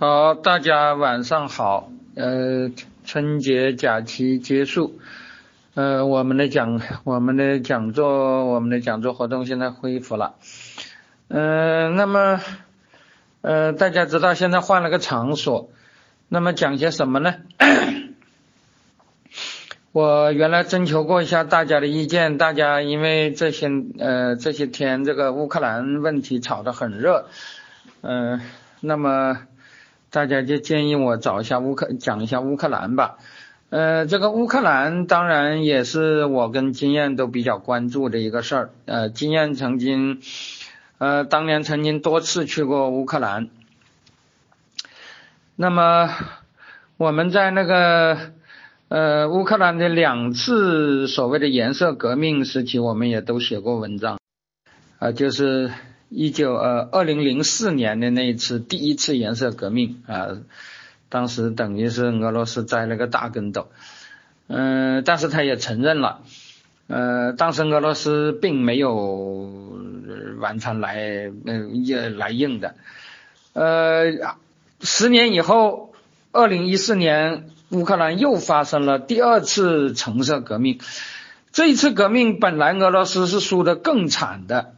[0.00, 1.90] 好，大家晚上好。
[2.14, 2.70] 呃，
[3.04, 5.00] 春节假期结束，
[5.74, 10.36] 呃，我们的讲我们的讲座我们的讲座活动现在恢复了。
[11.26, 12.40] 嗯，那么
[13.40, 15.68] 呃，大家知道现在换了个场所，
[16.28, 17.34] 那么讲些什么呢？
[19.90, 27.26] 我原来征求过一下大家的意见，大家因为这些呃这些天这个乌克兰问题炒得很热，
[28.02, 28.40] 嗯，
[28.80, 29.38] 那么。
[30.10, 33.18] 大家就建议我找一下乌克讲一下乌克兰吧，
[33.68, 40.20] 呃，这个乌克兰当然也是我跟经验都比较关注的一个事儿，呃，经验曾经，
[40.96, 43.50] 呃，当年曾经多次去过乌克兰，
[45.56, 46.08] 那么
[46.96, 48.16] 我们在那个
[48.88, 54.18] 呃乌克兰的两次所谓的颜色革命时期，我们也都写过文章，
[54.98, 55.70] 啊，就是。
[56.10, 60.38] 一九呃二零零四年的那一次第一次颜色革命啊，
[61.10, 63.68] 当时等于是俄罗斯栽了个大跟斗，
[64.46, 66.22] 嗯，但是他也承认了，
[66.86, 69.52] 呃，当时俄罗斯并没有
[70.38, 72.74] 完全来呃也来硬的，
[73.52, 74.04] 呃，
[74.80, 75.92] 十年以后，
[76.32, 80.80] 二零一四年乌克兰又发生了第二次橙色革命，
[81.52, 84.74] 这一次革命本来俄罗斯是输得更惨的。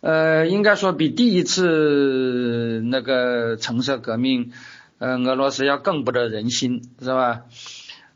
[0.00, 4.52] 呃，应该说比第一次那个橙色革命，
[4.98, 7.42] 呃，俄罗斯要更不得人心，是吧？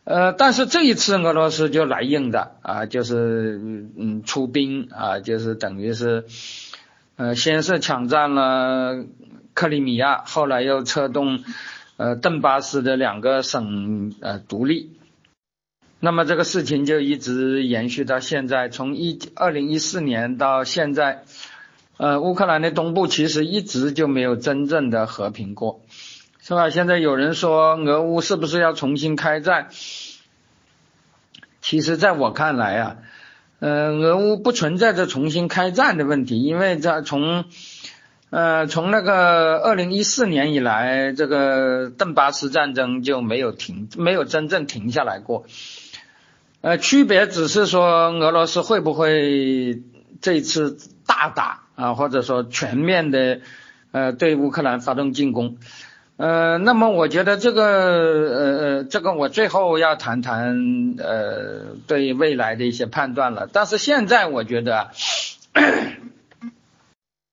[0.04, 3.60] 呃，但是这一次俄罗斯就来硬的啊，就是
[3.96, 6.24] 嗯出兵啊，就是等于是，
[7.16, 9.04] 呃，先是抢占了
[9.52, 11.42] 克里米亚，后来又策动
[11.96, 14.92] 呃顿巴斯的两个省呃独立，
[15.98, 21.24] 那么这个事情就一直延续到现在，从一二零一四年到现在。
[22.02, 25.82] 呃，乌克兰的东部其实一直就没有真正的和平过，
[26.40, 26.68] 是吧？
[26.68, 29.68] 现在有人说俄乌是不是要重新开战？
[31.60, 32.96] 其实，在我看来啊，
[33.60, 37.44] 呃，俄乌不存在着重新开战的问题，因为在从
[38.30, 45.44] 呃从那个二零一四年以来，这个顿巴斯战争就没有停，没有真正停下来过。
[46.62, 49.84] 呃，区别只是说俄罗斯会不会
[50.20, 50.76] 这次
[51.06, 51.60] 大打？
[51.82, 53.40] 啊，或者说全面的，
[53.90, 55.56] 呃，对乌克兰发动进攻，
[56.16, 63.48] 呃，那么我觉得这个，呃呃，这个我最后要谈谈，呃，对未来的一些判断了。
[63.52, 64.90] 但是现在我觉得，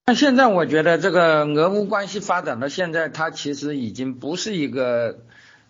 [0.08, 5.20] 那 现在我觉得这个俄乌关系发展到现在，它其实已经不是一个，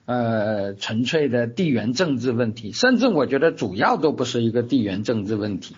[0.05, 5.75] 呃，纯粹的地缘政治问题，甚至我觉得主要都不是一个地缘政治问题，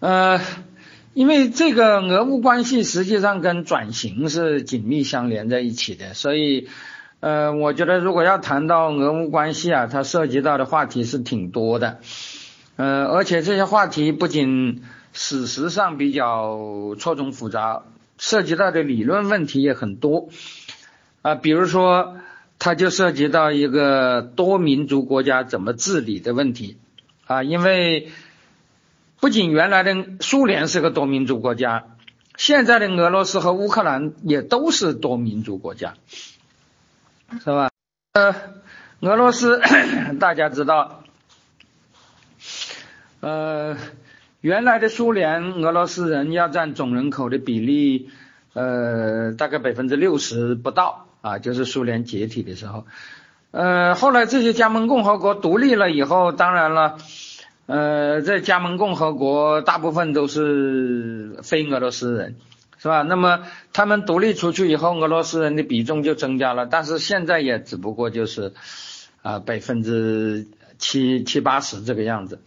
[0.00, 0.40] 呃。
[1.12, 6.68] 因为这个俄乌关系实际上跟转型是紧密相连在一起的，所以，
[7.18, 11.98] 呃，我觉得如果要谈到俄乌关系啊，它涉及到的话题是挺多的，
[12.76, 14.82] 呃，而且这些话题不仅
[15.12, 17.82] 史实上比较错综复杂，
[18.16, 20.28] 涉及到的理论问题也很多，
[21.22, 22.18] 啊，比如说，
[22.60, 26.78] 它就涉及到一个多民族国家怎么治理的问题，
[27.26, 28.10] 啊，因为。
[29.20, 31.84] 不仅原来的苏联是个多民族国家，
[32.38, 35.94] 现在的俄罗斯和乌克兰也都是多民族国家，
[37.44, 37.68] 是吧？
[38.14, 38.34] 呃，
[39.00, 39.60] 俄罗斯
[40.18, 41.04] 大家知道，
[43.20, 43.76] 呃，
[44.40, 48.08] 原来的苏联俄罗斯人要占总人口的比例，
[48.54, 52.86] 呃，大概百分之六十不到啊，就是苏联解体的时候，
[53.50, 56.96] 呃，后来这些加盟共和国独立了以后，当然了。
[57.70, 62.34] 呃，在加盟共和国，大部分都是非俄罗斯人，
[62.78, 63.02] 是吧？
[63.02, 68.54] 那么他们独立出去以后，俄罗斯人的比重就增加了，但是现在也只不过就是
[69.22, 72.40] 啊百分之七七八十这个样子，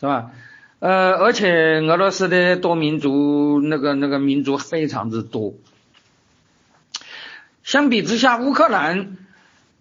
[0.00, 0.32] 是吧？
[0.80, 5.54] 呃，而且俄罗斯的多民族那个那个民族非常之多，
[7.62, 9.18] 相比之下，乌克兰。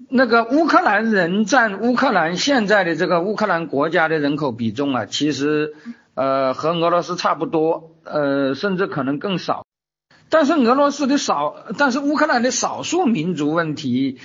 [0.09, 5.73] 那个乌克兰人占乌克兰现在的这个乌克兰国家的人口比重啊，其实
[6.13, 9.65] 呃和俄罗斯差不多，呃甚至可能更少。
[10.29, 14.19] 但是俄罗斯的少，但是乌克兰的少数民族问题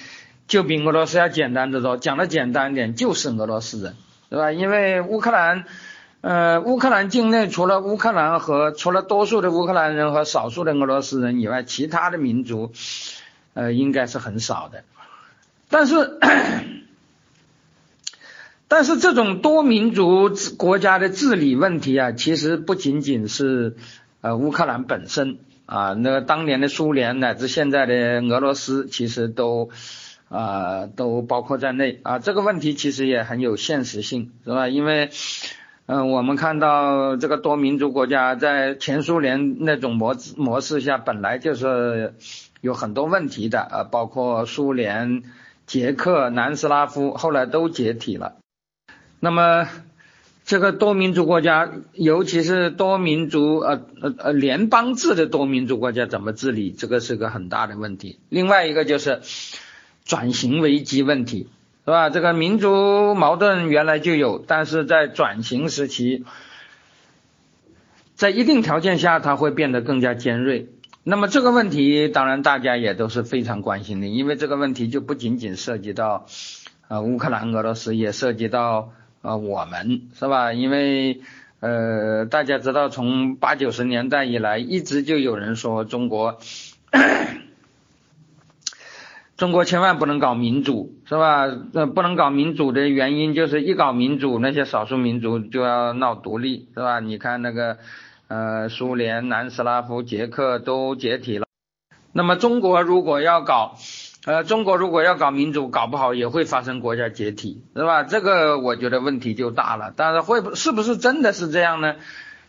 [0.46, 1.96] 就比俄罗斯要简单得多。
[1.96, 3.94] 讲的简单一点，就是俄罗斯人，
[4.30, 4.52] 对吧？
[4.52, 5.64] 因为乌克兰，
[6.22, 12.72] 呃乌克兰境内除了乌克兰和除了多数的乌克兰人和少数的俄罗斯人以外，其他的民族
[13.54, 14.84] 呃应该是很少的。
[15.70, 16.18] 但是，
[18.68, 23.76] 但是这种多民族国家的治理问题啊，其实不仅仅是
[24.20, 29.70] 呃乌克兰本身啊，那个当年的苏联乃至现在的俄罗斯，其实都
[30.28, 32.18] 啊都包括在内啊。
[32.18, 34.68] 这个问题其实也很有现实性，是吧？
[34.68, 35.10] 因为
[35.86, 42.14] 嗯，我们看到这个多民族国家在前苏联那种模模式下，本来就是
[42.60, 45.22] 有很多问题的啊，包括苏联、
[45.68, 48.38] 捷克、南斯拉夫后来都解体了。
[49.20, 49.68] 那么
[50.44, 58.18] 这个多民族国家，尤其是多民族呃呃呃联邦制的多民族国家怎么治理，这个是个很大的问题。
[58.28, 59.20] 另外一个就是
[60.04, 61.46] 转型危机问题。
[61.84, 62.10] 是吧？
[62.10, 66.26] 这个民族矛盾原来就有，但是在转型时期，
[68.14, 70.68] 在一定条件下，它会变得更加尖锐。
[71.10, 76.26] 那么这个问题，当然大家也都是非常关心的，因为这个问题就不仅仅涉及到
[76.86, 80.52] 啊乌克兰、俄罗斯，也涉及到啊我们，是吧？
[80.52, 81.22] 因为
[81.60, 86.38] 呃大家知道，从八九十年代以来，一直就有人说中国。
[89.38, 91.46] 中国千万不能搞民主，是吧？
[91.72, 97.00] 呃，不能搞民主的原因就是一搞民主，那些少数民族就要闹独立，是吧？
[97.00, 97.78] 你看那个，
[98.28, 101.46] 呃，苏联、南斯拉夫、捷克都解体了。
[102.12, 103.76] 那么中国如果要搞，
[104.26, 108.02] 呃，中国如果要搞民主，搞不好也会发生国家解体，是吧？
[108.02, 109.94] 这个我觉得问题就大了。
[109.96, 111.96] 但是会不是不是真的是这样呢？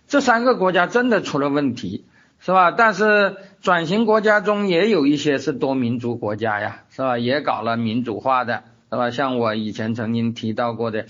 [0.07, 2.05] 这三个国家真的出了问题？
[2.39, 2.71] 是吧？
[2.71, 7.17] 但是转型国家中也有一些是多民族国家呀，是吧？
[7.17, 9.11] 也搞了民主化的，是吧？
[9.11, 11.05] 像我以前曾经提到过的，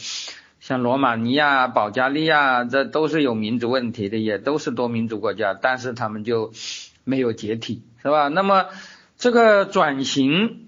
[0.69, 6.53] 像罗马尼亚、保加利亚，这都是有民族问题的，也都是多民族国家，但是他们就
[7.03, 8.27] 没有解体，是吧？
[8.27, 8.67] 那么
[9.17, 10.67] 这个转型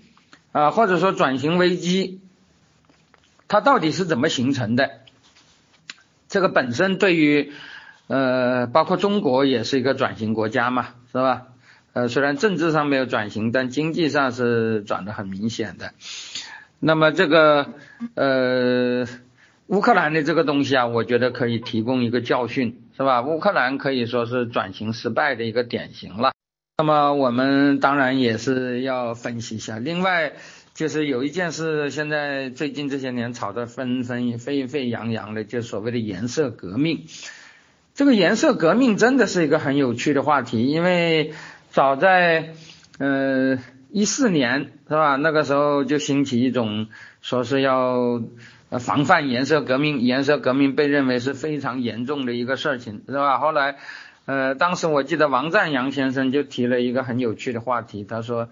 [0.54, 2.20] 啊，或者说转型危机，
[3.48, 4.90] 它到底是怎么形成的？
[6.28, 7.52] 这个本身对于。
[8.08, 11.44] 呃，包括中国也是一个转型国家嘛，是吧？
[11.94, 15.94] 呃，虽然政治上没有转型，但经济上是转的很明显的。
[16.80, 17.70] 那么这个
[18.16, 19.08] 呃，
[19.72, 23.22] 乌克兰的这个东西啊，我觉得可以提供一个教训，是吧？
[23.22, 26.34] 乌克兰可以说是转型失败的一个典型了。
[26.78, 29.80] 那么我们当然也是要分析一下。
[29.80, 30.34] 另外
[30.74, 37.06] 就是有一件事，现在最近这些年炒得纷纷沸沸扬扬的，就所谓的颜色革命。
[37.94, 41.32] 这个颜色革命真的是一个很有趣的话题，因为
[41.70, 42.56] 早在
[43.00, 43.58] 呃
[43.90, 46.88] 一四年是吧，那个时候就兴起一种
[47.22, 48.22] 说是要
[48.80, 53.38] 防范颜色革命，颜色革命被认为是非常严重的一个事情是吧？
[53.38, 53.78] 后来
[54.26, 58.50] 呃当时我记得王占阳先生就提了一个很有趣的话题，他说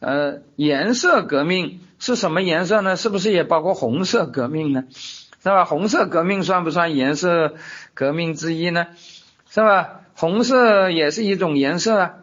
[0.00, 2.96] 呃颜色革命是什么颜色呢？
[2.96, 4.84] 是不是也包括红色革命呢？
[5.42, 5.64] 是吧？
[5.64, 7.54] 红色革命算不算颜色
[7.94, 8.88] 革命之一呢？
[9.48, 10.02] 是吧？
[10.14, 12.14] 红色也是一种颜色啊，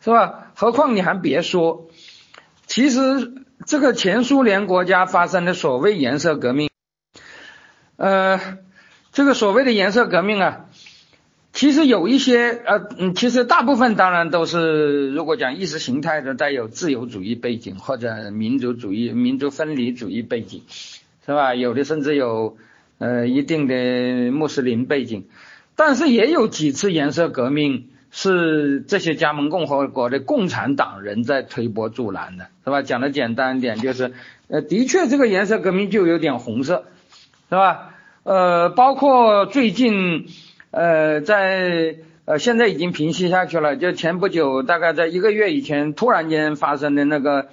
[0.00, 0.50] 是吧？
[0.54, 1.90] 何况你还别说，
[2.66, 6.70] 其实这个前苏联国家发生的所谓颜色革命，
[7.96, 8.58] 呃，
[9.12, 10.66] 这个所谓的颜色革命啊，
[11.52, 20.62] 其实有一些呃，嗯，其实大部分当然都是如果讲意识形态的，带有自由主义背景或者民族主义、民族分离主义背景。
[21.26, 21.54] 是吧？
[21.54, 22.58] 有的甚至有
[22.98, 25.24] 呃一定的穆斯林背景，
[25.74, 32.80] 但是也有几次颜色革命是这些加盟共和国的共产党人在推波助澜的，是吧？
[32.80, 34.12] 讲的简单一点就是，
[34.46, 36.84] 呃，的确这个颜色革命就有点红色，
[37.50, 37.96] 是吧？
[38.22, 40.28] 呃，包括最近
[40.70, 47.48] 呃在呃现在已经平息下去了，就前不久大概在一个月以前突然间发生的那个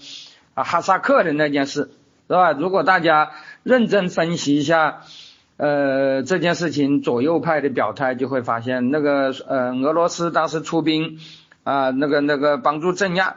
[0.53, 1.89] 啊哈萨克的那件事，
[2.27, 2.51] 是吧？
[2.51, 3.31] 如果大家
[3.63, 5.01] 认真分析一下，
[5.61, 11.19] 呃，这件事情左右派的表态，就会发现那个呃，俄罗斯当时出兵
[11.63, 13.35] 啊，那个那个帮助镇压，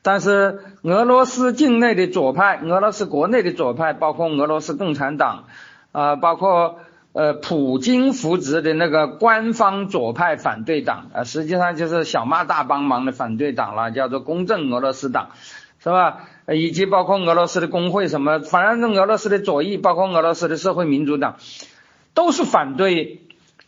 [0.00, 5.46] 但是俄罗斯境内的左派，俄罗斯国内的左派，包括俄罗斯共产党
[5.90, 6.78] 啊，包括
[7.14, 15.30] 呃普京扶植的那个官方左派反对党啊，实际上就是小骂大帮忙的反对党了，叫做公正俄罗斯党，
[15.84, 16.28] 是吧？
[16.48, 21.36] 以及包括俄罗斯的工会什么，反正俄罗斯的左翼，包括俄罗斯的社会民主党，
[22.14, 23.22] 都是反对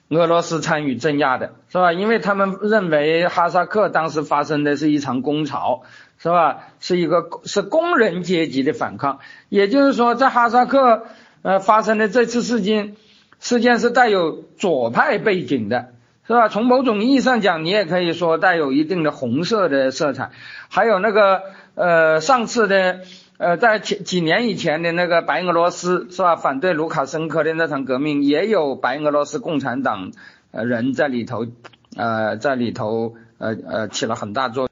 [0.08, 1.92] 俄罗斯参与镇压的，是吧？
[1.92, 5.82] 因为他们认为哈萨克当时发生的是一场工潮，
[6.18, 6.68] 是吧？
[6.80, 9.18] 是一个是工人阶级的反抗，
[9.50, 11.04] 也就是说，在哈萨克
[11.42, 12.96] 呃发生的这次事件，
[13.40, 15.92] 事件是带有左派背景的，
[16.26, 16.49] 是吧？
[16.49, 20.30] 从某种意义上讲，你也可以说带有一定的红色的色彩，
[20.68, 21.42] 还有那个。
[21.76, 23.02] 呃，上次的
[23.38, 26.37] 呃，在几几年以前的那个白俄罗斯是吧？
[26.37, 30.12] 反对卢卡申科的那场革命，也有白俄罗斯共产党
[30.52, 31.47] 呃人在里头
[31.95, 34.71] 呃，在里头呃呃起了很大作用，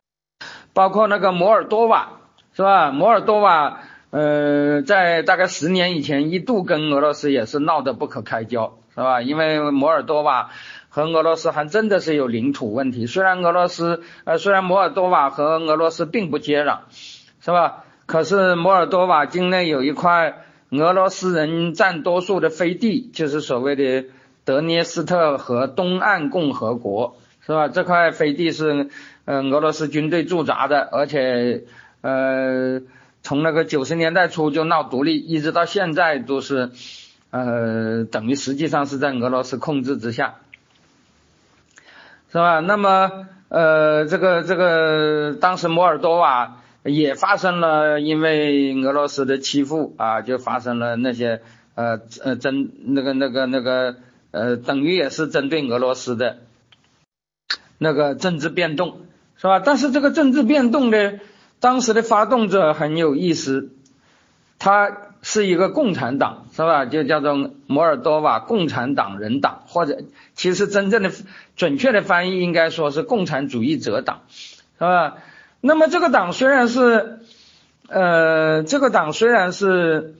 [0.72, 2.20] 包括那个摩尔多瓦
[2.54, 2.90] 是吧？
[2.90, 9.20] 摩尔多瓦呃在大概十年以前一度跟俄罗斯也是闹得不可开交是吧？
[9.20, 10.50] 因为摩尔多瓦
[10.94, 16.78] 和俄罗斯还真的是有领土问题，虽然俄罗斯呃虽然摩尔多瓦和俄罗斯并不接壤
[17.40, 17.84] 是吧？
[18.06, 24.08] 可是摩尔多瓦境内有一块俄罗斯人占多数的飞地，就是所谓的。
[24.46, 27.68] 德涅斯特河东岸共和国是吧？
[27.68, 28.90] 这块飞地是
[29.24, 31.64] 呃俄罗斯军队驻扎的，而且
[32.02, 32.82] 呃
[33.22, 36.72] 从那个九十年代初就闹独立，一直到现在都是
[37.30, 40.34] 呃等于实际上是在俄罗斯控制之下，
[42.34, 42.58] 是吧？
[42.58, 51.42] 那么呃这个这个当时摩尔多瓦也发生了因为俄罗斯的欺负啊，就发生了那些
[51.76, 53.94] 呃呃争那个那个那个。
[54.36, 56.38] 呃，等于也是针对俄罗斯的
[57.78, 59.02] 那个政治变动，
[59.36, 59.60] 是吧？
[59.60, 61.20] 但是这个政治变动呢，
[61.60, 63.70] 当时的发动者很有意思，
[64.58, 64.90] 他
[65.22, 66.86] 是一个共产党，是吧？
[66.86, 69.98] 就叫做摩尔多瓦共产党人党，或者
[70.34, 71.10] 其实真正的
[71.56, 75.16] 准确的翻译应该说是共产主义者党，是吧？
[75.60, 77.18] 那么这个党虽然是
[77.88, 80.14] 呃，这个党虽然是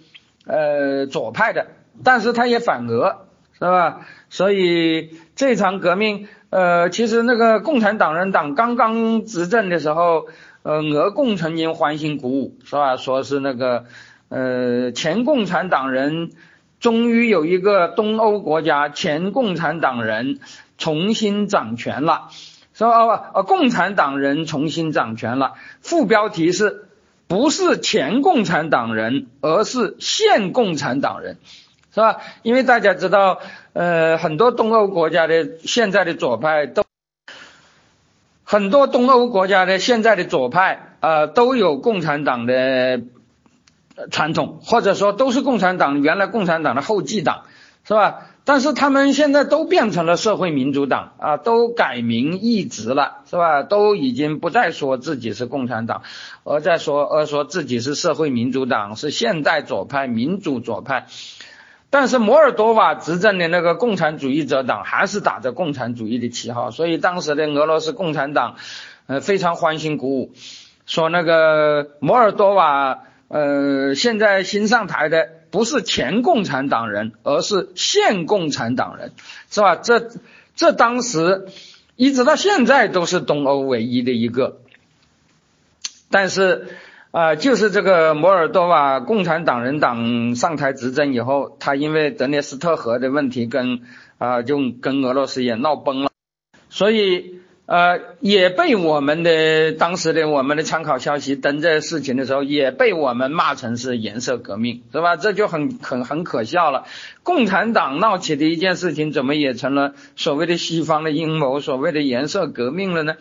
[0.47, 1.69] 呃左派的，
[2.03, 3.21] 但是他也反俄。
[3.57, 4.01] 是吧？
[4.31, 10.27] 所以这场革命，呃，其实那个共产党人党刚刚执政的时候，
[10.65, 12.97] 呃，俄共曾经欢欣鼓舞，是吧？
[12.97, 13.85] 说是那个，
[14.35, 16.33] 呃，前共产党人
[16.81, 20.41] 终于有一个东欧国家前共产党人
[20.77, 22.31] 重新掌权了，
[22.73, 25.53] 说哦哦，共产党人重新掌权了。
[25.83, 26.89] 副标题是
[27.29, 31.37] 不是前共产党人，而是现共产党人。
[31.95, 32.17] 是吧？
[32.43, 33.39] 因为大家知道，
[33.73, 36.83] 呃，很多东欧国家的现在的左派都，
[38.43, 43.01] 很多东欧国家的现在的左派啊，都有共产党的
[44.11, 47.43] 传统，或者说都是共产党原来共产党的后继党，
[47.85, 48.27] 是吧？
[48.47, 53.63] 但是他们现在都变成了社会民主党啊，都改名易职了，是吧？
[53.63, 56.03] 都已经不再说自己是共产党，
[56.45, 61.07] 而在说而说自己是社会民主党，是现代左派、民主左派。
[61.89, 68.57] 但是摩尔多瓦执政的那个共产主义者党还是打着共产主义的旗号，所以当时的俄罗斯共产党，
[69.07, 70.33] 呃非常欢欣鼓舞，
[70.85, 79.11] 说那个摩尔多瓦呃现在新上台的不是前共产党人，而是现共产党人，
[79.51, 79.75] 是吧？
[79.75, 80.13] 这
[80.55, 81.49] 这当时
[81.97, 84.61] 一直到现在都是东欧唯一的一个，
[86.11, 86.69] 但是。
[87.15, 93.83] 啊，就是这个摩尔多瓦共产党人党上台执政以后，他因为德涅斯特河的问题跟
[94.19, 96.11] 啊就跟俄罗斯也闹崩了，
[96.71, 105.17] 所以呃也被我们的当时的我们的参考消息登这事情的时候，也被我们骂成是颜色革命，是吧？
[105.17, 106.85] 这就很很很可笑了。
[107.23, 113.17] 共产党闹起的一件事情，怎么也成了所谓的西方的阴谋，所谓的颜色革命了呢？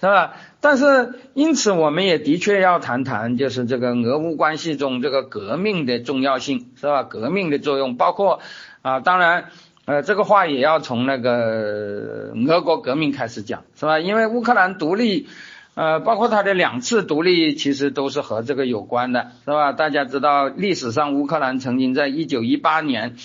[0.00, 0.32] 是吧？
[0.60, 7.04] 但是因此，我们也的确要谈谈，就是这个俄乌关系中这个革命的重要性，是吧？
[7.04, 8.40] 革命的作用，包括
[8.80, 9.50] 啊，当然，
[9.84, 13.98] 呃，这个话也要从那个俄国革命开始讲，是吧？
[13.98, 15.26] 因为乌克兰独立，
[15.74, 19.72] 呃，包括它的两次独立，其实都是和这个有关的，是吧？
[19.72, 23.16] 大家知道，历史上乌克兰曾经在一九一八年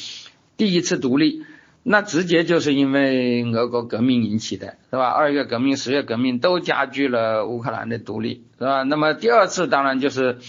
[0.58, 1.46] 第一次独立。
[1.90, 5.08] 那直接就是因为俄国革命引起的，是吧？
[5.08, 8.84] 二月革命、十月革命都加剧了乌克兰的独立，是吧？
[8.84, 10.40] 那么第二次当然就是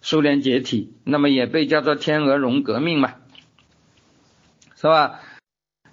[0.00, 3.14] 苏联解体，那么也被叫做天鹅绒革命嘛，
[4.76, 5.18] 是吧？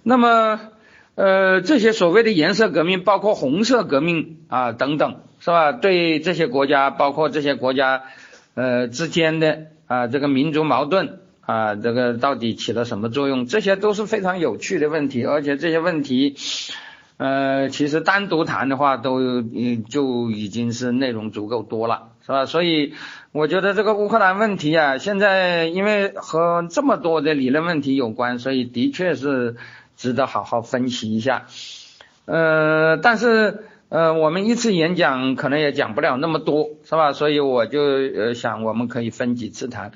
[0.08, 0.58] 那么
[1.16, 5.72] 呃这些所谓的颜色革命，包括红色革命啊等等，是吧？
[5.72, 8.04] 对这些国家，包括这些国家
[8.54, 11.18] 呃之间的啊这个民族矛盾。
[11.48, 13.46] 啊，这个到底起了什么作用？
[13.46, 16.36] 这些都是非常有趣的问题，而且这些问题，
[17.16, 22.44] 呃，其实单独谈的话，都嗯就已经是内容足够多了，是吧？
[22.44, 22.92] 所以
[23.32, 29.56] 我觉得这个乌克兰问题啊，现在因为和这么多的理论问题有关，所以的确是
[29.98, 31.44] 值得好好分析一下。
[32.24, 37.12] 呃，但是呃，我们一次演讲可能也讲不了那么多，是吧？
[37.12, 39.92] 所以我就呃想，我们可以分几次谈。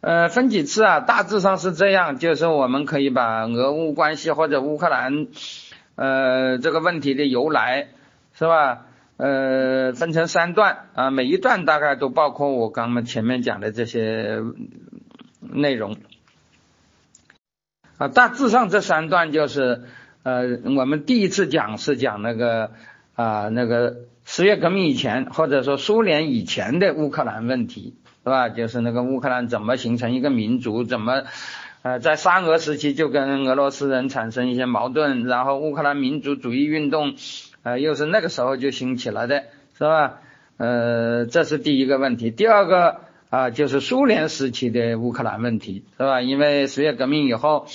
[0.00, 1.00] 呃，分几次啊？
[1.00, 5.28] 大致上是这样，就是我们可以把俄乌关系或者乌克兰
[5.94, 7.88] 呃这个问题的由来，
[8.34, 8.86] 是吧？
[9.16, 14.40] 呃，分成三段啊，每一段大概都包括我刚刚前面讲的这些
[15.40, 15.96] 内容
[17.98, 18.08] 啊。
[18.08, 19.82] 大致上这三段就是
[20.22, 22.70] 呃，我们第一次讲是讲那个
[23.14, 28.48] 啊那个十月革命以前或者说苏联以前的乌克兰问题，是吧？
[28.48, 31.22] 就是那个乌克兰怎么形成一个民族，怎么
[31.82, 37.14] 呃在沙俄时期就跟俄罗斯人产生一些矛盾，然后乌克兰民族主义运动
[37.62, 39.44] 呃又是那个时候就兴起了的，
[39.78, 40.20] 是吧？
[40.56, 42.30] 呃，这是第一个问题。
[42.30, 46.20] 第二个啊就是苏联时期的乌克兰问题，是吧？
[46.20, 47.66] 因为十月革命以后，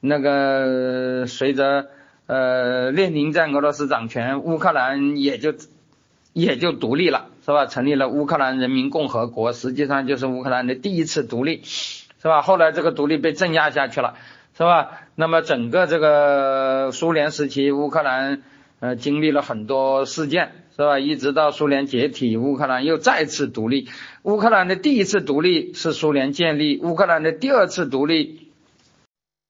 [0.00, 1.86] 那个随着
[2.26, 5.54] 呃，列宁在俄罗斯掌权，乌克兰也就
[6.32, 7.66] 也就独立了，是吧？
[7.66, 12.42] 成立了乌克兰人民共和国，实际上就是乌克兰的第一次独立，是吧？
[12.42, 14.14] 后来这个独立被镇压下去了，
[14.56, 15.00] 是吧？
[15.14, 18.42] 那么整个这个苏联时期，乌克兰
[18.80, 20.98] 呃经历了很多事件，是吧？
[20.98, 23.88] 一直到苏联解体，乌克兰又再次独立。
[24.22, 28.50] 乌克兰的第一次独立是苏联建立，乌克兰的第二次独立。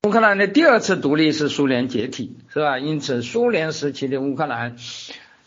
[0.06, 2.78] 乌克兰的第二次独立是苏联解体，是吧？
[2.78, 4.76] 因此，苏联时期的乌克兰，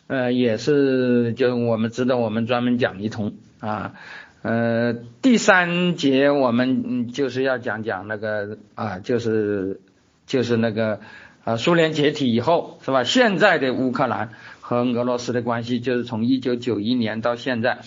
[0.07, 3.93] 呃，也是就我们值得我们专门讲一通啊。
[4.41, 9.79] 呃，第三节我们就是要讲讲那个啊，就是
[10.25, 11.01] 就是那个
[11.43, 13.03] 啊，苏联解体以后，是吧？
[13.03, 14.31] 现在的乌克兰
[14.67, 17.79] 和俄罗斯的关系，就是从一九九一年到现在，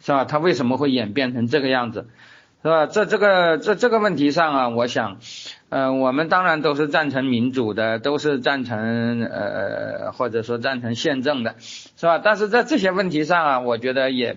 [0.00, 0.24] 是吧？
[0.24, 2.06] 它为什么会演变成这个样子，
[2.62, 2.86] 是吧？
[2.86, 5.18] 在这个在这个问题上啊，我想。
[5.68, 12.18] 呃，我们当然都是赞成民主的，都是赞成呃或者说赞成宪政的，是吧？
[12.18, 14.36] 但是在这些问题上啊，我觉得也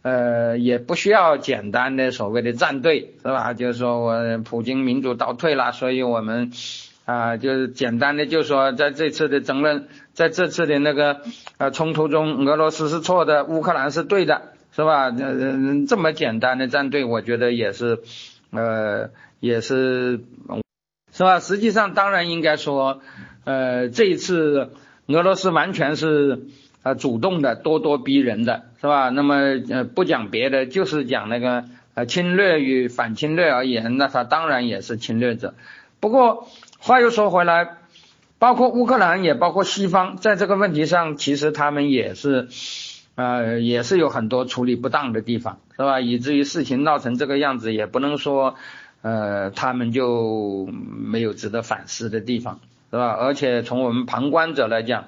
[0.00, 3.52] 呃也不需要简单的所谓的站队，是吧？
[3.54, 6.52] 就是说我普京民主倒退了，所以我们
[7.04, 11.22] 啊就是简单的就说在这次的争论，在这次的那个
[11.58, 15.06] 呃冲突中，俄罗斯是错的，乌克兰是对的，是吧？
[15.06, 18.00] 呃这么简单的站队，我觉得也是
[18.50, 19.10] 呃。
[19.42, 20.20] 也是，
[21.14, 21.40] 是吧？
[21.40, 23.00] 实际上，当然应该说，
[23.44, 24.68] 呃，这一次
[25.06, 26.40] 俄罗斯完全是
[26.82, 29.08] 呃主动的、咄咄逼人的，是吧？
[29.08, 29.36] 那么
[29.70, 35.54] 呃不讲别的，就是讲那个呃侵略与反侵略而言，那他当然也是侵略者。
[36.00, 36.46] 不过
[36.80, 37.76] 话又说回来，
[38.38, 42.48] 包括乌克兰也包括西方，在这个问题上，其实他们也是
[43.14, 46.00] 呃也是有很多处理不当的地方，是吧？
[46.00, 48.56] 以至于事情闹成这个样子，也不能说。
[49.02, 53.16] 呃，他们就没有值得反思的地方，是吧？
[53.18, 55.06] 而且从我们旁观者来讲，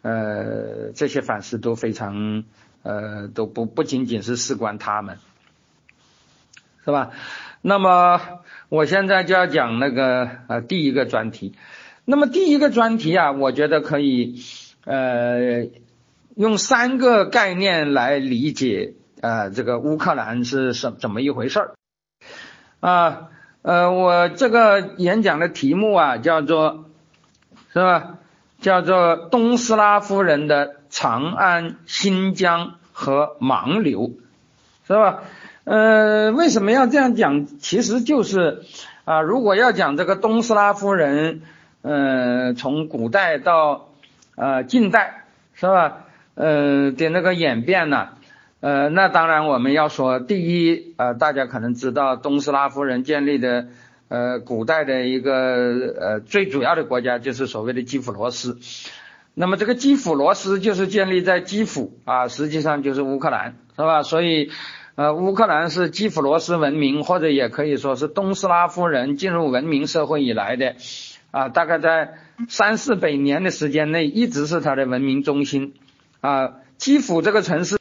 [0.00, 2.44] 呃，这些反思都非常，
[2.82, 5.18] 呃，都不不仅仅是事关他们，
[6.86, 7.10] 是吧？
[7.66, 8.20] 那么
[8.68, 11.54] 我现在就要讲那个呃第一个专题，
[12.04, 14.42] 那么第一个专题啊，我觉得可以
[14.84, 15.68] 呃
[16.36, 21.74] 用三个概念来理解呃这个乌克兰是什怎么一回事儿。
[22.80, 23.28] 啊，
[23.62, 26.84] 呃，我这个演讲的题目啊，叫做，
[27.72, 28.18] 是吧？
[28.60, 34.12] 叫做东斯拉夫人的长安、新疆和盲流，
[34.86, 35.22] 是吧？
[35.64, 37.46] 呃，为什么要这样讲？
[37.58, 38.62] 其实就是
[39.04, 41.42] 啊，如果要讲这个东斯拉夫人，
[41.82, 43.88] 呃，从古代到
[44.36, 45.24] 呃近代，
[45.54, 46.04] 是吧？
[46.34, 48.08] 呃的那个演变呢？
[48.60, 53.66] 呃，那当然我们要说，第一，呃，大家可能知道东斯拉夫人建立的，
[54.08, 58.58] 呃，古代的一个呃最主要的国家就是所谓的基辅罗斯。
[59.34, 64.02] 那么这个基辅罗斯就是建立在基辅啊，实际上就是乌克兰，是吧？
[64.02, 64.50] 所以，
[64.96, 70.76] 呃，乌克兰是基辅罗斯文明，或者也可以说是东斯拉夫人进入文明社会以来的，
[71.30, 72.14] 啊，大概在
[72.48, 75.74] 三四百年的时间内，一直是它的文明中心。
[76.20, 77.76] 啊，基辅这个城市。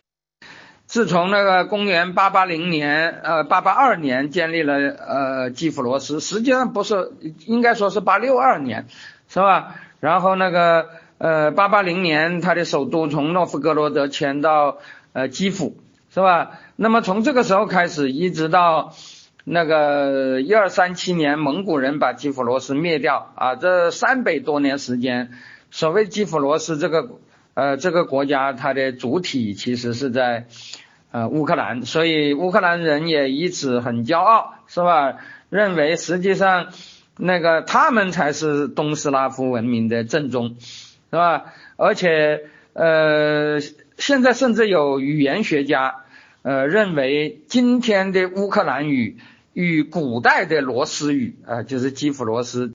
[0.86, 7.13] 自从那个公元八八零年，呃，八八二年建立了呃基辅罗斯，实际上不是，
[7.47, 8.86] 应该说是八六二年，
[9.28, 9.76] 是吧？
[9.99, 14.78] 然后那个呃八八零年，它的首都从诺夫哥罗德迁到
[15.13, 15.78] 呃基辅，
[16.13, 16.60] 是吧？
[16.76, 18.94] 那么从这个时候开始，一直到
[19.44, 25.32] 那个一二三七年，蒙古人把基辅罗斯灭掉啊，这三百多年时间，
[25.72, 27.10] 所谓基辅罗斯这个
[27.54, 30.48] 呃这个国家，它的主体其实是在。
[31.16, 35.18] 呃，乌克兰，所以乌克兰人也以此很骄傲，是吧？
[35.52, 36.70] 认为实际上
[37.20, 41.54] 那个他们才是东斯拉夫文明的正宗，是吧？
[41.78, 43.60] 而且呃，
[43.96, 46.03] 现在甚至有语言学家
[46.44, 49.18] 呃认为，今天的乌克兰语
[49.54, 52.72] 与古代的罗斯语啊，就是基辅罗斯。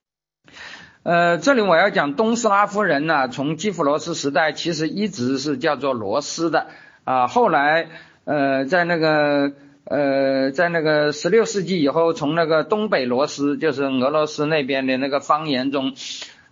[1.04, 6.66] 呃，这里我要讲东斯拉夫人呢，从基辅罗斯时代其实一直是叫做罗斯的
[7.04, 7.88] 啊，后来。
[8.30, 9.52] 呃，在那个
[9.84, 15.94] 呃，在那个十六世纪以后，从那个东北罗斯，就是俄罗斯那边的那个方言中，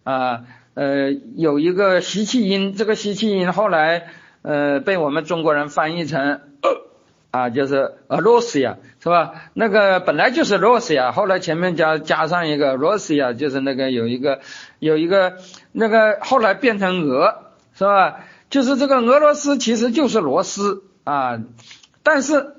[0.04, 4.06] 啊呃有一个吸气音，这个吸气音后来
[4.40, 6.40] 呃被我们中国人翻译成
[7.30, 9.34] 啊就是俄罗斯呀，是吧？
[9.54, 14.40] 那个本来就是罗斯呀，后来前面加加上一个罗斯呀，就是那个有一个
[14.78, 15.38] 有一个
[15.72, 18.20] 那个后来变成俄，是吧？
[18.50, 21.40] 就是这个俄罗斯其实就是罗斯啊，
[22.02, 22.52] 但是。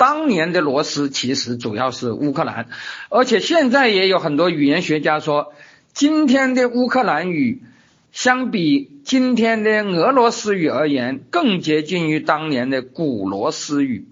[0.00, 2.68] 当年的罗斯其实主要是乌克兰，
[3.08, 5.52] 而且现在也有很多语言学家说，
[5.92, 7.64] 今天的乌克兰语
[8.12, 14.08] 相比今天的俄罗斯语而言，更接近于当年的古罗斯语。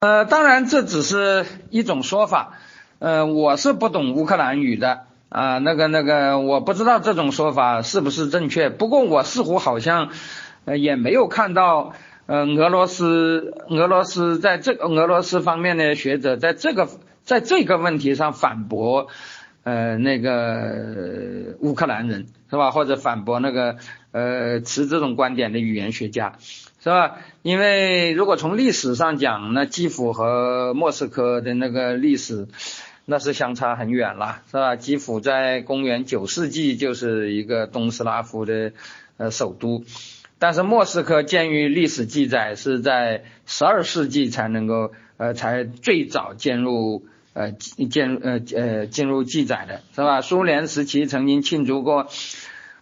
[0.00, 2.54] 呃，当然这只是一种说法，
[2.98, 8.70] 呃，我是不懂乌克兰语的啊，那个那个，我不知道这种说法是不是正确。
[8.70, 10.10] 不过我似乎好像
[10.64, 11.94] 呃也没有看到。
[12.30, 16.86] 呃，俄罗斯，俄罗斯在这个俄罗斯方面的学者在这个
[17.24, 19.06] 在这个问题上反驳，
[19.62, 22.70] 呃，那个乌克兰人是吧？
[22.70, 23.76] 或者反驳那个
[24.12, 26.38] 呃持这种观点的语言学家
[26.80, 27.16] 是吧？
[27.42, 32.48] 因为如果从历史上讲，那基辅和莫斯科的那个历史
[33.04, 34.76] 那是相差很远了，是吧？
[34.76, 38.72] 基辅在公元九世纪就是一个东斯拉夫的
[39.16, 39.84] 呃首都。
[40.38, 47.06] 但是莫斯科鉴于历史记载是在十二世纪才能够呃才最早进入
[47.38, 50.20] 呃进呃呃进入记载的是吧？
[50.20, 52.08] 苏联时期曾经庆祝过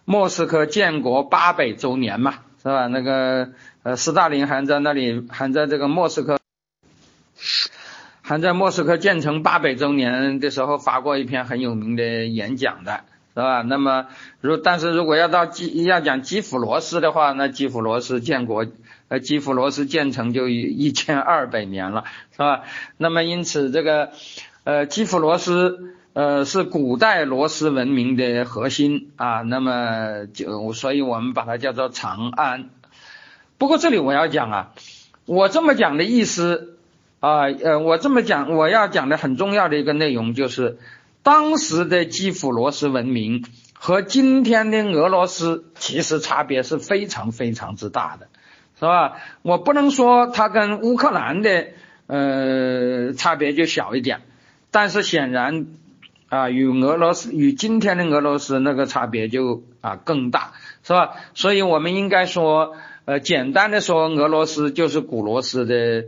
[0.03, 2.87] 莫斯科建国八百周年嘛是吧？
[2.87, 3.49] 那个
[3.83, 6.39] 呃斯大林还在那里还在这个莫斯科
[8.21, 13.01] 还在莫斯科建成八百周年的时候发过一篇很有名的演讲的。
[13.37, 13.61] 是吧？
[13.61, 14.07] 那么
[14.41, 18.65] 如但是如果要到基要讲基辅罗斯的话，那基辅罗斯建国
[19.09, 22.63] 呃基辅罗斯建成就一千二百年了，是吧？
[22.97, 24.09] 那么因此这个
[24.67, 32.69] 呃基辅罗斯呃是古代罗斯文明的核心啊，那么就所以我们把它叫做长安。
[33.57, 34.73] 不过这里我要讲啊，
[35.25, 36.77] 我这么讲的意思
[37.21, 40.77] 啊呃我这么讲我要讲的很重要的一个内容就是。
[41.23, 48.29] 当时的基辅罗斯文明和今天的俄罗斯其实差别是非常非常之大的，
[48.79, 49.17] 是吧？
[49.41, 51.67] 我不能说它跟乌克兰的
[52.05, 54.21] 呃差别就小一点，
[54.71, 55.67] 但是显然
[56.29, 60.53] 啊与俄罗斯与今天的俄罗斯那个差别就啊更大，
[60.83, 61.15] 是吧？
[61.33, 62.75] 所以我们应该说
[63.05, 66.05] 呃简单的说，俄罗斯就是古罗斯的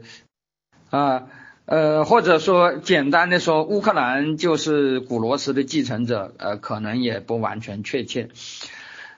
[0.90, 1.24] 啊。
[1.72, 8.30] 呃，或者说简单的说，乌克兰就是古罗斯的继承者，呃，可能也不完全确切。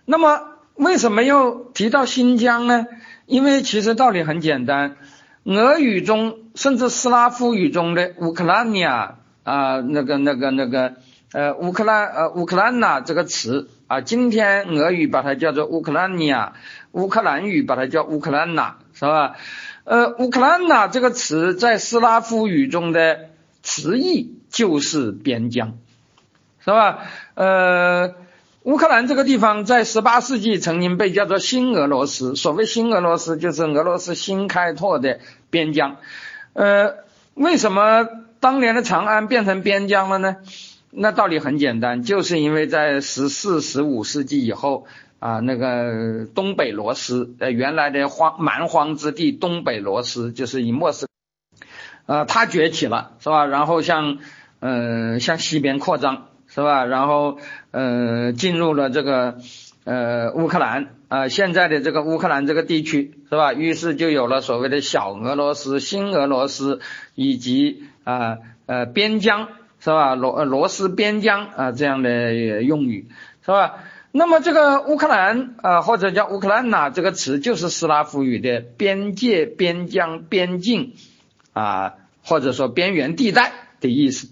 [0.03, 0.41] 那么
[0.75, 2.87] 为什么又提到新疆呢？
[3.25, 4.97] 因为其实道理很简单，
[5.45, 10.93] 俄语中甚至斯拉夫语中的乌克兰尼亚啊，那个那个那个
[11.31, 16.53] 呃乌克兰呃乌克兰呐这个词啊，今天俄语把它叫做乌克兰尼亚，
[16.91, 19.35] 乌克兰语把它叫乌克兰呐，是吧？
[19.83, 23.29] 呃，乌克兰呐这个词在斯拉夫语中的
[23.63, 25.77] 词义就是边疆，
[26.63, 26.99] 是吧？
[27.33, 28.13] 呃，
[28.63, 35.97] 乌克兰这个地方在十八世纪曾经被叫做新俄罗斯，所谓新俄罗斯就是俄罗斯新开拓的边疆。
[36.53, 36.97] 呃，
[37.33, 38.07] 为什么
[38.41, 40.35] 当年的长安变成边疆了呢？
[40.89, 44.85] 那道理很简单，就是因为在十四、十五世纪以后。
[45.21, 51.07] 啊，那个东北罗斯，呃，原来的荒蛮荒之地，东北罗斯就是以莫斯，
[52.07, 53.45] 呃，它崛起了，是吧？
[53.45, 54.17] 然后向，
[54.61, 56.85] 呃，向西边扩张，是吧？
[56.85, 57.37] 然后，
[57.69, 59.37] 呃，进入了这个，
[59.83, 63.53] 呃，乌克兰，啊，现在的这个乌克兰这个地区，是吧？
[63.53, 66.79] 于是就有了所谓的小俄罗斯、新俄罗斯
[67.13, 69.47] 以及啊，呃，边疆，
[69.79, 70.15] 是吧？
[70.15, 73.07] 罗罗斯边疆啊这样的用语，
[73.45, 73.75] 是吧？
[74.11, 80.95] 那么这个乌克兰啊，或者叫乌克兰呐这个词，就是斯拉夫语的边界、边疆、边境
[81.53, 84.27] 啊，或者说边缘地带的意思，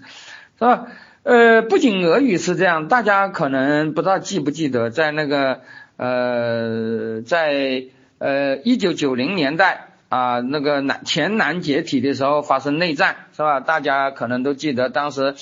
[0.57, 0.87] 是吧？
[1.23, 5.61] 呃，不仅俄语是这样，大家可能不知道记不记得，在那个
[5.95, 7.85] 呃，在
[8.17, 13.59] 呃一九九零年代啊，那个南前南解体的时候发生内战，是吧？
[13.59, 15.35] 大家可能都记得，当时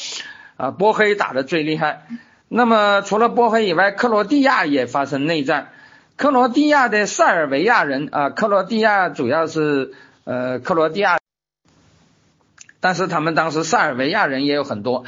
[0.58, 2.06] 啊波黑打的最厉害。
[2.50, 5.70] 那么除了波黑以外，克罗地亚也发生内战。
[6.18, 11.20] 克罗地亚的塞尔维亚人啊，克罗地亚主要是呃克罗地亚，
[12.80, 15.06] 但是他们当时塞尔维亚人也有很多。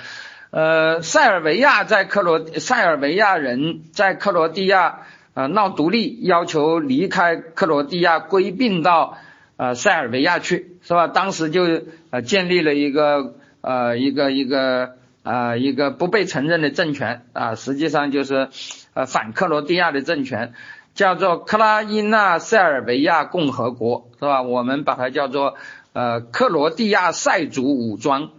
[0.52, 5.02] 呃，塞尔维亚在克罗塞尔维亚人在克罗地亚
[5.34, 9.18] 啊闹独立，要求离开克罗地亚归并到
[9.60, 11.08] 呃塞尔维亚去，是吧？
[11.08, 14.96] 当时就呃建立了一个呃一个一个。
[15.22, 18.50] 啊一个不被承认的政权啊，实际上就是
[18.94, 20.54] 呃反克罗地亚的政权，
[20.96, 24.42] 叫做克拉伊纳塞尔维亚共和国，是吧？
[24.42, 25.56] 我们把它叫做
[25.92, 28.32] 呃克罗地亚塞族武装，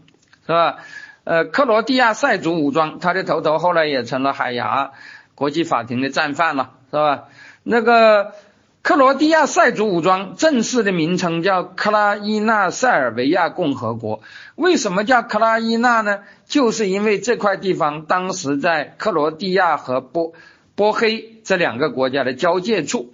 [0.47, 0.79] 是吧？
[1.25, 4.93] 呃，克罗地亚塞族武装，他的头头后来也成了海牙
[5.35, 7.25] 国际法庭的战犯了，是吧？
[7.63, 8.33] 那个。
[8.83, 14.23] 克罗地亚塞族武装正式的名称叫克拉伊纳塞尔维亚共和国。
[14.57, 16.21] 为什么叫克拉伊纳呢？
[16.47, 20.33] 就是因为这块地方当时在克罗地亚和波
[20.75, 23.13] 波黑这两个国家的交界处，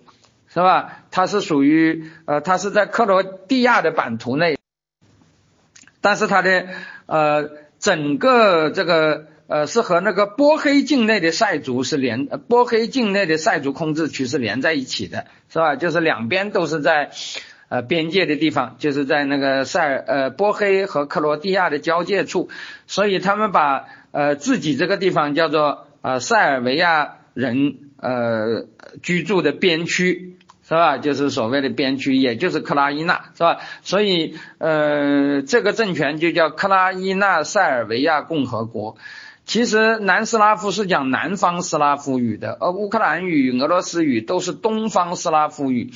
[0.49, 1.03] 是吧？
[1.11, 4.59] 它是属于呃，它是在克罗地亚的版图内，
[6.01, 6.67] 但是它的
[7.07, 9.27] 呃整个这个。
[9.49, 15.77] 呃，是和那个波黑境内的塞族是连，波黑境内的塞族控制区是连在一起的，是吧？
[15.77, 17.11] 就是两边都是在
[17.69, 22.49] 呃边界的地方，就是在那个塞尔呃波黑和克罗地亚的交界处，
[22.89, 28.67] 所以他们把呃自己这个地方叫做呃塞尔维亚人呃
[29.01, 30.99] 居住的边区，是吧？
[30.99, 33.59] 就是所谓的边区，也就是克拉伊纳，是吧？
[33.83, 38.97] 所以呃这个政权就叫克拉伊纳塞尔维亚共和国。
[39.47, 45.93] 其实南斯拉夫是讲南方斯拉夫语的，而乌克兰语、俄罗斯语都是东方斯拉夫语，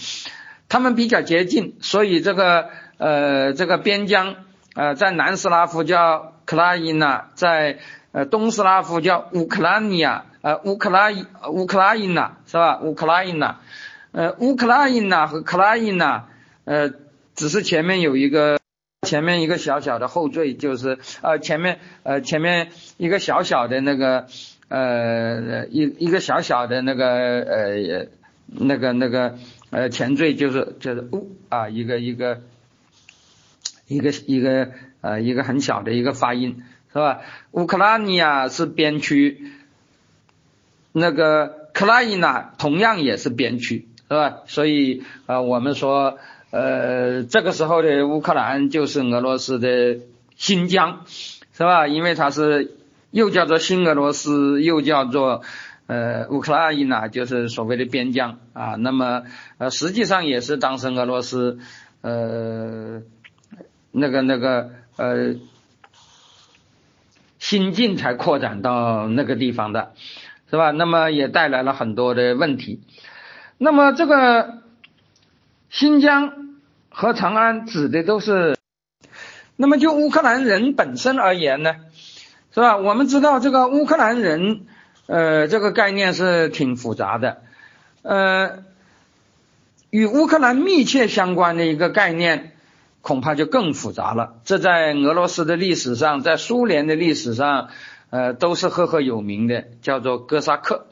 [0.68, 4.36] 他们比较接近，所以这个呃这个边疆
[4.76, 7.80] 呃在南斯拉夫叫克拉伊纳，在
[8.12, 11.08] 呃东斯拉夫叫乌克兰尼亚，呃乌克拉
[11.50, 12.78] 乌克拉伊纳是吧？
[12.80, 13.58] 乌克拉伊纳，
[14.12, 16.28] 呃乌克拉伊纳和克拉伊纳，
[16.64, 16.92] 呃
[17.34, 18.59] 只是前面有一个。
[19.10, 24.28] 前面一个小小的后缀就是呃前面呃前面一个小小的那个
[24.68, 27.08] 呃一一个小小的那个
[27.40, 28.06] 呃
[28.46, 29.36] 那个那个
[29.70, 32.42] 呃前缀就是就是乌啊一个一个
[33.88, 34.70] 一个一个
[35.00, 37.22] 呃一个很小的一个发音是吧？
[37.50, 39.42] 乌克兰尼亚是边区，
[40.92, 44.42] 那个克拉伊纳同样也是边区是吧？
[44.46, 46.16] 所以啊我们说。
[46.50, 50.00] 呃，这个时候的乌克兰就是俄罗斯的
[50.34, 51.04] 新疆，
[51.52, 51.86] 是吧？
[51.86, 52.74] 因为它是
[53.12, 55.42] 又叫做新俄罗斯，又叫做
[55.86, 58.74] 呃乌克兰呢，就是所谓的边疆啊。
[58.74, 59.22] 那么
[59.58, 61.60] 呃，实际上也是当时俄罗斯
[62.00, 63.02] 呃
[63.92, 65.34] 那个那个呃
[67.38, 69.92] 新近才扩展到那个地方的，
[70.50, 70.72] 是吧？
[70.72, 72.80] 那么也带来了很多的问题。
[73.56, 74.58] 那么这个。
[75.70, 78.58] 新疆和长安指的都是，
[79.54, 81.76] 那么就乌克兰人本身而言呢，
[82.52, 82.76] 是吧？
[82.76, 84.66] 我们知道这个乌克兰人，
[85.06, 87.42] 呃，这个概念是挺复杂的，
[88.02, 88.64] 呃，
[89.90, 92.56] 与乌克兰密切相关的一个概念，
[93.00, 94.40] 恐怕就更复杂了。
[94.44, 97.68] 这在俄罗斯的历史上，在苏联的历史上，
[98.10, 100.88] 呃，都是赫赫有名的，叫做哥萨克，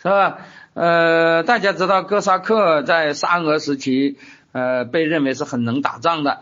[0.00, 0.38] 是吧？
[0.74, 4.16] 呃，大家知道哥萨克在沙俄时期，
[4.52, 6.40] 呃，被认为是很能打仗的，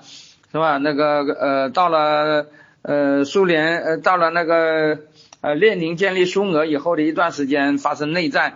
[0.53, 0.79] 是吧？
[0.79, 2.47] 那个呃，到了
[2.83, 4.99] 呃苏联，呃到了那个
[5.41, 8.55] 呃列宁建立苏俄以后的一段时间发生内战，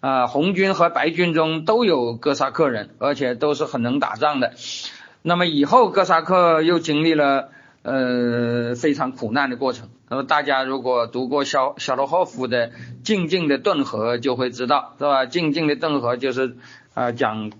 [0.00, 4.52] 啊，红军和白军中都有哥萨克人，而且都是很能打仗的。
[5.22, 7.50] 那么以后哥萨克又经历了。
[7.86, 9.90] 呃，非常苦难的过程。
[10.14, 12.68] 那么大家如果读过小小罗霍夫的
[13.02, 15.24] 《静静的顿河》，就会知道，是吧？
[15.28, 16.56] 《静静的顿河》就是
[16.94, 17.50] 啊，讲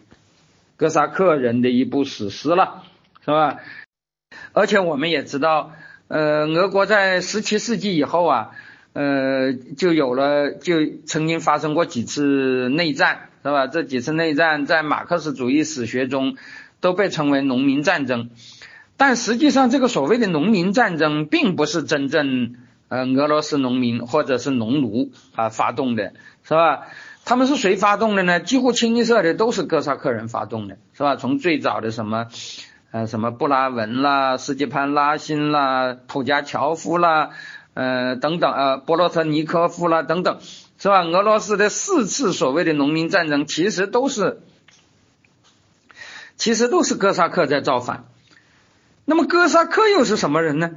[0.77, 2.85] 哥萨克人的一部史诗了，
[3.25, 3.59] 是吧？
[4.53, 5.73] 而且我们也知道，
[6.07, 8.53] 呃，俄国在十七世纪以后啊，
[8.93, 13.67] 呃，就有了，就曾经发生过几次内战，是吧？
[13.67, 16.37] 这几次内战在马克思主义史学中
[16.79, 18.31] 都被称为农民战争。
[18.96, 22.54] 但实际上，这个所谓的农民战争，并不是真正
[22.88, 26.12] 呃俄罗斯农民或者是农奴啊发动的，
[26.44, 26.87] 是吧？
[27.24, 28.38] 他们是谁发动的呢？
[28.38, 31.16] 几乎清一色的都是哥萨克人发动的，是吧？
[31.16, 32.28] 从最早的什么
[32.92, 37.30] 呃什么布拉文啦、斯基潘拉辛啦、普加乔夫啦，
[37.72, 40.38] 呃等等呃波罗特尼科夫啦等等，
[40.78, 41.02] 是吧？
[41.02, 44.40] 俄罗斯的四次所谓的农民战争，其实都是
[46.37, 48.04] 其实都是哥萨克在造反。
[49.05, 50.71] 那么哥萨克又是什么人呢？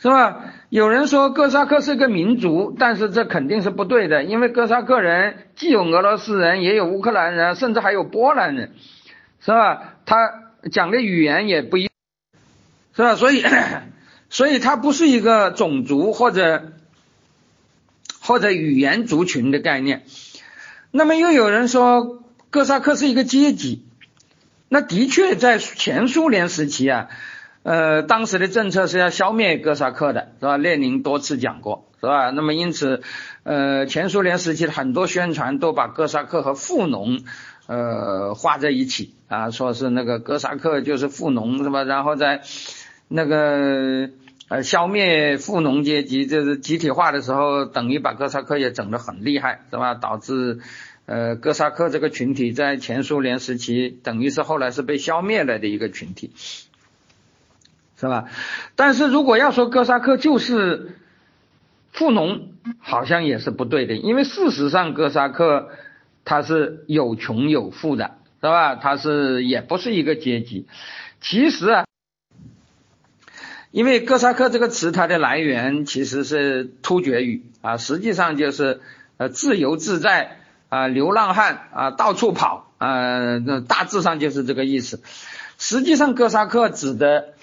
[0.00, 0.44] 是吧？
[0.68, 8.74] 有人说哥萨克是个民族，但是这肯定是不对的，因为哥萨克人既有俄罗斯人，也有乌克兰人，甚至还有波兰人，
[9.40, 9.94] 是吧？
[10.06, 10.16] 他
[10.70, 11.90] 讲的语言也不一，
[12.94, 13.16] 是吧？
[13.16, 13.42] 所以，
[14.30, 16.72] 所以他不是一个种族或者
[18.20, 20.04] 或者语言族群的概念。
[20.90, 23.87] 那么又有人说哥萨克是一个阶级。
[24.68, 27.08] 那的确，在前苏联时期啊，
[27.62, 30.56] 呃，当时的政策是要消灭哥萨克的，是吧？
[30.56, 32.30] 列宁多次讲过，是吧？
[32.30, 33.02] 那么因此，
[33.44, 37.20] 呃，前苏联时期的很多宣传都把哥萨克和富农，
[37.66, 41.82] 呃，画在一起啊，说是那个哥萨克就是富农，是吧？
[41.84, 42.42] 然后在
[43.08, 44.10] 那个
[44.48, 49.94] 呃消灭富农阶级，就是集体化的时候，等于把哥萨克也整得很厉害，是吧？
[49.94, 50.58] 导致
[51.08, 56.30] 呃哥萨克这个群体在前苏联时期，等于是后来是被消灭了的一个群体。
[58.00, 58.26] 是吧？
[58.76, 60.94] 但是如果要说哥萨克就是
[61.90, 65.70] 富农，好像也是不对的，因为事实上哥萨克
[66.24, 68.76] 他是有穷有富的，是吧？
[68.76, 70.68] 他是也不是一个阶级。
[71.20, 71.86] 其实啊，
[73.72, 78.80] 因为哥萨克这个词它的来源其实是突厥语啊，实际上就是
[79.16, 80.37] 呃自由自在
[80.68, 85.02] 啊，流浪汉啊，到处跑啊，那大致上就是这个意思。
[85.58, 87.34] 实际上哥萨克指的。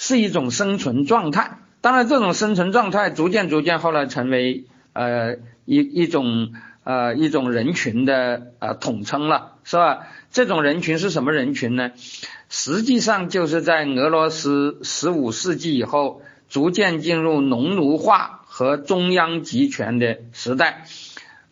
[0.00, 6.52] 是一种生存状态，当然这种生存状态逐渐逐渐后来成为呃一一种
[6.84, 10.06] 呃一种人群的呃统称了，是吧？
[10.30, 11.90] 这种人群是什么人群呢？
[12.48, 20.84] 实际上就是在俄罗斯十五世纪以后，逐渐进入农奴化和中央集权的时代。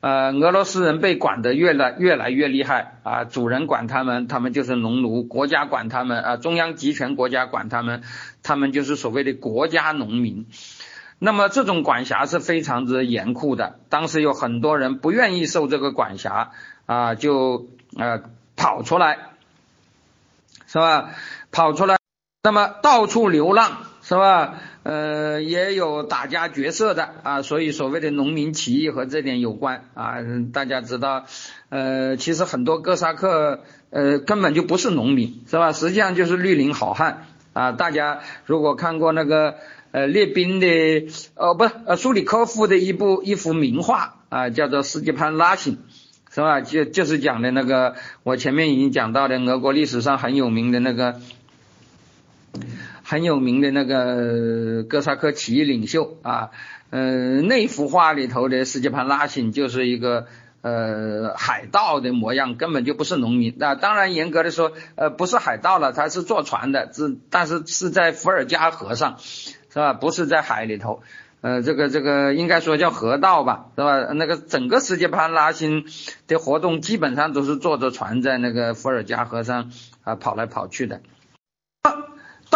[0.00, 8.02] 呃，俄罗斯人被管得越来越来越厉害啊，主人管他们，他们就是农奴；国家管他们啊，中央集权国家管他们，
[8.42, 10.46] 他们就是所谓的国家农民。
[11.18, 16.52] 那么这种管辖是非常之严酷的，当时有很多人不愿意受这个管辖
[16.84, 18.22] 啊，就呃
[18.54, 19.30] 跑出来，
[20.66, 21.10] 是吧？
[21.50, 21.96] 跑出来，
[22.42, 24.60] 那么到处流浪，是吧？
[24.84, 30.18] 呃，也有打家绝色的啊，所以所谓的农民起义和这点有关啊。
[30.52, 31.26] 大家知道，
[31.70, 35.72] 呃，其实很多哥萨克呃根本就不是农民，是吧？
[35.72, 37.72] 实际上就是绿林好汉啊。
[37.72, 39.56] 大家如果看过那个
[39.90, 45.78] 呃列宾的哦不是呃苏里科夫的一部一幅名画啊，叫做《斯基潘拉辛》，
[46.32, 46.60] 是吧？
[46.60, 51.20] 就就是讲的那个我前面已经讲到的俄国历史上很有名的那个。
[53.08, 56.50] 很有名的那个哥萨克起义领袖啊，
[56.90, 60.26] 呃，那幅画里头的斯基潘拉辛就是一个
[60.62, 63.54] 呃海盗的模样，根本就不是农民。
[63.58, 69.92] 那当然严格的说，呃，不是海盗了，他是坐船的，是但是是在伏尔加河上，是吧？
[69.92, 71.00] 不是在海里头，
[71.42, 74.12] 呃，这个这个应该说叫河道吧，是吧？
[74.14, 75.84] 那个整个斯基潘拉辛
[76.26, 79.70] 的活动基本上都是坐着船在那个伏尔加河上
[80.02, 81.02] 啊跑来跑去的。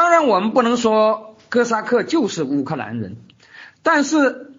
[0.01, 3.19] 当然，我们不能说哥萨克就是乌克兰人，
[3.83, 4.55] 但是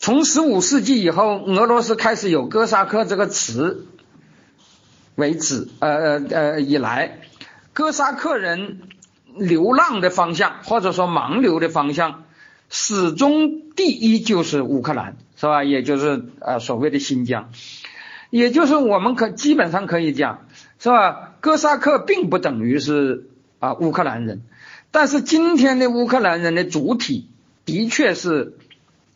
[0.00, 3.86] 从十五世纪以后，俄罗斯开始有哥萨克这个词
[5.14, 7.20] 为止，呃呃呃以来，
[7.72, 8.80] 哥萨克人
[9.36, 12.24] 流浪的方向或者说盲流的方向，
[12.68, 15.62] 始终第一就是乌克兰，是吧？
[15.62, 17.52] 也就是呃所谓的新疆，
[18.30, 20.48] 也就是我们可基本上可以讲，
[20.80, 21.34] 是吧？
[21.38, 23.27] 哥萨克并不等于是。
[23.60, 24.42] 啊，乌克兰人，
[24.90, 27.28] 但是今天的乌克兰人的主体
[27.64, 28.54] 的确是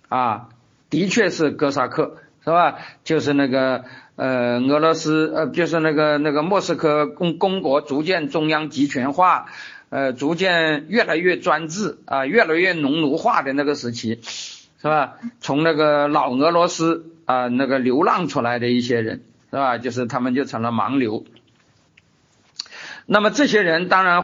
[0.09, 0.49] 啊，
[0.91, 2.79] 的确是哥萨克，是吧？
[3.05, 3.85] 就是那个
[4.17, 9.47] 呃，俄罗斯呃，就是那个那个莫斯科公公国逐渐中央集权化，
[9.91, 15.15] 呃，逐渐越来越专制啊，越来越农奴化的那个时期，是吧？
[15.41, 19.79] 从那个老俄罗斯啊，那个流浪出来的一些人，是吧？
[19.79, 21.25] 就是他们就成了盲流。
[23.07, 24.22] 那么这些人当然。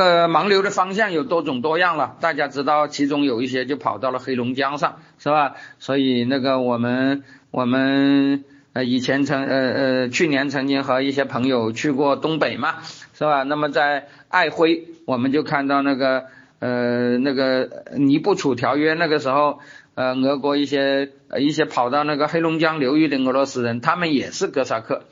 [0.00, 5.56] 呃，盲流的方向有多种多样了，大家知道，其中有一些就跑到了黑龙江上，是吧？
[5.78, 12.76] 所以那个我们我们呃以前曾呃呃去年曾经和一些朋友去过东北嘛，
[13.12, 13.42] 是吧？
[13.42, 16.24] 那么在爱辉，我们就看到那个
[16.60, 19.58] 呃那个尼布楚条约那个时候，
[19.96, 25.02] 呃俄国一些一些跑到那个黑龙江流域的俄罗斯人，他们也是哥萨克，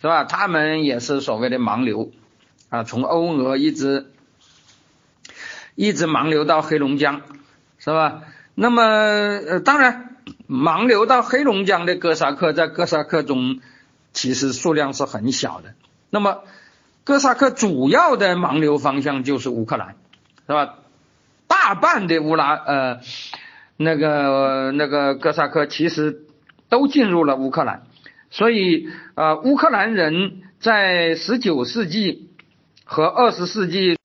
[0.00, 0.24] 是吧？
[0.24, 2.12] 他们也是所谓的盲流
[2.70, 4.06] 啊，从欧俄一直。
[5.78, 7.22] 一直盲流到黑龙江，
[7.78, 8.22] 是吧？
[8.56, 10.16] 那么，呃，当然，
[10.48, 13.60] 盲流到黑龙江的哥萨克在哥萨克中
[14.12, 15.74] 其实数量是很小的。
[16.10, 16.42] 那么，
[17.04, 19.94] 哥萨克主要的盲流方向就是乌克兰，
[20.48, 20.74] 是吧？
[21.46, 22.98] 大半的乌拉呃
[23.76, 26.24] 那个那个哥萨克其实
[26.68, 27.84] 都进入了乌克兰，
[28.30, 32.28] 所以呃乌克兰人在十九世纪
[32.82, 33.96] 和二十世纪。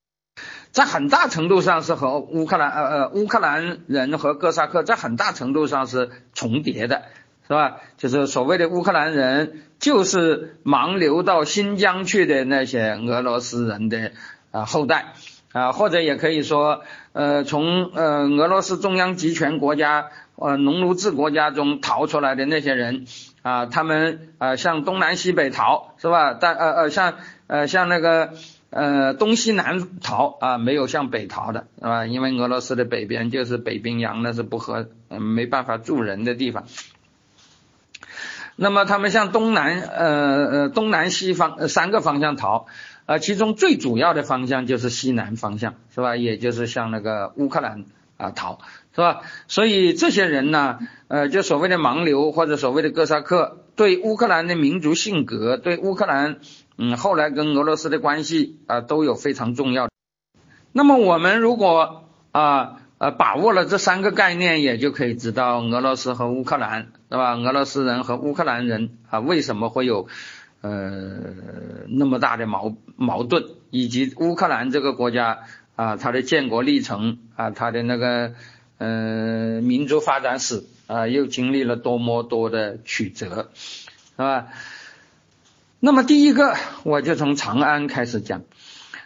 [0.74, 7.03] 在很大程度上是和乌克兰呃呃乌克兰人和哥萨克在很大程度上是重叠的，
[7.47, 7.78] 是吧？
[7.97, 14.13] 就是所谓的乌克兰人，就是盲流到新疆去的那些俄罗斯人的
[14.49, 15.13] 啊后代
[15.51, 23.05] 啊，或者也可以说，呃，从呃俄罗斯中央集权国家呃农奴制国家中逃出来的那些人
[23.43, 26.34] 啊，他们呃向东南西北逃是吧？
[26.34, 27.13] 但呃呃像
[27.45, 28.34] 呃像那个
[28.74, 32.05] 呃东西南逃啊，没有向北逃的是吧？
[32.05, 36.65] 因为俄罗斯的北边就是北冰洋，那是不合嗯没办法住人的地方。
[38.55, 42.65] 那么他们向东南呃呃东南西方三个方向逃。
[43.05, 46.15] 呃，其中最主要的方向就是西南方向，是吧？
[46.15, 47.84] 也就是向那个乌克兰
[48.15, 48.59] 啊逃，
[48.95, 49.24] 是吧？
[49.49, 56.38] 所以这些人呢，呃，就所谓的盲流或者所谓的哥萨克，对乌克兰的民族性格，对乌克兰，
[56.78, 59.89] 嗯，后来跟俄罗斯的关系啊，都有非常重要。
[60.71, 67.36] 那么我们如果啊呃把握了这三个概念，也就可以知道俄罗斯和乌克兰，是吧？
[67.36, 70.07] 俄罗斯人和乌克兰人啊，为什么会有？
[70.61, 71.19] 呃，
[71.89, 75.39] 那么大的矛矛盾，以及乌克兰这个国家
[75.76, 78.32] 啊，它的建国历程啊，它的那个
[78.78, 84.47] 呃民族发展史啊，又经历了多么多的曲折，是吧？
[85.86, 88.43] 那么第一个，我就从长安开始讲。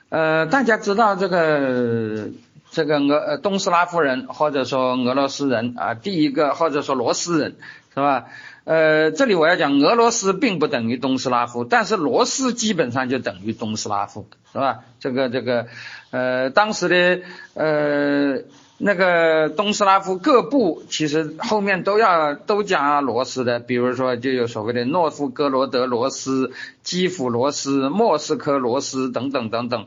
[0.09, 2.27] 呃，大家知道这个
[2.69, 7.55] 这个俄东斯拉夫人或者说俄罗斯人啊，第一个或者说罗斯人，
[7.95, 8.25] 是吧？
[8.65, 14.81] 呃，这里我要讲，俄罗斯并不等于东斯拉夫，但是罗斯基本上就等于东斯拉夫，是吧？
[14.99, 15.65] 这个这个，
[16.11, 17.21] 呃，当时的
[17.55, 18.41] 呃
[18.77, 26.51] 那个东斯拉夫各部其实后面都要都加罗斯的，比如说就有所谓的诺夫哥罗德罗斯、
[26.83, 29.85] 基辅罗斯、莫斯科罗斯等等等等，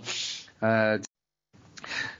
[0.59, 1.01] 呃，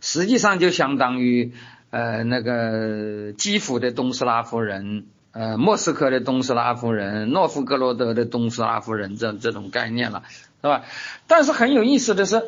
[0.01, 1.53] 实际上就相当于
[1.91, 5.07] 呃那个基辅的东斯拉夫人。
[5.33, 10.25] 呃，莫斯科的东斯拉夫人，诺夫哥罗德的东斯拉夫人，这这种概念了，
[10.61, 10.83] 是吧？
[11.29, 12.43] 但是很有意思的是，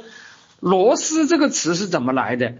[0.58, 2.54] 罗斯这个词是怎么来的？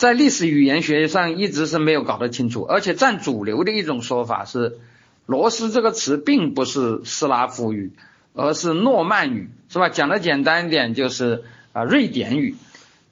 [0.00, 4.78] 在历史语言学上一直是没有搞得清楚，而且占主流的一种说法是，
[5.26, 7.92] 罗斯这个词并不是斯拉夫语，
[8.32, 9.90] 而是诺曼语，是吧？
[9.90, 11.44] 讲的简单一点就是
[11.74, 12.56] 啊，瑞典语，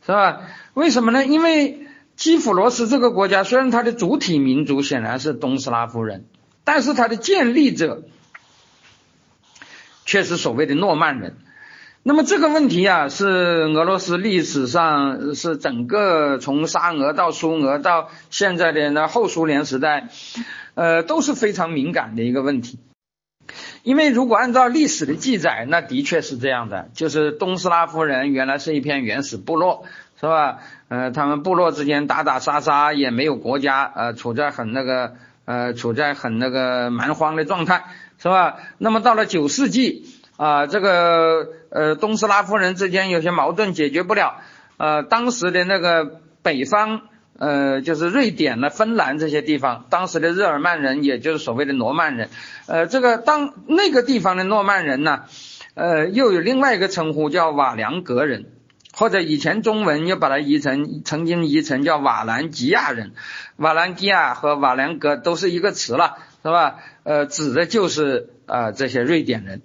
[0.06, 0.40] 是吧？
[0.72, 1.26] 为什么呢？
[1.26, 1.84] 因为。
[2.16, 6.24] 基辅罗斯这个国家虽然它的主体民族显然是东斯拉夫人，
[6.64, 8.02] 但是它的建立者
[10.04, 11.36] 却是所谓的诺曼人。
[12.02, 20.08] 那么这个问题啊，是俄罗斯历史上是整个从沙俄到苏俄到现在的那后苏联时代，
[20.74, 22.78] 呃都是非常敏感的一个问题。
[23.82, 29.84] 因为如果按照历史的记载，那的确是这样的，就是东斯拉夫人原来是一片原始部落。
[30.20, 30.58] 是吧？
[30.88, 37.84] 呃，他们部落之间打打杀杀，也没有国家，呃，处在很那个，呃，处在很那个蛮荒的状态，
[38.20, 38.56] 是吧？
[38.78, 44.40] 那么到了九世纪，啊，这个呃东斯拉夫人之间有些矛盾解决不了，
[44.76, 47.02] 呃，当时的那个北方，
[47.38, 52.30] 呃，就是瑞典呢、芬兰这些地方，当时的日耳曼人，也就是所谓的诺曼人，
[52.66, 55.24] 呃，这个当那个地方的诺曼人呢，
[55.74, 58.52] 呃，又有另外一个称呼叫瓦良格人。
[58.94, 63.12] 或者以前中文又把它译成，曾经译成叫瓦兰吉亚人，
[63.54, 66.80] 瓦兰吉亚和瓦良格都是一个词了，是吧？
[67.04, 69.62] 呃，指的就是啊这些瑞典人。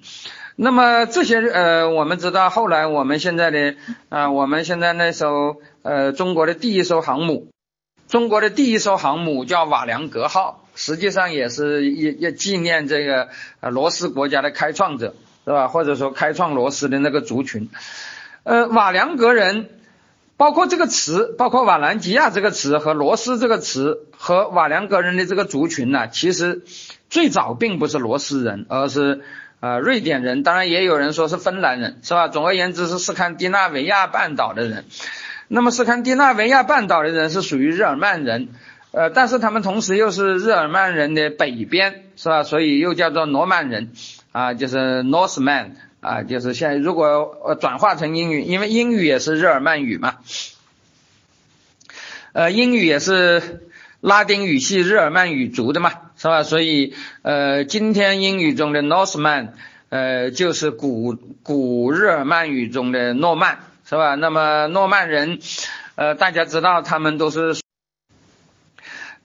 [0.55, 3.75] 那么这些呃，我们知道后来我们现在的
[4.09, 7.47] 啊，我们现在那艘呃中国的第一艘航母，
[8.07, 13.29] 中国的第一艘航母叫瓦良格号，实际上也是也也纪念这个
[13.61, 15.67] 呃罗斯国家的开创者，是吧？
[15.67, 17.69] 或者说开创罗斯的那个族群。
[18.43, 19.69] 呃，瓦良格人，
[20.37, 26.61] 包括这个词，包括瓦兰吉亚这个词和罗斯这个词和瓦良格人的这个族群呢，其实
[27.09, 29.21] 最早并不是罗斯人，而是
[29.63, 32.27] 呃瑞典人，当然也有人说是芬兰人，是吧？
[32.27, 34.83] 总而言之是斯堪的纳维亚半岛的人。
[35.47, 38.49] 那么斯堪的纳维亚半岛的人是属于日耳曼人，
[38.91, 42.43] 呃，但是他们同时又是日耳曼人的北边，是吧？
[42.43, 43.93] 所以又叫做诺曼人，
[44.33, 45.71] 啊，就是 Northman。
[46.01, 50.15] 啊，就是现在如果呃转化成英语，因为英语也是日耳曼语嘛，
[52.33, 53.61] 呃，英语也是
[54.01, 56.43] 拉丁语系日耳曼语族的嘛，是吧？
[56.43, 59.49] 所以呃，今天英语中的 Northman，
[59.89, 64.15] 呃，就是古古日耳曼语中的诺曼，是吧？
[64.15, 65.39] 那么诺曼人，
[65.95, 67.55] 呃，大家知道他们都是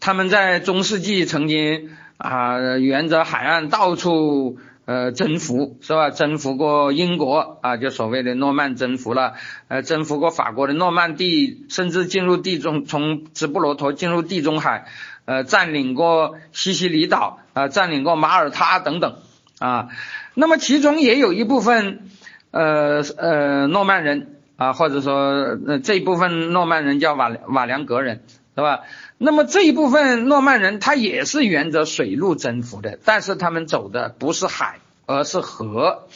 [0.01, 4.59] 他们在中世纪曾经啊沿着海岸到处。
[4.91, 6.09] 呃，征服是吧？
[6.09, 9.35] 征服过英国啊，就所谓的诺曼征服了。
[9.69, 14.87] 呃，征服过法国的诺曼底，甚至进入地中，从直布罗陀进入地中海。
[15.29, 19.17] 呃，占领过西西里岛啊，占领过马耳他等等
[19.59, 19.89] 啊。
[20.33, 22.09] 那么其中也有一部分
[22.51, 28.23] 呃呃诺曼人啊，或者说这一部分诺曼人叫瓦瓦良格人，
[28.57, 28.81] 是吧？
[29.19, 36.09] 那么这一部分诺曼人他也是沿着水路征服的，但是他们走的不是海，而是河，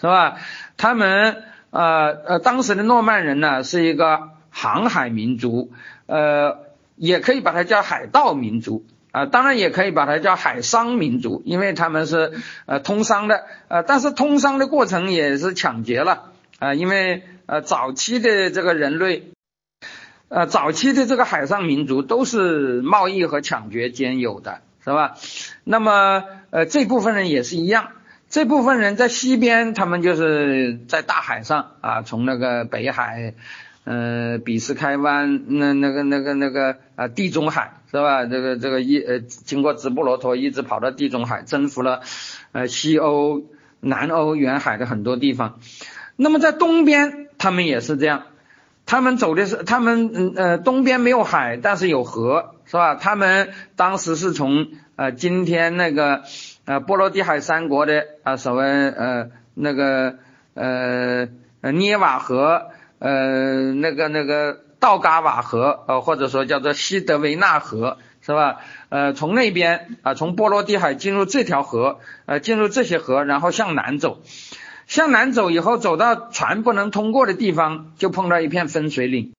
[0.00, 0.38] 是吧？
[0.76, 5.70] 他们呃呃当时的诺曼人呢是一个航海民族，
[6.06, 6.65] 呃
[6.96, 12.32] 也可以把它叫海盗民族啊，当然也可以把它叫海商民族，因为他们是
[12.66, 19.30] 呃通商的，呃但是通商的过程也是抢劫了啊，因为呃早期的这个人类。
[20.28, 25.14] 呃，早期的这个海上民族都是贸易和抢劫兼有的，是吧？
[25.62, 27.90] 那么，呃，这部分人也是一样。
[28.28, 33.34] 这部分人在西边，他们就是在大海上啊，从那个北海，
[33.86, 38.26] 呃，比斯开湾，那那个那个那个啊，地中海，是吧？
[38.26, 42.00] 这个这个一呃，经过直布罗陀，一直跑到地中海，征服了
[42.50, 43.44] 呃西欧、
[43.78, 45.60] 南欧沿海的很多地方。
[46.16, 48.24] 那么在东边，他们也是这样。
[48.86, 52.96] 他们走的是，他们嗯呃东边没有海，但是有河，是吧？
[52.96, 54.66] 他们当时是从
[54.96, 56.24] 呃今天那个
[56.64, 60.16] 呃波罗的海三国的啊所谓呃那个
[60.54, 61.28] 呃
[61.60, 68.58] 呃涅瓦河呃那个那个道嘎瓦河呃或者说叫做西德维纳河，是吧？
[68.88, 74.22] 呃从那边啊从波罗的海进入这条河呃进入这些河，然后向南走。
[74.86, 79.32] 向南走以后，走到船不能通过的地方，就碰到一片分水岭。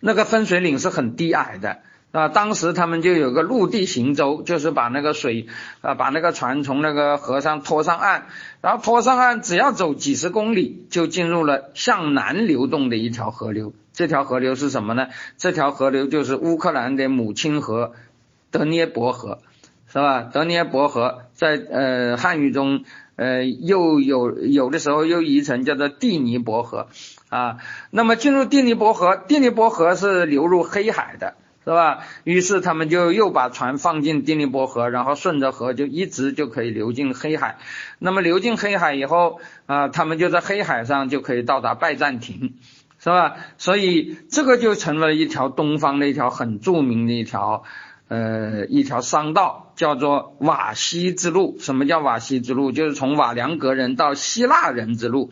[0.00, 1.82] 那个分水岭是很低矮的
[2.12, 5.46] 啊，当时他们就有个陆地行舟，就是把那个水
[5.80, 8.26] 啊，把那个船从那个河上拖上岸，
[8.60, 13.72] 然后拖上岸，只要走几十公里，就进入了向南流动的一条河流。
[13.92, 15.08] 这条河流是什么呢？
[15.38, 17.94] 这条河流就是乌克兰的母亲河——
[18.52, 19.40] 德涅伯河，
[19.88, 20.22] 是吧？
[20.22, 22.84] 德涅伯河在呃汉语中。
[23.14, 26.88] 呃，又有有的时候又译成叫做蒂尼伯河
[27.28, 27.58] 啊。
[27.90, 31.34] 那么进入蒂尼伯河，蒂尼伯河是流入黑海的，
[31.64, 32.04] 是吧？
[32.24, 37.58] 于是他们就又把船放进丁尼伯河，然后顺着河就一直就可以流进黑海。
[37.98, 42.54] 那么流进黑海以后啊，他们就在黑海上就可以到达拜占庭，
[42.98, 43.36] 是吧？
[43.58, 47.64] 所以这个就成了一条东方的一条很著名的一条。
[48.08, 51.56] 呃，一条商道叫做瓦西之路。
[51.60, 52.70] 什么叫瓦西之路？
[52.70, 55.30] 就是从瓦良格人到希腊人之路。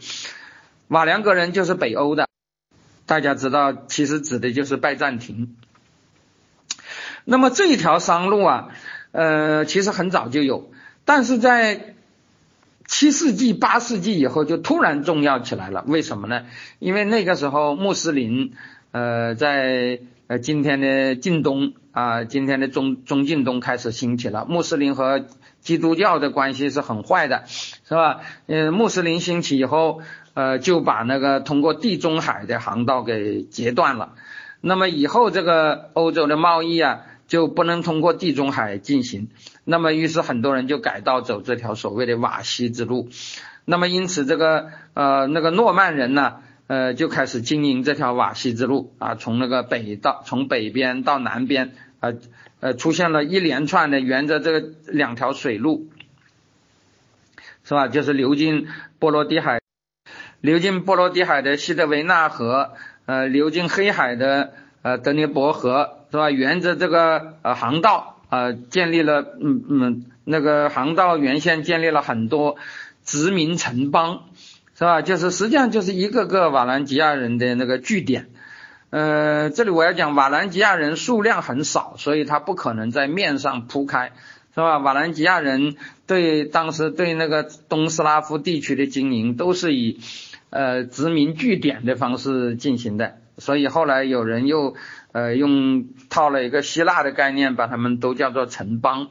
[0.88, 2.26] 瓦良格人就是北欧的，
[3.04, 5.56] 大家知道，其实指的就是拜占庭。
[7.24, 8.68] 那么这一条商路啊，
[9.12, 10.70] 呃，其实很早就有，
[11.04, 11.94] 但是在
[12.86, 15.84] 七世纪、八世纪以后就突然重要起来了。
[15.86, 16.46] 为什么呢？
[16.78, 18.52] 因为那个时候穆斯林，
[18.92, 21.72] 呃，在呃今天的近东。
[21.92, 25.26] 啊，今天的中中近东开始兴起了，穆斯林和
[25.60, 28.20] 基督教的关系是很坏的，是吧？
[28.46, 30.00] 嗯，穆斯林兴起以后，
[30.34, 34.12] 呃，就把那个通过地中海的航道给截断了。
[34.60, 37.00] 那么以后这个欧洲的贸易啊，
[37.30, 39.28] 就不能通过地中海进行。
[39.62, 43.08] 那么于是很多人就改道走这条所谓的瓦西之路。
[43.64, 46.42] 那么因此这个呃那个诺曼人呢？
[46.66, 52.12] 呃，就开始经营这条瓦西之路啊，从那个北到从北边到南边啊，
[52.60, 55.88] 呃，出现了一连串的沿着这个两条水路，
[57.64, 57.88] 是吧？
[57.88, 58.68] 就是流进
[59.00, 59.58] 波罗的海，
[60.40, 62.74] 流进波罗的海的西德维纳河，
[63.06, 64.52] 呃，流进黑海的
[64.82, 66.30] 呃德涅伯河，是吧？
[66.30, 72.56] 沿着这个呃航道啊，建立了嗯嗯那个航道沿线建立了很多
[73.04, 74.24] 殖民城邦。
[74.74, 75.02] 是吧？
[75.02, 78.30] 就是实际上就是一个个瓦兰吉亚人的那个据点。
[78.88, 84.12] 呃，这里我要讲瓦兰吉亚人数量很少，所以他不可能在面上铺开，
[84.54, 84.78] 是吧？
[84.78, 90.00] 瓦兰吉亚人对当时对那个东斯拉夫地区的经营都是以
[90.48, 94.76] 呃殖民据点的方式进行的，所以后来有人又
[95.12, 99.08] 呃用套了一个希腊的概念，把他们都叫做城邦，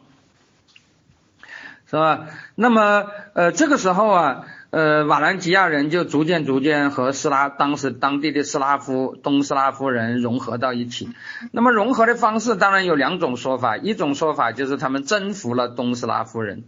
[1.90, 2.28] 是吧？
[2.56, 4.46] 那么呃这个时候啊。
[4.72, 11.10] 呃，瓦兰吉亚人就逐渐逐渐和斯拉当时当地的斯拉夫东斯拉夫人融合到一起。
[11.52, 16.66] 那么融合的方式当然有两种说法，一种说法就是他们征服了东斯拉夫人。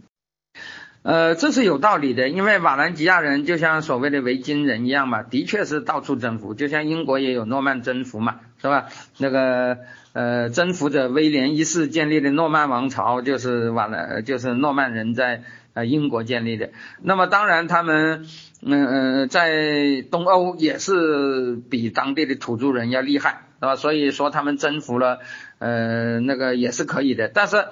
[1.02, 8.86] 呃，这是有道理的，因为瓦兰吉亚人就像所谓的维京人一样嘛，的确是到处征服，就像英国也有诺曼征服嘛，是吧？
[9.18, 9.78] 那个
[10.12, 15.42] 呃，征服者威廉一世建立的诺曼王朝就是瓦兰，就是诺曼人在。
[15.74, 16.68] 呃，英国建立的，
[17.00, 18.26] 那么当然他们，
[18.60, 23.74] 嗯嗯，在东欧也是比当地的土著人要厉害，是吧？
[23.74, 25.20] 所以说他们征服了，
[25.60, 27.28] 呃，那个也是可以的。
[27.28, 27.64] 但是，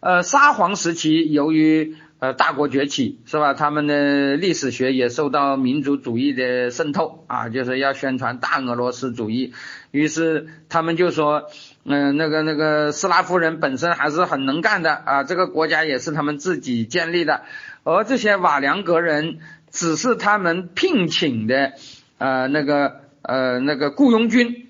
[0.00, 3.52] 呃，沙皇时期由于呃大国崛起是吧？
[3.52, 9.54] 他们的历史学也受到民族主义的渗透啊，就是要宣传大俄罗斯主义。
[9.90, 11.50] 于是他们就说，
[11.84, 17.42] 嗯，那个那个斯拉夫人本身还是很能干的啊，这个国家也是他们自己建立的，
[17.82, 19.40] 而这些瓦良格人
[19.72, 21.72] 只是他们聘请的
[22.18, 24.68] 呃那个呃那个雇佣军。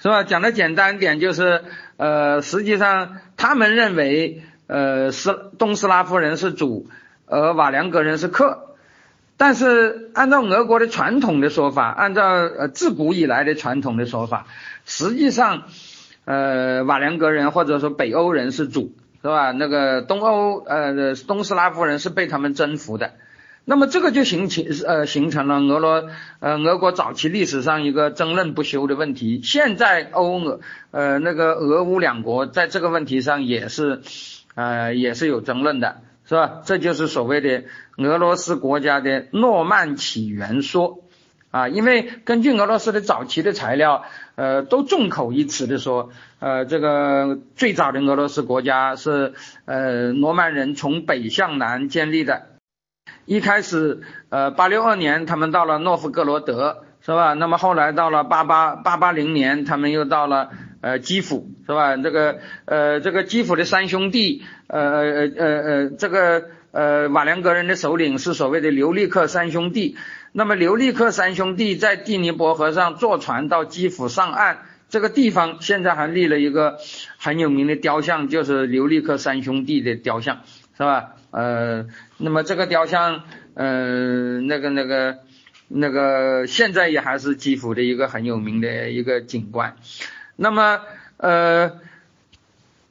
[0.00, 0.22] 是吧？
[0.22, 1.62] 讲的简单点就是，
[1.96, 6.86] 呃，实际上他们认为，呃，斯东斯拉夫人是主，
[7.26, 8.76] 而瓦良格人是客。
[9.36, 14.46] 但是按照俄国的传统的说法，按照呃自古以来的传统的说法，
[14.84, 15.62] 实际上，
[16.24, 19.52] 呃，瓦良格人或者说北欧人是主，是吧？
[19.52, 23.12] 那个东欧呃东斯拉夫人是被他们征服的。
[23.64, 26.08] 那么这个就形成呃形成了俄罗
[26.40, 29.40] 呃俄国早期历史上一个争论不休的问题。
[29.44, 30.60] 现在欧俄
[30.90, 34.00] 呃那个俄乌两国在这个问题上也是
[34.58, 36.62] 呃也是有争论的，是吧？
[36.64, 37.62] 这就是所谓的
[37.96, 41.04] 俄罗斯国家的诺曼起源说
[41.52, 44.02] 啊，因为根据俄罗斯的早期的材料，
[44.34, 49.34] 呃都众口一词的说，呃这个最早的俄罗斯国家是
[49.64, 52.48] 呃诺曼人从北向南建立的。
[53.24, 54.00] 一开始，
[54.30, 57.34] 呃，八六二年他们到了诺夫哥罗德，是吧？
[57.34, 60.50] 那么后来到了八八八八零年，他们又到了
[60.80, 61.96] 呃基辅，是吧？
[61.96, 69.96] 这个呃这个基辅的三兄弟，呃呃呃呃这个呃瓦良格人的首领是所谓的留利克三兄弟。
[70.32, 74.58] 那么留利克三兄弟在第尼伯河上坐船到基辅上岸，
[74.88, 76.78] 这个地方现在还立了一个
[77.16, 80.42] 很有名的雕像，就是留利克三兄弟的雕像，
[80.76, 81.14] 是吧？
[81.30, 81.86] 呃，
[82.18, 83.24] 那么这个雕像，
[83.54, 85.18] 呃，那个那个
[85.68, 89.76] 那个，现在也还是基辅的一个很有名的一个景观。
[90.40, 90.82] 那么，
[91.16, 91.80] 呃，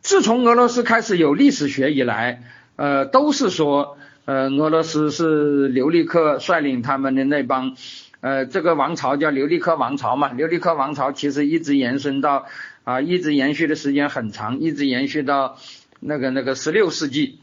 [0.01, 2.43] 自从俄罗斯开始有历史学以来，
[2.75, 7.77] 呃，都是说，呃，俄罗斯是留利克率领他们的那帮，
[8.19, 10.33] 呃，这个王朝叫留利克王朝嘛。
[10.33, 12.47] 留利克王朝其实一直延伸到
[12.83, 15.57] 啊，一直延续的时间很长，一直延续到
[16.01, 17.39] 那个那个十六世纪。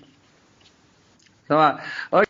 [1.49, 1.81] 是吧？
[2.11, 2.27] 而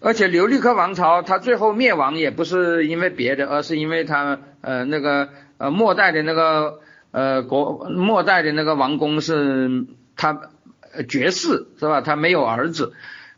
[0.00, 5.28] 而且留利克王朝它最后灭亡也不是因为别的，而是因为它呃那个
[5.58, 6.80] 呃末代的那个
[7.16, 9.86] 呃国末代的那个王公是
[10.16, 10.50] 他
[11.08, 12.02] 绝世是吧？
[12.02, 12.92] 他没有儿子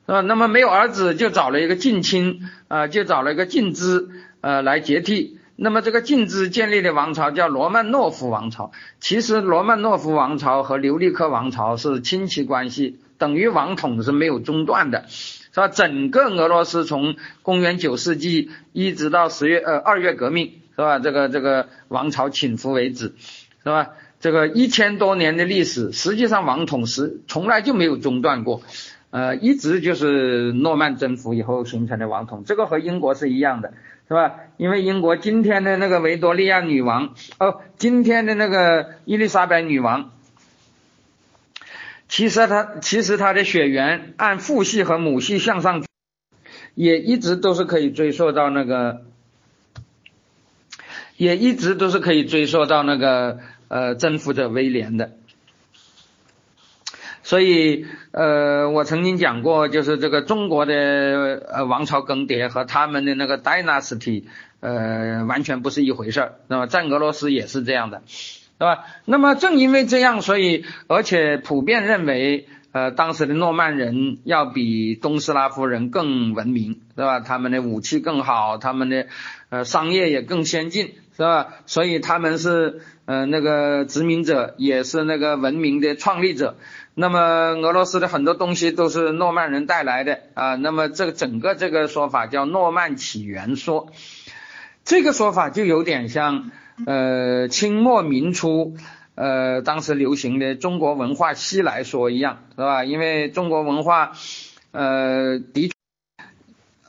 [0.05, 0.21] 是吧？
[0.21, 4.09] 那么没有儿子就找了一个近亲啊，就找了一个近支
[4.41, 5.39] 呃来接替。
[5.55, 8.73] 那么这个近支建立的王朝叫罗曼诺夫王朝。
[8.99, 12.99] 其实罗曼诺夫王朝和留利克王朝是亲戚关系。
[13.17, 15.69] 等于王统是没有中断的，是吧？
[15.69, 20.99] 整个俄罗斯从公元九世纪一直到十月呃二月革命，是吧？
[20.99, 23.15] 这个这个王朝倾覆为止，
[23.63, 23.91] 是吧？
[24.21, 28.63] 这个一千多年的历史，实际上王统是从来就没有中断过，
[29.11, 32.43] 呃，一直就是诺曼征服以后形成的王统。
[32.45, 33.75] 这个和英国是一样的，
[34.09, 34.35] 是吧？
[34.57, 40.11] 因为英国今天的那个维多利亚女王，哦，今天的那个伊丽莎白女王。
[42.09, 45.85] 其实她其实她的血缘按父系和母系向上，
[46.75, 49.03] 也一直都是可以追溯到那个，
[51.19, 55.13] 也一直都是可以追溯到那个呃征服者威廉的。
[57.23, 60.75] 所以呃我曾经讲过，就是这个中国的
[61.53, 64.25] 呃王朝更迭和他们的那个 dynasty
[64.61, 68.01] 呃完全不是一回事儿，那么在俄罗斯也是这样的。
[68.61, 68.87] 是吧？
[69.05, 77.21] 那么正因为这样，所以而且普遍认为，呃，当时的诺曼人要比东斯拉夫人更文明，是吧？
[77.21, 79.07] 他们的武器更好，他们的
[79.51, 81.49] 呃商业也更先进，是吧？
[81.67, 86.57] 所以他们是呃那个殖民者，也是那个文明的创立者。
[86.95, 87.21] 那么
[87.61, 90.55] 俄罗斯的很多东西都是诺曼人带来的啊。
[90.55, 93.93] 那么这个整个这个说法叫诺曼起源说，
[94.85, 96.51] 这个说法就有点像。
[96.87, 98.77] 呃，清末明初，
[99.17, 102.85] 呃，当时流行的中国文化西来说一样，是吧？
[102.85, 104.13] 因为中国文化，
[104.71, 105.73] 呃，的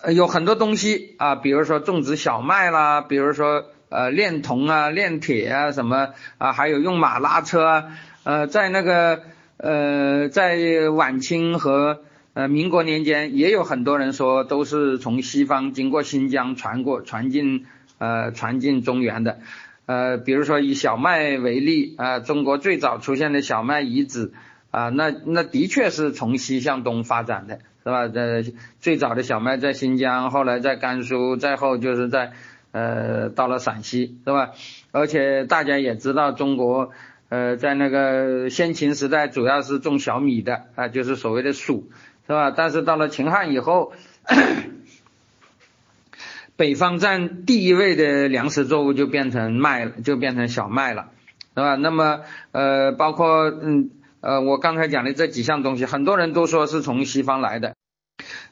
[0.03, 7.85] 确有很多东西啊，比如说种植小麦啦，比如说呃炼铜啊、炼铁啊什么啊，还有用马拉车啊，
[8.23, 9.21] 呃，在那个
[9.57, 12.01] 呃在晚清和
[12.33, 17.65] 呃民国年间，也有很多人说都是从西方经过新疆传过传进
[17.97, 19.39] 呃传进中原的。
[19.85, 24.31] 呃，比如说以小麦为例啊，中国最早出现的小麦遗址
[24.69, 28.07] 啊，那那的确是从西向东发展的，是吧？
[28.07, 28.43] 这
[28.79, 32.33] 最早的小麦在新疆，后来在甘肃，再后就是在
[32.71, 34.51] 呃到了陕西，是吧？
[34.91, 36.91] 而且大家也知道，中国
[37.29, 41.83] 呃在那个先秦时代主要是种小米的啊，就是所谓的黍，
[42.27, 42.51] 是吧？
[42.51, 43.93] 但是到了秦汉以后，
[46.55, 51.11] 北方占第一位的粮食作物就变成麦，就变成小麦了，
[51.55, 51.75] 是吧？
[51.75, 53.91] 那么呃，包括嗯
[54.21, 57.75] 呃，我刚才讲的这几项东西，很多人都说是从西方来的。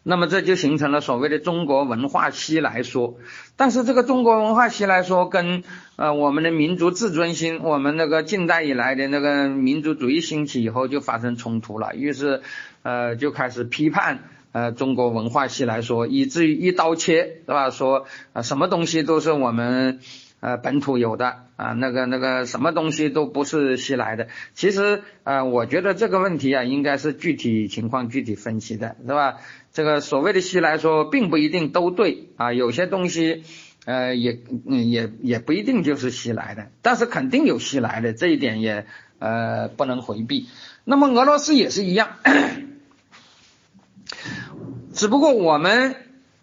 [0.10, 3.18] 那么这就形成了所谓的中国文化西来说，
[3.58, 5.64] 但是这个中国文化西来说跟
[5.98, 12.42] 呃我们的民族自尊心，我们那个近代以来的那个民族主义兴起以后就发生冲突了，于是
[12.84, 14.20] 呃就开始批判
[14.54, 17.70] 呃中国文化西来说，以至于一刀切，是吧？
[17.70, 20.00] 说啊什么东西都是我们
[20.40, 24.30] 呃本土有的啊，那个那个什么东西都不是西来的。
[24.54, 29.36] 其实呃我觉得这个问题啊应该是具体情况具体分析的，是吧？
[29.78, 33.44] 这个所谓的西来说，并不一定都对啊，有些东西，
[33.86, 38.88] 呃，也也也不一定就是西来的，但是肯定有西来的，这一点也
[39.20, 40.50] 呃不能回避。
[40.84, 42.08] 那么俄罗斯也是一样，
[44.96, 45.96] 只不过我们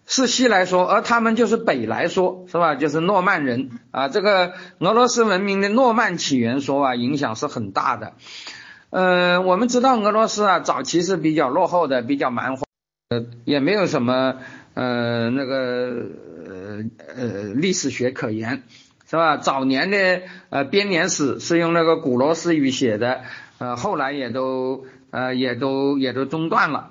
[0.07, 2.76] 是西来说，而他们就是北来说，是吧？
[2.76, 8.12] 就是诺曼人啊，这个俄罗斯文明的诺曼起源说啊，影响是很大的。
[8.91, 12.63] 呃，我们知道俄罗斯啊，早期是比较落后的，比较蛮荒。
[13.44, 14.36] 也没有什么
[14.74, 16.06] 呃那个
[16.48, 16.84] 呃
[17.16, 18.62] 呃历史学可言，
[19.08, 19.36] 是吧？
[19.36, 23.22] 早年的呃编年史是用那个古罗斯语写的，
[23.58, 26.90] 呃后来也都呃也都也都中断了，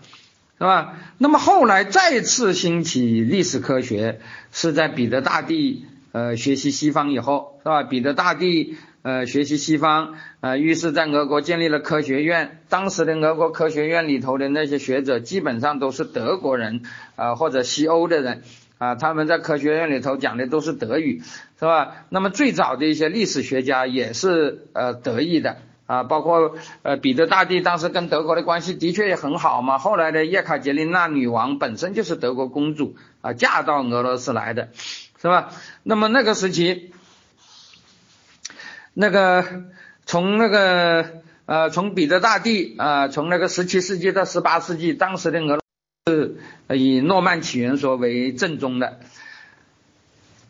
[0.58, 0.96] 是吧？
[1.18, 4.20] 那么后来再次兴起历史科学，
[4.52, 7.84] 是在彼得大帝呃学习西方以后，是吧？
[7.84, 8.78] 彼得大帝。
[9.04, 12.62] 呃，学习西方，呃，于是，在俄国建立了科学院。
[12.70, 16.84] 当时的俄国科学院里头的那些学者，基本上都是德国人，
[17.18, 18.44] 啊，或者西欧的人，
[18.78, 21.22] 啊，他们在科学院里头讲的都是德语，
[21.60, 22.06] 是吧？
[22.08, 29.80] 那么最早的一些历史学家也是呃德裔的，啊，包括呃彼得大帝当时跟德国的关系的确也很好嘛。
[29.80, 34.70] 后来的叶卡捷琳娜女王本身就是德国公主，啊，嫁到俄罗斯来的，
[35.22, 35.50] 是吧？
[35.84, 36.93] 那么那个时期。
[38.94, 39.64] 那个
[40.06, 45.62] 从那个呃从彼得大帝啊从那个十七世纪到十八世纪，当时的俄罗
[46.06, 46.38] 斯
[46.70, 49.00] 以诺曼起源说为正宗的。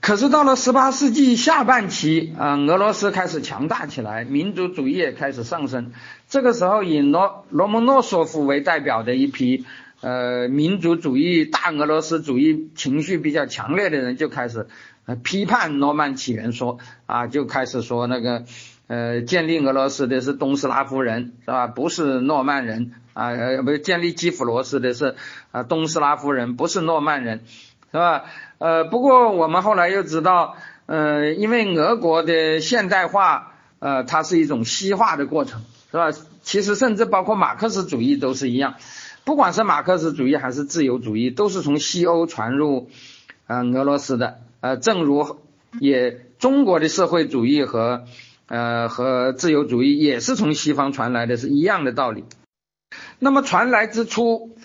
[0.01, 5.93] 可是到了十八世纪下半期啊，俄罗斯开始强大起来，民族主义也开始上升。
[6.27, 9.65] 这个时候以罗罗蒙诺索夫为代表的一批
[10.01, 14.67] 呃民族主义大俄罗斯主义情绪比较强烈的人就开始。
[15.05, 18.45] 呃，批判诺曼起源说啊，就开始说那个
[18.87, 21.67] 呃，建立俄罗斯的是东斯拉夫人是吧？
[21.67, 25.15] 不是诺曼人啊，呃，不是建立基辅罗斯的是
[25.51, 27.41] 啊，东斯拉夫人不是诺曼人
[27.91, 28.23] 是吧？
[28.59, 36.11] 呃，不过我们后来又知道，呃，因为俄国的现代化，呃，它是一种西化的过程是吧？
[36.43, 38.75] 其实甚至包括马克思主义都是一样，
[39.25, 42.89] 不管是马克思主义还是自由主义，都是从西欧传入
[43.47, 44.39] 啊俄罗斯的。
[44.63, 45.41] 呃，正如
[45.77, 48.05] 也中国的社会主义和
[48.47, 52.23] 呃和自由主义也是从西方传来的，是一样的道理。
[53.19, 54.55] 那么传来之初，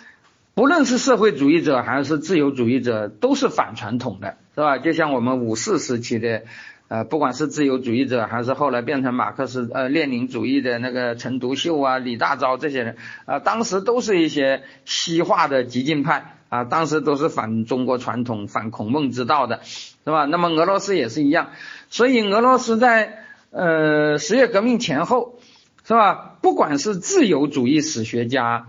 [0.55, 4.79] 不论是社会主义者还是自由主义者，都是反传统的，是吧？
[4.79, 6.43] 就像我们五四时期的
[6.87, 16.38] 呃，不管是自由主义者还是后来变成马克思呃列宁主义的那个陈独秀啊、李大钊这些人啊，当时都是一些西化的激进派。
[16.49, 20.25] 啊，当时都是反中国传统、反孔孟之道的，是吧？
[20.25, 21.51] 那么俄罗斯也是一样，
[21.91, 25.41] 所以俄罗斯在呃十月革命前后，
[25.85, 26.37] 是吧？
[26.41, 28.67] 不管是自由主义史学家，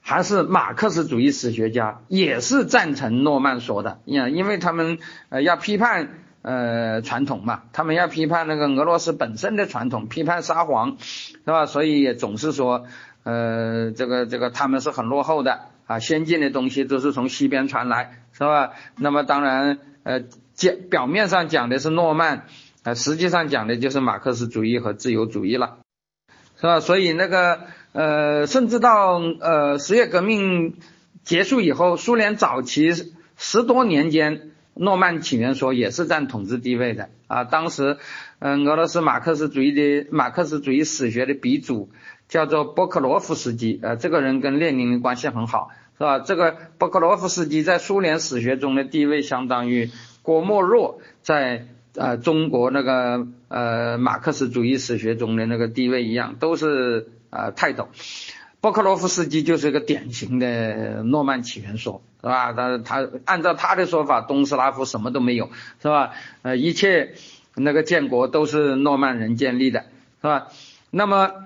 [0.00, 4.98] 还是马克思主义史学家，也是赞成诺曼说的，因因为他们
[5.28, 6.08] 呃要批判
[6.40, 11.66] 呃传统嘛，他们要批判那个俄罗斯本身的传统，批判沙皇，是吧？
[11.66, 12.86] 所以也总是说
[13.24, 15.66] 呃这个这个他们是很落后的。
[15.86, 18.72] 啊，先进的东西都是从西边传来，是吧？
[18.96, 20.22] 那么当然，呃，
[20.54, 22.46] 讲表面上讲的是诺曼，
[22.84, 25.78] 啊，实际上讲的就是马克思主义和自由主义了，
[26.56, 26.80] 是吧？
[26.80, 27.60] 所以那个，
[27.92, 30.76] 呃，甚至到呃十月革命
[31.22, 37.44] 结束以后，苏联早期十多年间，诺曼起源说也是占统治地位的啊。
[37.44, 37.98] 当时，
[38.38, 41.90] 嗯，俄罗斯马克思主义的马克思主义史学的鼻祖。
[42.28, 46.18] 叫做波克罗夫斯基，呃，这个人跟列宁的关系很好，是吧？
[46.18, 49.90] 这个波克罗夫斯基在苏联史学中的地位，相当于
[50.22, 57.88] 郭沫若在呃中国那个呃马克思主义史学中的那个地位一样，都是呃泰斗。
[58.60, 62.52] 波克罗夫斯基就是一个典型的诺曼起源说，是吧？
[62.54, 65.50] 他他按照他的说法，东斯拉夫什么都没有，
[65.82, 66.12] 是吧？
[66.42, 67.14] 呃，一切
[67.54, 69.80] 那个建国都是诺曼人建立的，
[70.20, 70.48] 是吧？
[70.90, 71.43] 那么。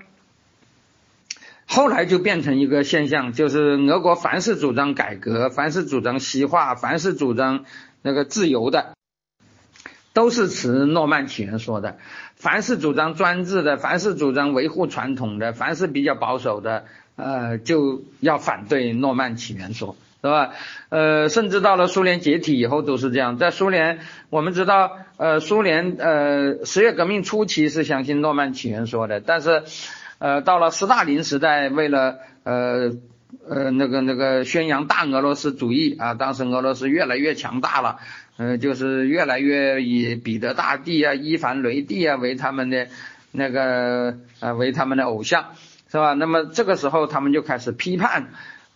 [1.69, 7.67] 后来就变成一个现象，就是俄国凡是主张改革、凡是主张西化、凡是主张
[8.01, 8.95] 那个自由的，
[10.15, 11.99] 都是持诺曼起源说的；
[12.37, 19.95] 凡是主张专制的、凡是主张维护传统的、凡是比较保守的，呃，就要反对诺曼起源说。
[20.21, 20.51] 是吧？
[20.89, 23.39] 呃，甚至到了苏联解体以后都是这样。
[23.39, 24.01] 在苏联，
[24.31, 29.63] 我们知道，呃，苏联呃十月革命初期是相信诺曼起源说的，但是，
[30.19, 32.93] 呃，到了斯大林时代，为了呃
[33.49, 37.99] 呃那个那个宣扬大俄罗斯主义啊，当时俄罗斯越来越强大了，
[38.37, 42.89] 呃，就是越来越以彼得大帝啊、伊凡雷帝啊为他们的
[43.33, 45.55] 那个呃为他们的偶像，
[45.91, 46.15] 是吧？
[46.15, 48.29] 那么这个时候他们就开始批判。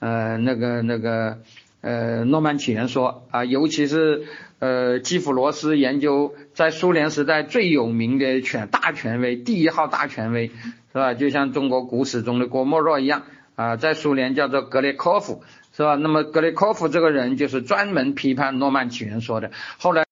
[0.05, 1.38] 呃，那个那个，
[1.80, 4.24] 呃，诺曼起源说啊，尤其是
[4.59, 10.51] 呃，基辅罗斯研究在苏联时代最有名的权大权威，第一号大权威
[10.93, 11.14] 是吧？
[11.14, 13.22] 就像中国古史中的郭沫若一样
[13.57, 15.43] 啊，在苏联叫做格列科夫
[15.76, 15.95] 是吧？
[15.95, 19.51] 那么格列科夫这个人就是专门批判诺曼起源说的。
[19.78, 20.05] 后来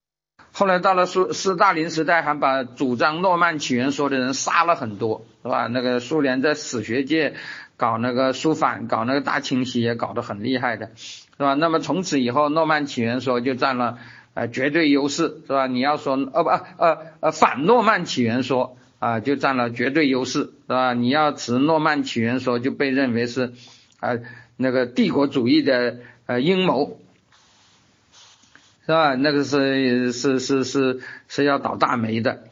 [0.52, 5.66] 后来到了苏斯大林时代，还把主张诺曼起源说的人杀了很多是吧？
[5.66, 7.34] 那个苏联在史学界。
[7.80, 11.54] 搞那个书反，搞那个大清洗也搞得很厉害的，是吧？
[11.54, 13.96] 那么从此以后，诺曼起源说就占了
[14.34, 15.66] 呃绝对优势，是吧？
[15.66, 20.94] 你要说呃不呃呃反诺曼起源说啊，就占了绝对优势，是吧？
[20.94, 23.55] 你要持诺曼起源说，就被认为是
[23.98, 24.11] 啊
[24.57, 27.01] 那个帝国主义的呃阴谋，
[28.86, 29.16] 是吧？
[29.16, 32.44] 那个是是是是是要倒大霉的。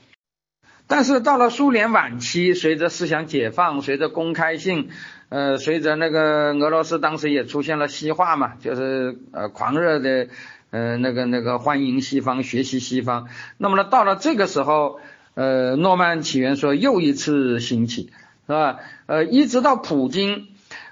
[0.87, 4.89] 但是到了苏联晚期，随着思想解放，随着公开性。
[5.29, 10.29] 呃，随着那个俄罗斯当时也出现了西化嘛，就是呃狂热的
[10.71, 13.29] 呃那个那个欢迎西方学习西方。
[13.59, 14.99] 那么呢，到了这个时候，
[15.39, 18.11] 呃，诺曼起源说又一次兴起，
[18.49, 18.81] 是吧？
[19.07, 20.49] 呃，一直到普京，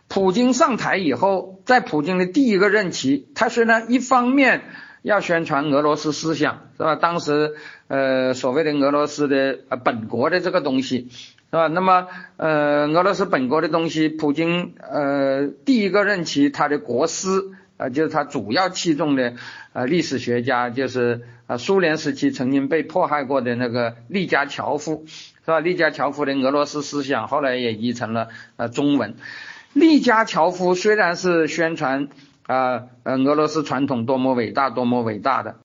[0.06, 4.62] 普京上台以后，在普京的第一个任期，他虽然一方面
[5.02, 6.94] 要宣传俄罗斯思想，是吧？
[6.94, 7.54] 当时
[7.88, 11.08] 呃所谓的俄罗斯的呃本国的这个东西。
[11.48, 11.68] 是吧？
[11.68, 17.28] 那么，呃，俄罗斯本国的东西，普京，呃，第一个任期他的国师，
[17.76, 19.34] 呃，就是他主要器重的，
[19.72, 25.60] 呃，历史学家，就是啊，苏联时期曾经被迫害过的那个利加乔夫，是吧？
[25.60, 29.14] 利加乔夫的俄罗斯思想后来也译成了呃中文。
[29.72, 32.08] 利加乔夫虽然是宣传
[32.46, 35.56] 啊，呃，俄罗斯传统多么伟大，多么伟大的，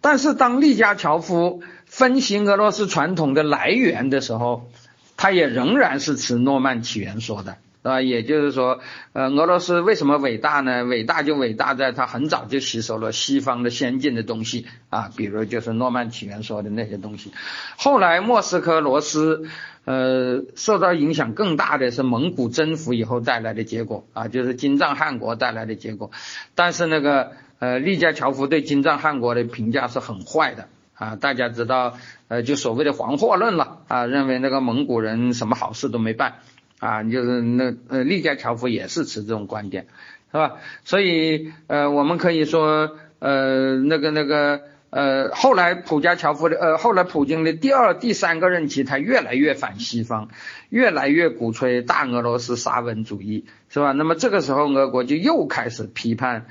[0.00, 1.62] 但是当利加乔夫。
[1.84, 4.70] 分析俄罗斯传统的来源的时候，
[5.18, 8.00] 他也仍然是持诺曼起源说的，啊？
[8.00, 8.80] 也就是说，
[9.12, 10.84] 呃，俄罗斯为什么伟大呢？
[10.84, 17.32] 伟大就伟大在它很早就吸收了西方的先进的东西啊，比如就是诺曼起源说的那些东西。
[17.76, 19.48] 后来莫斯科罗斯，
[19.84, 26.10] 呃，受到影响更大的是蒙古征服以后带来的结果啊，就是金帐汗国带来的结果。
[26.54, 30.68] 但是那个呃，利加乔夫对金帐汗国的评价是很坏的。
[30.94, 31.96] 啊，大家知道，
[32.28, 36.36] 呃，就所谓的黄祸论了啊，认为那个蒙古人什么好事都没办
[36.82, 39.86] 啊，就是那呃，利加乔夫也是持这种观点，
[40.32, 40.56] 是吧？
[40.82, 50.30] 所以呃，我们可以说呃，那个那个呃，后来普加乔夫的呃，后来普京的第二、第三个任期，他越来越反西方，
[50.70, 53.92] 越来越鼓吹大俄罗斯沙文主义，是吧？
[53.92, 56.46] 那么这个时候，俄国就又开始批判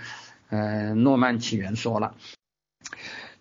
[0.49, 2.15] 呃诺曼起源说了。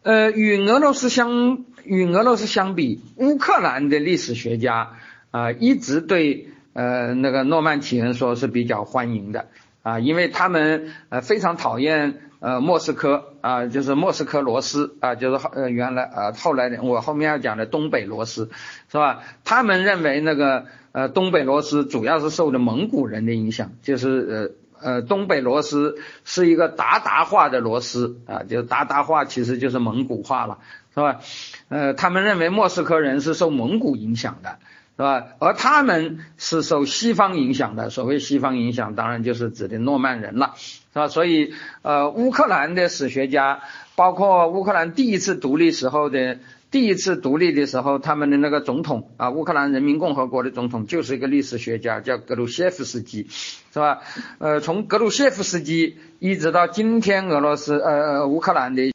[0.03, 4.97] 呃，与俄罗斯相与俄罗斯相比，乌克兰的历史学家
[5.31, 9.47] 啊，一直对呃那个诺曼底人说是比较欢迎的
[9.83, 18.51] 啊，因为他们呃非常讨厌呃莫斯科啊，就是莫斯科罗斯啊，就是呃原来啊后来的我后面要讲的东北罗斯
[18.91, 19.23] 是吧？
[19.45, 24.61] 他们认为那个呃东北罗斯主要是受的蒙古人的影响，就是呃。
[24.83, 30.57] 呃，东北罗斯是一个鞑靼化的罗斯啊，就鞑靼化其实就是蒙古化了，
[30.95, 31.21] 是吧？
[31.69, 34.57] 呃，他们认为莫斯科人是受蒙古影响的，
[34.97, 35.29] 是吧？
[35.39, 37.91] 而他们是受西方影响的。
[37.91, 41.09] 所谓西方影响，当然就是指的诺曼人了，是吧？
[41.09, 43.61] 所以，呃，乌克兰的史学家，
[43.95, 46.39] 包括乌克兰第一次独立时候的。
[46.71, 54.03] 第一次独立的时候，他们的那个总统啊，乌克兰人民共和国的总统就是一个历史学家，叫格鲁谢夫斯基，是吧？
[54.39, 58.93] 呃，从格鲁谢夫斯基一直到今天，俄罗斯呃乌克兰的，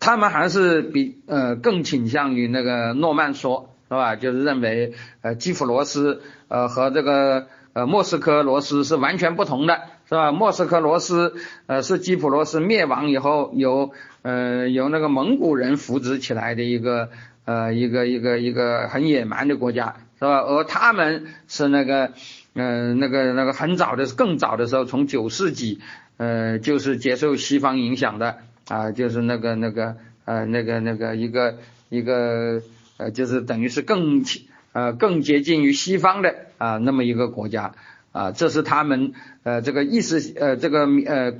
[0.00, 4.16] 他们还是比呃更倾向于那个诺曼说，是吧？
[4.16, 10.32] 就是认为呃基辅罗斯呃和这个呃莫斯科罗斯是完全不同的，是吧？
[10.32, 11.34] 莫斯科罗斯
[11.66, 13.92] 呃是基辅罗斯灭亡以后由。
[14.22, 17.08] 呃，由那个蒙古人扶植起来的一个
[17.46, 20.40] 呃一个一个一个很野蛮的国家，是吧？
[20.42, 22.12] 而他们是那个，
[22.54, 25.80] 嗯，那个那个很早的更早的时候，从九世纪，
[26.18, 31.56] 呃，就是接受西方影响的啊，就是那个那个呃那个那个一个
[31.88, 32.60] 一个
[33.00, 34.24] 呃，就是等于是更
[34.72, 37.74] 呃更接近于西方的啊那么一个国家
[38.12, 41.36] 啊，这是他们呃这个意识呃这个呃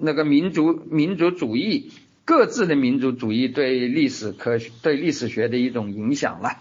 [0.00, 1.92] 那个民族民族主义。
[2.24, 6.58] 各自的民族主义对历史科学、对历史学的一种影响了。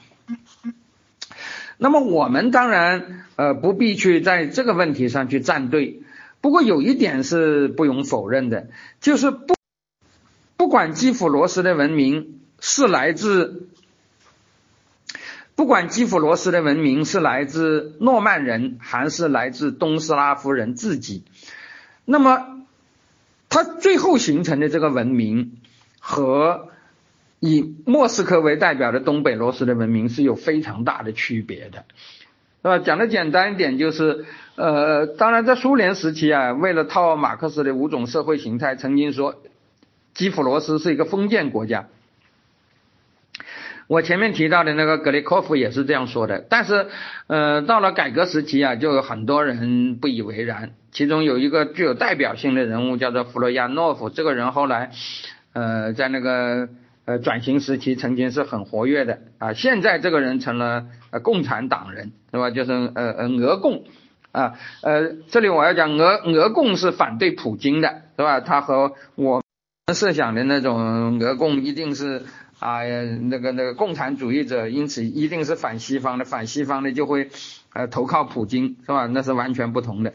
[1.78, 6.04] 那么我们当然呃不必去在这个问题上去站队，
[6.40, 8.70] 不过有一点是不容否认的，
[9.02, 9.56] 就是不
[10.56, 13.68] 不管基辅罗斯的文明是来自，
[15.58, 21.26] 不管基辅罗斯的文明是来自诺曼人还是来自东斯拉夫人自己，
[22.06, 22.54] 那么。
[23.50, 25.54] 它最后形成的这个文明
[26.02, 26.68] 和
[27.40, 31.86] 以莫斯科为代表的东北罗斯的文明是有非常大的区别的，
[32.62, 32.80] 是吧？
[32.80, 39.42] 讲的简单一点就是，呃，当然在苏联时期啊，为了套马克思的五种社会形态，曾经说
[40.14, 41.88] 基辅罗斯是一个封建国家。
[43.88, 46.88] 我前面提到的那个格列科夫也是这样说的，但是，
[47.28, 50.72] 呃，到了改革时期啊，就有很多人不以为然。
[50.92, 54.92] 其中有一个具有代表性的人物叫做弗洛亚诺夫，这个人后来，
[55.54, 56.68] 呃，在那个
[57.06, 59.54] 呃转型时期曾经是很活跃的啊。
[59.54, 62.50] 现在这个人成了呃共产党人，是吧？
[62.50, 63.86] 就是呃呃俄共
[64.34, 68.42] 啊，呃，这里我要讲俄俄共是反对普京的，是吧？
[68.42, 69.36] 他和我
[69.88, 72.24] 们设想的那种俄共一定是。
[72.60, 77.30] 啊，那个那个共产主义者，因此一定是反西方的，反西方的就会
[77.74, 79.06] 呃投靠普京，是吧？
[79.08, 80.14] 那是完全不同的。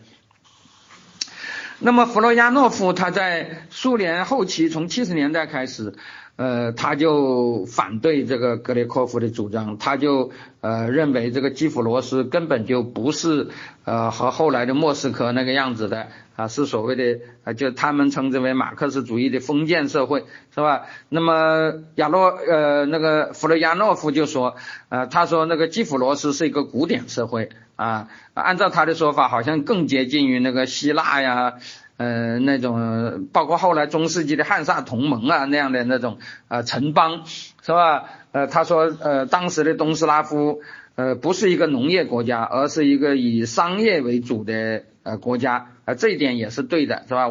[1.79, 5.95] 那么弗洛亚诺夫他在苏联后期，从七十年代开始。
[6.37, 13.49] 呃，他就反对这个格列科夫的主张，他就呃认为这个基辅罗斯根本就不是
[13.85, 20.25] 呃和后来的莫斯科那个样子的啊，是所谓的啊，就他们称之为马克思主义的封建社会，
[20.55, 20.87] 是吧？
[21.11, 24.57] 那么亚洛呃那个弗洛亚诺夫就说，
[24.89, 31.55] 呃他说那个基辅罗斯是一个古典社会啊，按照他的说法，好像更接近于那个希腊呀。
[31.99, 36.19] 呃，那种包括后来中世纪的汉萨同盟啊那样的那种
[36.49, 38.05] 呃城邦，是吧？
[38.33, 40.63] 呃，他说呃当时的东斯拉夫
[40.97, 47.31] 呃不是一个农业国家，而是一个以商业为主的呃国家，呃这一点也是对的，是吧？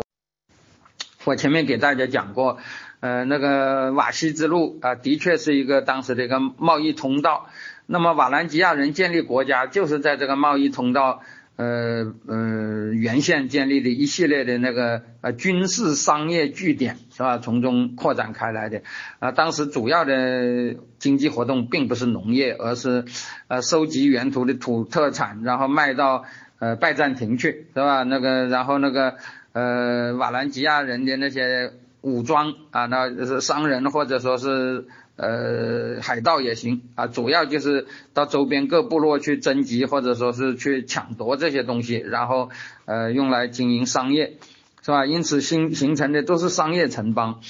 [1.25, 2.57] 我前面给大家讲过，
[2.99, 7.47] 呃那个瓦西之路啊的确是一个当时的一个贸易通道，
[7.87, 11.21] 那么瓦兰吉亚人建立国家就是在这个贸易通道。
[11.61, 17.37] 呃呃，原先建立的一系列的那个呃军事商业据点是吧？
[17.37, 18.81] 从中扩展开来的
[19.19, 23.05] 啊，当时主要的经济活动并不是农业，而是
[23.47, 26.25] 呃收集沿途的土特产，然后卖到
[26.57, 28.01] 呃拜占庭去是吧？
[28.01, 29.17] 那个然后那个
[29.53, 34.85] 呃瓦兰吉亚人的那些武装啊，那是商人或者说是。
[35.15, 42.49] 呃，海盗也行啊，主要就是到周边各部落去征集，或者说是去抢夺这些东西，然后
[42.85, 44.37] 呃用来经营商业，
[44.81, 45.05] 是吧？
[45.05, 47.41] 因此形形成的都是商业城邦。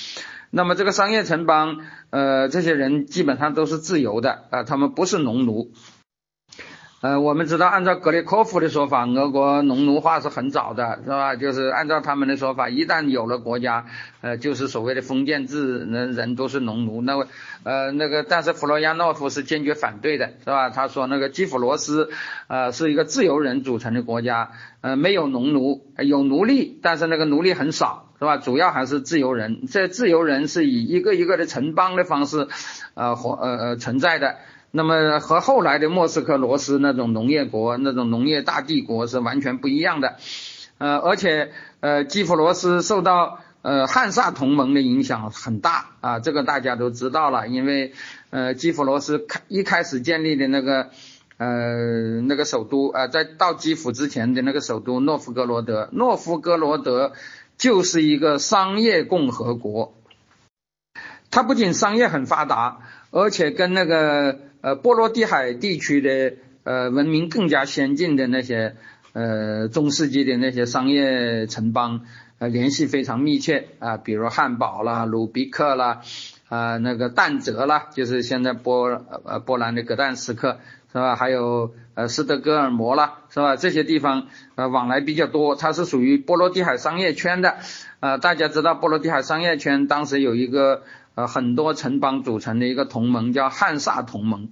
[0.49, 1.77] 那么这个商业城邦，
[2.09, 5.71] 呃，这些人基本上都是自由的啊，他们不是农奴。
[7.01, 11.35] 呃，我们知道，按照格列科夫的说法，俄国农奴化是很早的，是吧？
[11.35, 13.87] 就是按照他们的说法，一旦有了国家，
[14.21, 17.01] 呃，就是所谓的封建制，人人都是农奴。
[17.01, 17.17] 那
[17.63, 20.69] 呃，那个，但是弗洛亚诺夫是坚决反对的，是吧？
[20.69, 22.11] 他说那个基辅罗斯，
[22.45, 28.37] 呃，是一个自由人组成的国家，呃，没有农奴，有奴隶，但是那个奴隶很少，是吧？
[28.37, 32.47] 主要还是自由人，这自由人是以一个一个的城邦的方式，
[32.93, 34.35] 呃，活呃呃存在的。
[34.71, 40.15] 那么和后来的莫斯科罗斯那种农业国、那种农业大帝国是完全不一样的，
[40.77, 41.51] 呃，而且
[41.81, 47.93] 呃基辅罗斯受到呃汉萨同盟的影响很大啊，这个大家都知道了，因为
[48.29, 50.89] 呃基辅罗斯开一开始建立的那个
[51.37, 57.11] 呃那个首都啊，在到基辅之前的那个首都诺夫哥罗德，诺夫哥罗德
[57.57, 59.93] 就是一个商业共和国，
[61.29, 62.79] 它不仅商业很发达，
[63.11, 68.75] 而且跟那个呃，波罗的海地区的呃文明更加先进的那些
[69.13, 72.01] 呃中世纪的那些商业城邦
[72.39, 76.01] 呃联系非常密切啊，比如汉堡啦、鲁比克啦
[76.47, 80.59] 啊那个但泽啦，就是现在波呃波兰的格但斯克
[80.91, 81.15] 是吧？
[81.15, 83.55] 还有呃斯德哥尔摩啦是吧？
[83.55, 87.55] 这些地方呃往来比较多，它是属于波罗的海商业圈的。
[88.01, 90.83] 呃，大家知道波罗的海商业圈当时有一个
[91.15, 94.49] 呃很多城邦组成的一个同盟，叫汉萨同盟。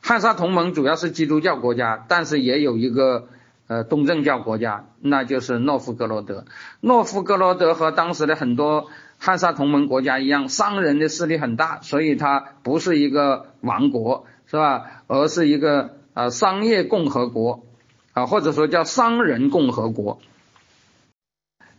[0.00, 3.28] 汉萨同盟主要是基督教国家，但是也有一个
[3.66, 6.44] 呃东正教国家，那就是诺夫哥罗德。
[6.80, 8.88] 诺夫哥罗德和当时的很多
[9.18, 15.02] 汉萨同盟国家一样，商人的势力很大，所以它不是一个王国，是吧？
[15.08, 17.64] 而是一个呃商业共和国
[18.12, 20.20] 啊，或者说叫商人共和国。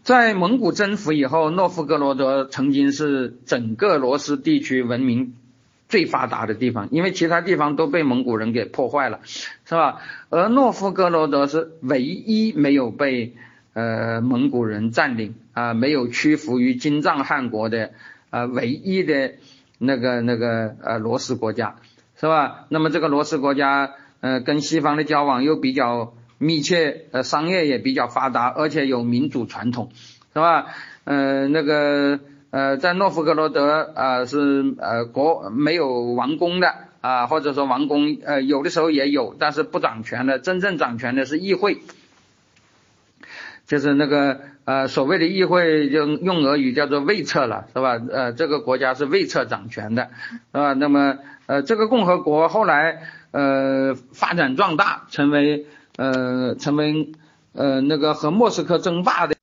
[0.08, 5.34] 在蒙古征服以后，诺夫哥罗德曾经是整个罗斯地区文明
[5.90, 9.20] 最发达的地方，因为其他地方都被蒙古人给破坏了，
[9.66, 10.00] 是吧？
[10.30, 13.34] 而诺夫哥罗德是唯一没有被
[13.74, 17.92] 呃蒙古人占领啊，没有屈服于金帐汗国的
[18.30, 19.34] 啊唯一的
[19.78, 21.76] 那个那个呃罗斯国家，
[22.18, 22.66] 是吧？
[22.70, 23.92] 那么这个罗斯国家
[24.22, 26.14] 呃跟西方的交往又比较。
[26.40, 29.90] 密切，呃，商业也比较发达，而且有民主传统，
[30.34, 30.68] 是吧？
[31.04, 32.20] 呃，那个，
[32.52, 41.80] 呃，在诺夫哥罗德啊，是呃国没有王宫的啊，或者说王宫，呃，有的时候也有，但是不掌权的，真正掌权的是议会，
[43.66, 48.00] 就是那个呃所谓的议会，就用俄语叫做卫策了，是吧？
[48.12, 50.10] 呃，这个国家是卫策掌权的，
[50.52, 50.74] 是吧？
[50.74, 51.18] 那么，
[51.48, 55.66] 呃，这个共和国后来呃发展壮大，成为。
[55.98, 57.12] 呃，成为
[57.54, 59.36] 呃那个和莫斯科争霸的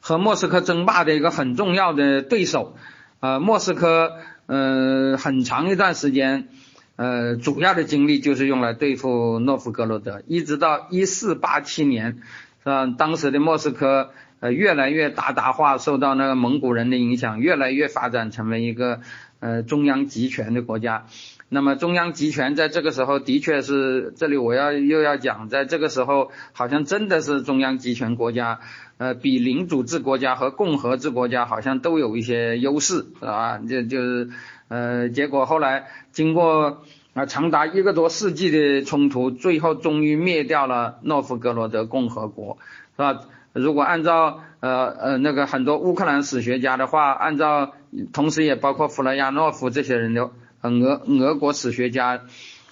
[0.00, 2.76] 和莫斯科争霸的一个很重要的对手。
[3.20, 4.16] 呃，莫斯科
[4.46, 6.48] 呃很长一段时间
[6.96, 12.22] 呃主要的精力就是用来对付诺夫哥罗德，一直到一四八七年，
[12.62, 12.86] 是吧？
[12.86, 19.00] 当时的莫斯科呃越来越达达化，受到那个蒙古人的影响，越来越发展成为一个
[19.40, 21.06] 呃中央集权的国家。
[21.48, 28.58] 那么中央集权在这个时候的确是，这里我要又要讲，在这个时候好像真的是中央集权国家，
[28.98, 33.58] 呃，比领主制国家和共和制国家好像都有一些优势，是吧？
[33.58, 34.30] 就就是，
[34.66, 36.82] 呃，结果后来经过
[37.14, 42.58] 啊长达一个多世纪的冲突，最后终于灭掉了诺夫哥罗德共和国，
[42.96, 43.20] 是吧？
[43.52, 47.72] 如果按照呃呃那个很多乌克兰史学家的话，按照
[48.12, 50.32] 同时也包括弗拉亚诺夫这些人的。
[50.62, 52.22] 俄俄国史学家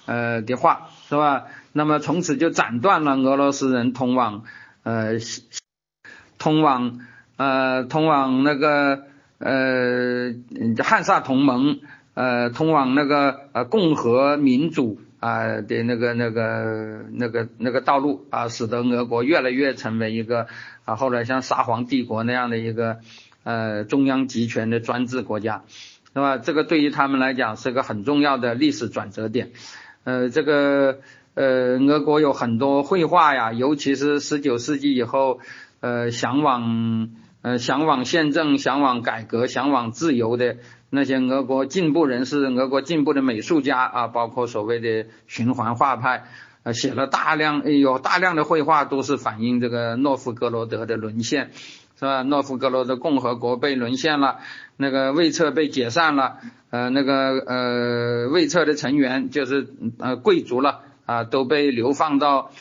[0.05, 1.45] 呃的话是吧？
[1.71, 4.43] 那么从此就斩断了俄罗斯人通往
[4.83, 5.13] 呃
[6.37, 6.99] 通往
[7.37, 9.03] 呃通往那个
[9.39, 10.33] 呃
[10.83, 11.79] 汉萨同盟
[12.13, 20.47] 呃通往那个呃共和民主啊的那个那个那个那个道路啊，使得俄国越来越成为一个
[20.85, 22.99] 啊后来像沙皇帝国那样的一个
[23.43, 25.63] 呃中央集权的专制国家。
[26.15, 26.37] 是吧？
[26.37, 29.51] 这个对于他们来讲是个很重要的历史转折点。
[30.05, 30.99] 呃，这个
[31.33, 35.41] 呃，俄国有很多绘画呀，尤其是十九世纪以后，
[35.81, 37.09] 呃，向往
[37.41, 40.55] 呃向往宪政、向往改革、向往自由的
[40.89, 46.23] 那些俄国进步人士、俄国进步的美术家啊，包括所谓的循环画派，
[46.63, 51.51] 呃，写了大量有大量的绘画，都是反映这个诺夫哥罗德的沦陷。
[51.97, 52.23] 是吧？
[52.23, 54.39] 诺夫哥罗德共和国被沦陷了，
[54.75, 56.39] 那个卫策被解散了，
[56.69, 59.67] 呃，那个呃卫策的成员就是
[59.99, 62.51] 呃贵族了啊，都被流放到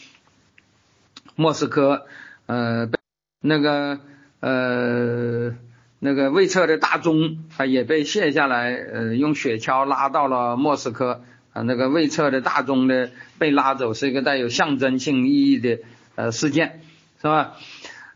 [1.35, 2.07] 莫斯科，
[2.47, 2.99] 呃，被
[3.41, 3.99] 那个
[4.39, 5.57] 呃
[5.99, 11.23] 那个卫策的大钟啊也被卸下来，呃，用雪橇拉到了莫斯科
[11.53, 13.09] 啊，那个卫策的大钟呢
[13.39, 15.81] 被拉走，是一个带有象征性意义的
[16.15, 16.83] 呃事件，
[17.21, 17.55] 是吧？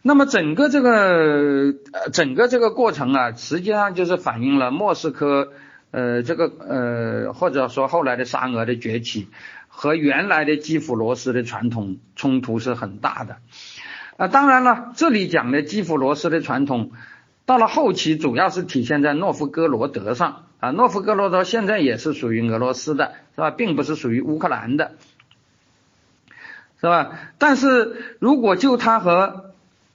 [0.09, 5.53] 那么整个这个呃整个这个过程啊，实际上就是反映了莫斯科
[5.91, 9.29] 呃这个呃或者说后来的沙俄的崛起
[9.69, 13.37] 和原来的基辅罗斯的传统冲突是很大的
[14.17, 14.29] 啊。
[14.29, 16.93] 当然了，这里讲的基辅罗斯的传统，
[17.45, 20.71] 到了后期主要是体现在诺夫哥罗德上啊。
[20.71, 23.51] 诺夫哥罗德现在也是属于俄罗斯的，是吧？
[23.51, 24.93] 并不是属于乌克兰的，
[26.81, 27.11] 是吧？
[27.37, 29.48] 但是如果就他和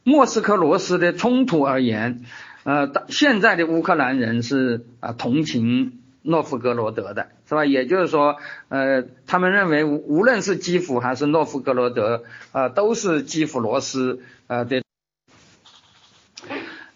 [0.04, 2.24] 莫斯科罗斯的冲突而言，
[2.64, 7.66] 呃，现在的乌克兰人是啊同情诺夫哥罗德的，是吧？
[7.66, 8.36] 也就是说，
[8.68, 14.84] 呃，他们认为无无论是基辅还是诺夫哥罗德，啊，都是基辅罗斯啊的，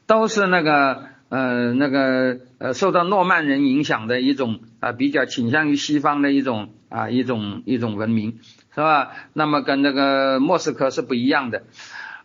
[0.06, 8.40] 都是那个呃那个呃受到诺曼人影响的一种啊比较倾向于西方的一种啊一种一种文明，
[8.76, 9.12] 是吧？
[9.32, 11.64] 那么跟那个莫斯科是不一样的。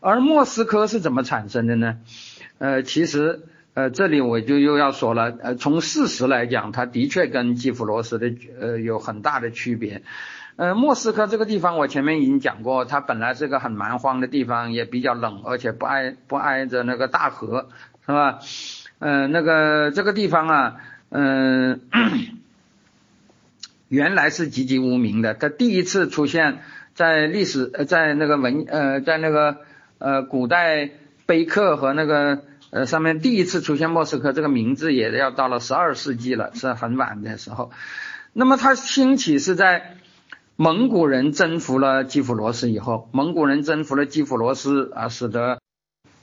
[0.03, 1.99] 而莫斯科是怎么产生的呢？
[2.59, 3.43] 呃，其实
[3.74, 10.03] 呃，这里我就又要说了，呃，从事实来讲，它的确跟基辅罗斯的呃有很大的区别。
[10.57, 17.69] 呃，莫斯科这个地方我前面已经讲过，它本来是个很蛮荒的地方，也比较冷，而且不挨不挨着那个大河，
[18.05, 18.41] 是吧？
[18.99, 20.77] 呃，那个这个地方啊，
[21.11, 21.81] 嗯，
[23.89, 26.59] 原来是籍籍无名的，它第一次出现
[26.95, 29.59] 在历史，在那个文，呃，在那个
[30.03, 30.91] 呃古代
[31.27, 37.70] 碑刻和那个呃上面第一次出现莫斯科这个名字，也要到了十二世纪了，是很晚的时候。
[38.33, 39.97] 那么它兴起是在
[40.57, 45.61] 蒙古人征服了基辅罗斯以后，蒙古人征服了基辅罗斯啊，使得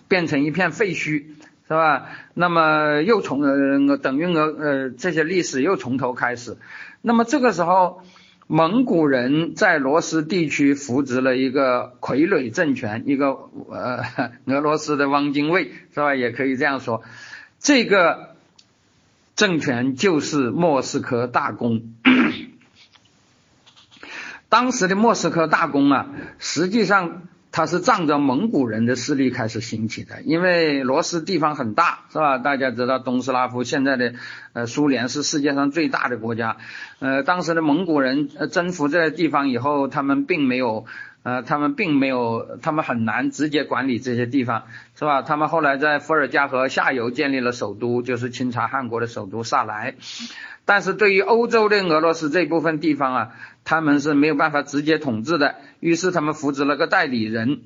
[0.08, 1.26] 变成一片废墟，
[1.68, 2.10] 是吧？
[2.34, 6.58] 那么又从呃等于俄呃这些历史又从头开始。
[7.02, 8.02] 那么这个时候，
[8.52, 14.04] 蒙古人在罗斯地区扶植了一个傀儡政权，一个呃
[14.46, 16.16] 俄罗斯的汪精卫，是吧？
[16.16, 17.04] 也可以这样说，
[17.60, 18.36] 这个。
[19.36, 21.94] 政权就是莫斯科大公，
[24.50, 26.10] 当时的莫斯科大公啊，
[26.40, 27.22] 实际上
[27.60, 32.38] 它是仗着蒙古人的势力开始兴起的，因为罗斯地方很大，是吧？
[32.38, 34.14] 大家知道东斯拉夫现在的
[34.54, 36.56] 呃苏联是世界上最大的国家，
[37.00, 40.86] 呃，当时的蒙古人征服这个地方以后，他们并没有。
[41.24, 44.64] 呃，他们并没有，他们很难直接管理这些地方，
[44.96, 45.22] 是吧？
[45.22, 49.96] 他们后来在伏尔加河下游建立了首都，就是清查汗国的首都萨莱。
[50.66, 53.32] 但是对于欧洲的俄罗斯这部分地方啊，
[53.64, 57.62] 他们是没有办法直接统治的，于是他们扶植了个代理人，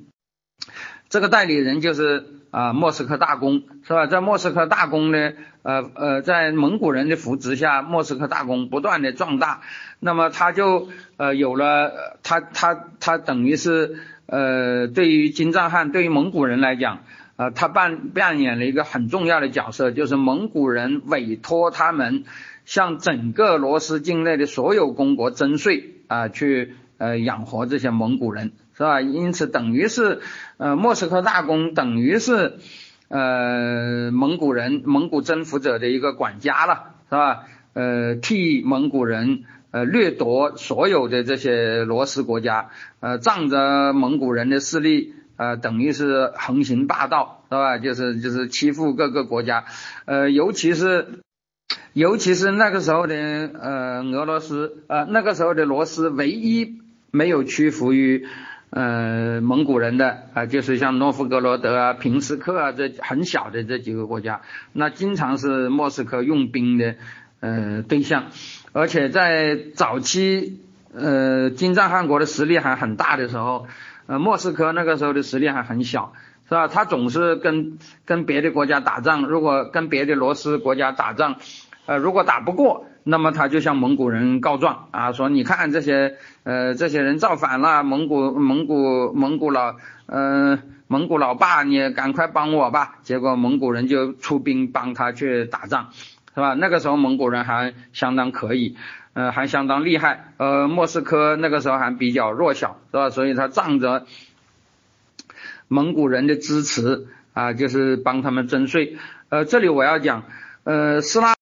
[1.09, 4.05] 这个代理人就是啊莫斯科大公，是吧？
[4.05, 5.31] 在莫斯科大公呢，
[5.63, 9.61] 呃呃，在蒙古人的扶持下，莫斯科大公不断的壮大。
[9.99, 13.97] 那么他就呃有了他他他等于是
[14.27, 16.99] 呃对于金帐汗对于蒙古人来讲
[17.37, 22.23] 呃他扮扮演了一个很重要的角色，就是蒙古人委托他们
[22.65, 29.01] 向整个罗斯境内的所有公国征税啊去呃养活这些蒙古人是吧？
[29.01, 30.21] 因此等于是
[30.57, 32.57] 呃莫斯科大公等于是
[33.07, 37.43] 呃蒙古人蒙古征服者的一个管家了是吧？
[37.73, 39.43] 呃替蒙古人。
[39.75, 42.69] 呃，掠夺所有的这些罗斯国家，
[42.99, 47.79] 呃，仗着蒙古人的势力，呃，等于是横行霸道，是吧？
[47.79, 49.65] 就是就是欺负各个国家，
[50.05, 51.23] 呃，尤其是
[51.93, 56.75] 尤其是那个时候的呃俄罗斯，呃那个时候的罗斯，唯一
[57.09, 58.27] 没有屈服于
[58.75, 64.41] 呃蒙古人的啊，就是像诺夫哥罗德啊、平斯克啊这很小的这几个国家，
[64.71, 66.95] 那经常是莫斯科用兵的
[67.39, 68.25] 呃对象。
[68.71, 70.59] 而且在早期，
[70.91, 73.67] 呃，金帐汗国的实力还很大的时候，
[74.07, 76.13] 呃，莫斯科那个时候的实力还很小，
[76.49, 76.67] 是吧？
[76.67, 81.35] 他总是跟跟别的国家打仗，如果跟别的罗斯国家打仗，
[81.85, 89.75] 呃，如果打不过，那么他就向蒙古人告状啊，说你看这些呃这些人造反了，蒙古蒙古蒙古老
[90.05, 92.95] 呃蒙古老爸，你赶快帮我吧。
[93.03, 95.89] 结果蒙古人就出兵帮他去打仗。
[96.35, 96.55] 是吧？
[96.55, 98.75] 那个时候蒙古人还相当可以，
[99.13, 100.33] 呃，还相当厉害。
[100.37, 103.11] 呃，莫斯科那个时候还比较弱小，是吧？
[103.11, 104.07] 所以他仗着
[105.67, 108.97] 蒙古人的支持啊，就是帮他们征税。
[109.29, 110.23] 呃，这里我要讲，
[110.63, 111.35] 呃，斯拉，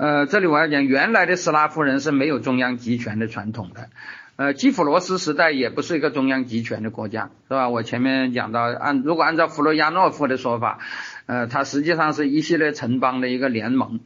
[0.00, 3.90] 呃，这里我要讲，原来的斯拉夫人是没有中央集权的传统的。
[4.36, 7.68] 呃，基辅罗斯时代也不是一个中央集权的国家，是吧？
[7.68, 10.78] 我前面讲到，按如果按照弗洛亚诺夫的说法。
[11.26, 14.00] 呃，它实际上是一系列城邦的一个联盟，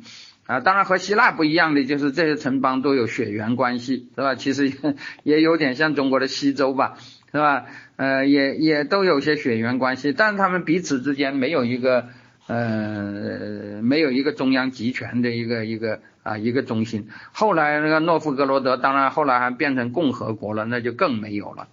[0.47, 4.35] 啊，当然和希腊不一样的就是这些城邦都有血缘关系，是吧？
[4.35, 4.73] 其实
[5.23, 6.97] 也有点像中国的西周吧，
[7.31, 7.67] 是吧？
[7.95, 12.09] 呃，也也都有些血缘关系，但是他们彼此之间没有一个
[12.47, 17.09] 呃没有一个中央集权的一个一个啊一个中心。
[17.33, 21.69] 后来那个诺夫哥罗德，当然后来还变成共和国了，那就更没有了。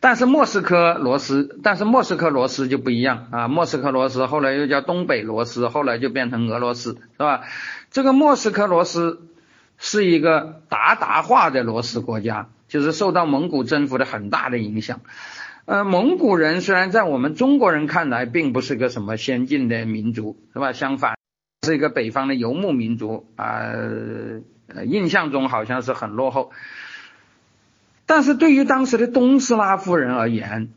[0.00, 3.46] 但是莫斯科罗斯，但是莫斯科罗斯就不一样啊！
[3.46, 7.42] 莫斯科罗斯后来又叫东北罗斯，后来就变成俄罗斯，是吧？
[7.92, 9.22] 这个莫斯科罗斯
[9.78, 15.02] 是一个鞑靼化的罗斯国家，就是受到蒙古征服的很大的影响。
[15.64, 20.72] 呃，蒙古人虽然在我们中国人看来并不是个什么先进的民族，是吧？
[20.72, 21.16] 相反，
[21.64, 23.72] 是一个北方的游牧民族啊，
[24.84, 26.50] 印象中好像是很落后。
[28.06, 30.70] 但是对于当时的东斯拉夫人而言，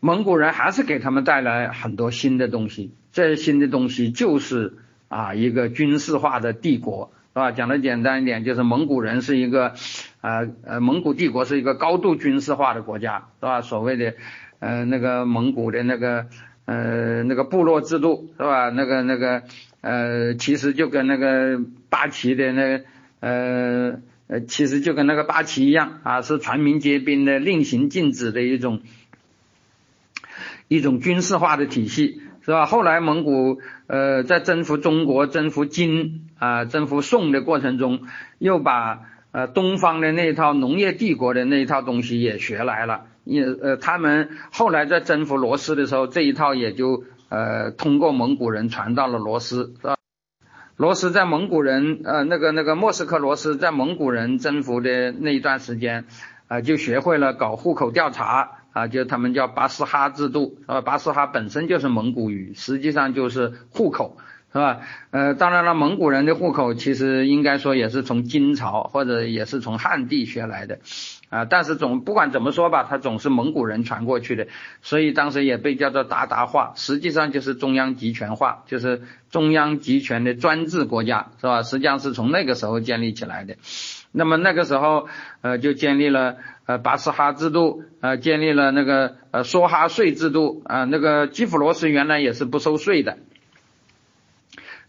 [0.00, 2.92] 蒙古人还是给他们带来很多新的东西。
[3.12, 4.74] 这些新的东西就是
[5.06, 7.52] 啊，一个军事化的帝国，是吧？
[7.52, 9.74] 讲的简单一点，就是蒙古人是一个
[10.22, 13.60] 啊呃，蒙古帝国是一个高度军事化的国家，是吧？
[13.60, 14.14] 所谓的
[14.58, 16.28] 呃那个蒙古的那个
[16.64, 18.70] 呃那个部落制度，是吧？
[18.70, 19.42] 那个那个
[19.82, 22.80] 呃，其实就跟那个八旗的那
[23.20, 24.00] 呃。
[24.28, 28.80] 呃，其实就跟那个八旗一样啊，是全民皆兵的、令行禁止的一种
[30.68, 32.22] 一种军事化的体系。
[32.40, 32.64] 是吧？
[32.64, 38.06] 后来蒙古呃在征服中国、征服金啊、征服宋的过程中，
[38.38, 39.00] 又把
[39.32, 43.06] 呃东方的那一套农业帝国的那一套东西也学来了。
[43.24, 49.96] 也呃他们后来在征服罗斯的时候，这一套也就呃通过蒙古人传到了罗斯，是吧？
[50.76, 56.04] 罗斯在蒙古人呃那个那个莫斯科罗斯在蒙古人征服的那一段时间。
[56.48, 60.82] 啊，就学会了搞户口调查啊，就他们叫巴斯哈制度，啊？
[60.82, 64.18] 巴斯哈本身就是蒙古语，实际上就是户口，
[64.52, 64.80] 是吧？
[65.10, 70.80] 呃，当然了，蒙古人的户口其实应该说也是从金朝或者也是从汉地学来的，
[71.30, 74.48] 啊，但是总不管怎么说吧，它总是蒙古人传过去的，
[74.82, 81.62] 所以当时也被叫做鞑靼化，实际上就是中央集权化，就是中央集权的专制国家，是吧？
[81.62, 83.56] 实际上是从那个时候建立起来的。
[84.12, 85.08] 那么那个时候，
[85.40, 93.16] 呃，就建立了呃巴斯哈制度，呃，建立了那个呃梭哈税制度，啊，那个基辅罗斯原来也是不收税的，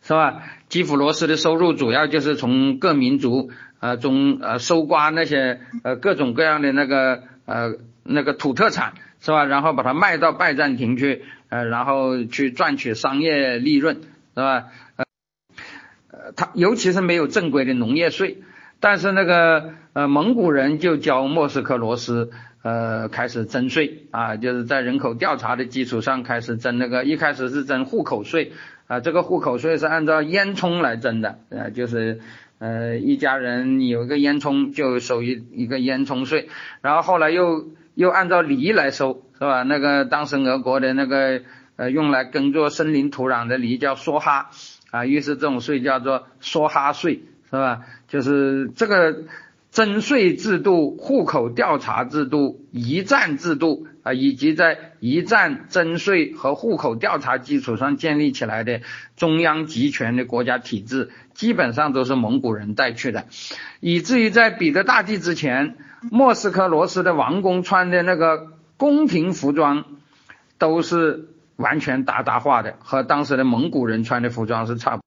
[0.03, 0.43] 是吧？
[0.67, 9.45] 基辅罗斯的收入主要就是从各民族呃中呃收刮那些呃各种各样的那个呃那个土特产，是吧？
[9.45, 14.65] 然后把它卖到拜占庭去，呃，然后去赚取商业利润，是吧？
[14.97, 15.05] 呃，
[16.35, 18.43] 他尤其是没有正规的农业税。
[18.81, 22.31] 但是那个呃蒙古人就教莫斯科罗斯
[22.61, 28.51] 呃开始征税啊，就是在人口调查的基础上开始征那个一开始是征户口税
[28.87, 32.19] 啊，这个户口税是按照烟囱来征的呃就是
[32.59, 36.49] 呃一家人有一个烟囱就收一一个烟囱税，
[36.81, 39.63] 然后后来又又按照犁来收是吧？
[39.63, 41.41] 那个当时俄国的那个
[41.75, 44.49] 呃用来耕作森林土壤的犁叫梭哈
[44.91, 47.81] 啊，于是这种税叫做梭哈税是吧？
[48.07, 49.23] 就是这个
[49.71, 58.81] 征税制度、户口调查制度、一站制度啊，以及在一战征税和户口调查基础上建立起来的
[59.15, 63.25] 中央集权的国家体制，基本上都是蒙古人带去的，
[63.79, 65.77] 以至于在彼得大帝之前，
[66.11, 69.85] 莫斯科罗斯的王公穿的那个宫廷服装
[70.57, 75.03] 都是完全鞑靼化的，和当时的蒙古人穿的服装是差不。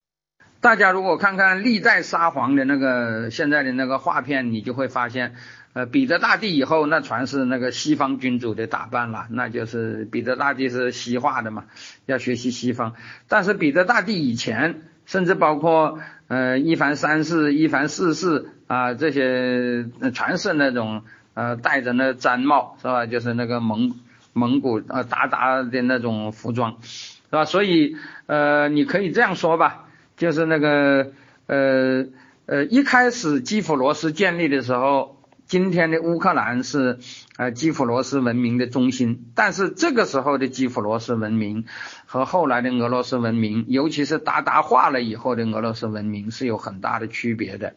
[0.59, 5.35] 大家如果看看历代沙皇的那个现在的那个画片，你就会发现，
[5.77, 11.65] 呃，彼得大帝以后那全是那个西方君主的打扮了，那就是彼得大帝是西化的嘛，
[12.07, 12.95] 要学习西方。
[13.29, 15.99] 但是彼得大帝以前，甚至包括
[16.29, 19.85] 呃一凡三世、一凡四世啊这些，
[20.15, 21.03] 全是那种
[21.35, 23.05] 呃戴着那毡帽是吧？
[23.05, 23.97] 就是那个蒙
[24.33, 27.45] 蒙古呃鞑靼的那种服装，是吧？
[27.45, 29.85] 所以呃你可以这样说吧。
[30.17, 31.13] 就是那个
[31.49, 32.07] 呃
[32.47, 35.16] 呃，一开始基辅罗斯建立的时候，
[35.47, 36.99] 今天的乌克兰是
[37.37, 39.31] 呃基辅罗斯文明的中心。
[39.35, 41.65] 但是这个时候的基辅罗斯文明
[42.07, 47.75] 和后来的俄罗斯文明，尤其是鞑靼化了以后的俄罗斯文明是有很大的区别的。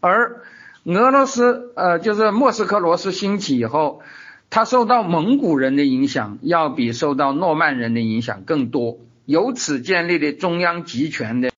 [0.00, 0.42] 而
[0.84, 4.02] 俄罗斯呃，就是莫斯科罗斯兴起以后，
[4.50, 11.50] 它受到蒙古人的影响要比受到诺曼人的影响更多，由此建立的中央集权的。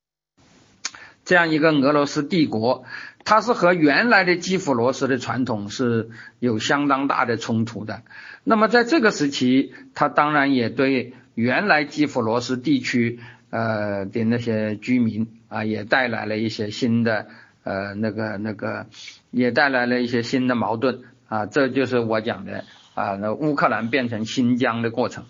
[1.24, 2.85] 这样一个俄罗斯帝国，
[3.26, 8.02] 它是和原来的基辅罗斯的传统是有相当大的冲突的。
[8.44, 13.18] 那么在这个时期，它当然也对原来基辅罗斯地区
[13.50, 17.26] 呃的那些居民啊，也带来了一些新的
[17.64, 18.86] 呃那个那个，
[19.32, 21.46] 也带来了一些新的矛盾啊。
[21.46, 25.24] 这就是我讲的啊，那乌克兰变成新疆的过程。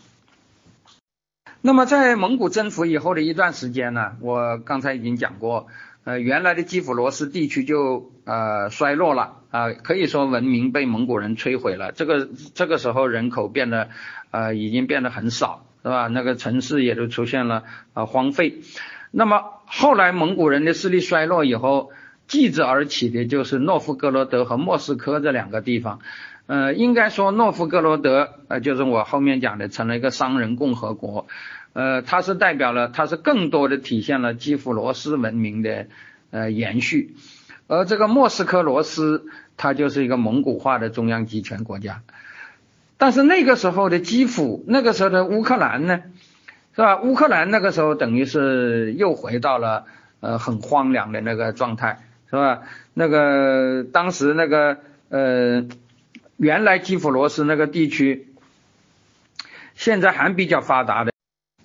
[1.62, 5.66] 那么在蒙古征服以后的一段时间呢，我刚才已经讲过，
[6.07, 11.91] 呃，原来的基辅罗斯地区就呃衰落了啊，可以说文明被蒙古人摧毁了。
[11.91, 13.89] 这个这个时候人口变得
[14.31, 16.07] 呃已经变得很少，是吧？
[16.07, 18.61] 那个城市也都出现了呃荒废。
[19.11, 21.91] 那么后来蒙古人的势力衰落以后，
[22.28, 25.99] 继之而起的就是诺夫哥罗德和莫斯科这两个地方。
[26.47, 31.27] 呃，应该说诺夫哥罗德呃就是我后面讲的成了一个商人共和国。
[31.77, 35.89] 呃，它是代表了，它是更多的体现了基辅罗斯文明的
[36.31, 37.15] 呃延续，
[37.66, 39.27] 而这个莫斯科罗斯，
[39.59, 42.01] 它就是一个蒙古化的中央集权国家。
[42.97, 46.01] 但是那个时候的基辅，那个时候的乌克兰呢，
[46.74, 46.98] 是吧？
[47.03, 49.85] 乌克兰那个时候等于是又回到了
[50.20, 52.01] 呃很荒凉的那个状态，
[52.31, 52.62] 是吧？
[52.94, 54.78] 那个当时那个
[55.11, 55.66] 呃
[56.39, 58.28] 原来基辅罗斯那个地区，
[59.74, 61.12] 现在还比较发达的。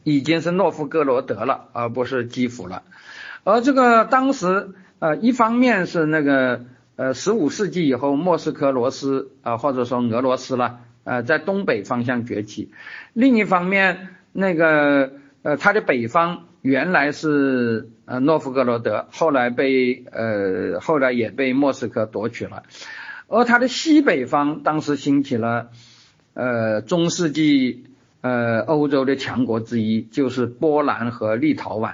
[0.03, 2.84] 已经是诺夫哥罗德了，而不是基辅了。
[3.44, 4.69] 而这个当时，
[4.99, 6.65] 呃，一方面是那个，
[6.95, 12.69] 呃，十五世纪以后，莫斯科罗斯啊，或者说俄罗斯了，呃，在东北方向崛起；
[13.14, 22.64] 另一方面，那个，呃，它的北方原来是呃诺夫哥罗德，后来被呃后来也被莫斯科夺取了，
[23.28, 25.69] 而它的西北方当时兴起了
[26.36, 27.86] 呃中世纪
[28.22, 31.93] 呃欧洲的强国之一，就是波兰和立陶宛，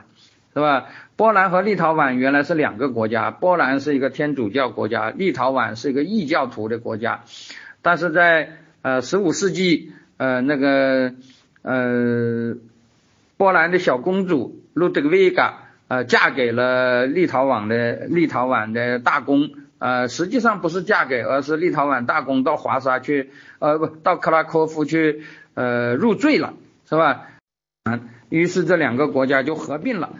[0.54, 0.86] 是吧？
[1.16, 7.24] 波兰和立陶宛原来是两个国家，波兰是一个天主教国家，立陶宛是一个异教徒的国家，
[7.82, 11.14] 但是在呃十五世纪呃那个
[11.62, 12.56] 呃。
[13.40, 23.30] 波兰的小公主路德维嘎，呃，嫁给了立陶宛的立陶宛的大公，呃，实际上不是嫁给，而是立陶宛大公到华沙去，
[23.60, 25.22] 呃，不到克拉科夫去，
[25.58, 26.54] 呃，入赘了，
[26.88, 27.24] 是吧？
[28.30, 30.12] 于是这两个国家就合并了。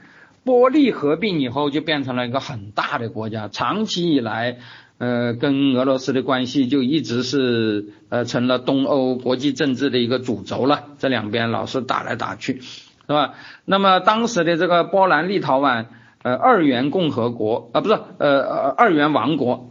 [0.44, 4.58] 波利合并以后就变成了一个很大的国家，长期以来，
[4.98, 10.86] 呃，跟俄罗斯的关系就一直是，呃，成了东欧国际政治的一个主轴了。
[10.98, 12.62] 这两边老是打来打去。
[12.62, 13.36] 是吧？
[13.64, 15.86] 那么当时的这个波兰立陶宛
[16.24, 19.70] 呃二元共和国啊，不是呃二元王国，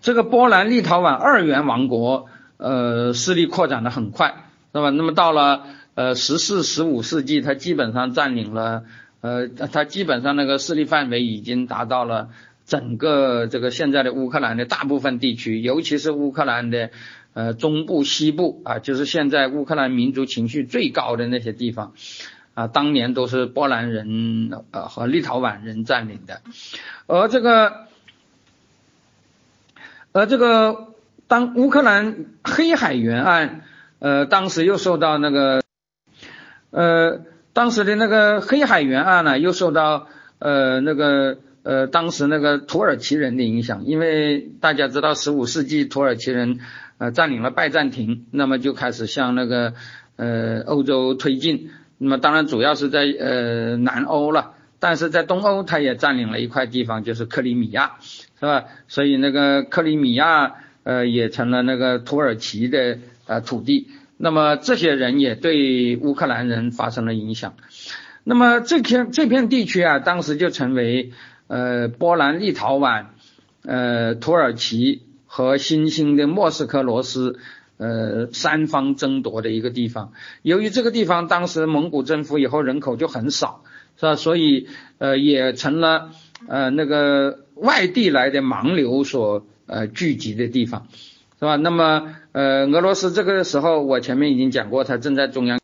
[0.00, 2.26] 这个波兰立陶宛二元王国
[2.60, 4.90] 呃势力扩展的很快，是吧？
[4.90, 5.64] 那么到了
[5.94, 8.84] 呃十四十五世纪，它基本上占领了
[9.20, 12.28] 呃它基本上那个势力范围已经达到了
[12.66, 16.90] 整个这个现在的乌克兰的大部分地区，尤其是乌克兰的。
[17.32, 21.92] 呃，中部、西部啊，就是现在乌克兰民族情绪最高的那些地方
[22.54, 26.40] 啊，当年都是波兰人呃和立陶宛人占领的。
[27.06, 27.86] 而这个，
[30.10, 30.88] 而这个，
[31.30, 33.60] 当乌克兰黑海沿岸，
[34.00, 35.62] 呃，当时又受到那个，
[36.70, 37.20] 呃，
[37.52, 40.08] 当时的那个黑海沿岸呢，又受到
[40.40, 46.58] 呃那个呃当时那个土耳其人的影响，因为大家知道十五世纪土耳其人。
[47.02, 49.72] 呃，占领了拜占庭，那么就开始向那个
[50.16, 51.70] 呃欧洲推进。
[51.96, 58.64] 那么当然主要是在呃南欧了，但是在东欧，它也占领了一块地方，就是克里米亚，是吧？
[58.86, 63.88] 所以那个克里米亚呃也成了那个土耳其的呃土地。
[64.16, 67.54] 那么这些人也对乌克兰人发生了影响。
[68.24, 71.12] 那么这片这片地区啊，当时就成为
[71.46, 73.06] 呃波兰、立陶宛、
[73.64, 75.02] 呃土耳其。
[75.32, 77.38] 和新兴的莫斯科罗斯，
[77.76, 80.12] 呃，三方争夺的一个地方。
[80.42, 83.62] 由于这个地方当时蒙古征服以后人口就很少，
[83.96, 84.16] 是吧？
[84.16, 84.66] 所以
[84.98, 86.10] 呃也成了
[86.48, 90.88] 呃那个外地来的盲流所呃聚集的地方，
[91.38, 91.54] 是吧？
[91.56, 95.58] 那么呃俄罗斯这个时候我前面已经讲过，它正在中央。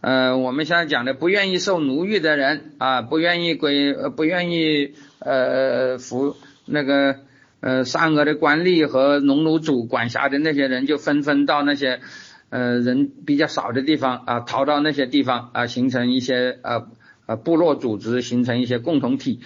[0.00, 6.36] 呃我们现在讲的不愿意受奴役的人啊，不愿意归不愿意呃服
[6.66, 7.20] 那个。
[7.62, 12.00] 呃，沙俄的官吏和农奴主管辖的那些人就纷纷到那些
[12.48, 16.88] 呃人比较少的地方啊，逃到那些地方啊，形成一些呃
[17.26, 19.40] 呃部落组织，形成一些共同体，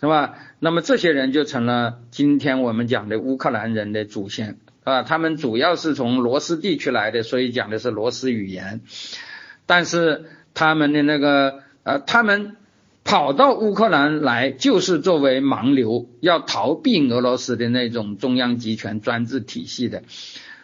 [0.00, 0.34] 是吧？
[0.60, 8.80] 那么这些人就成了今天我们讲的乌克兰人的祖先，啊，他们主要是从罗斯地区来的，所以讲的是罗斯语言，
[9.66, 10.24] 但是
[10.54, 12.56] 他们的那个呃，他们。
[13.08, 20.02] 跑到乌克兰来就是作为盲流，要逃避俄罗斯的那种中央集权专制体系的，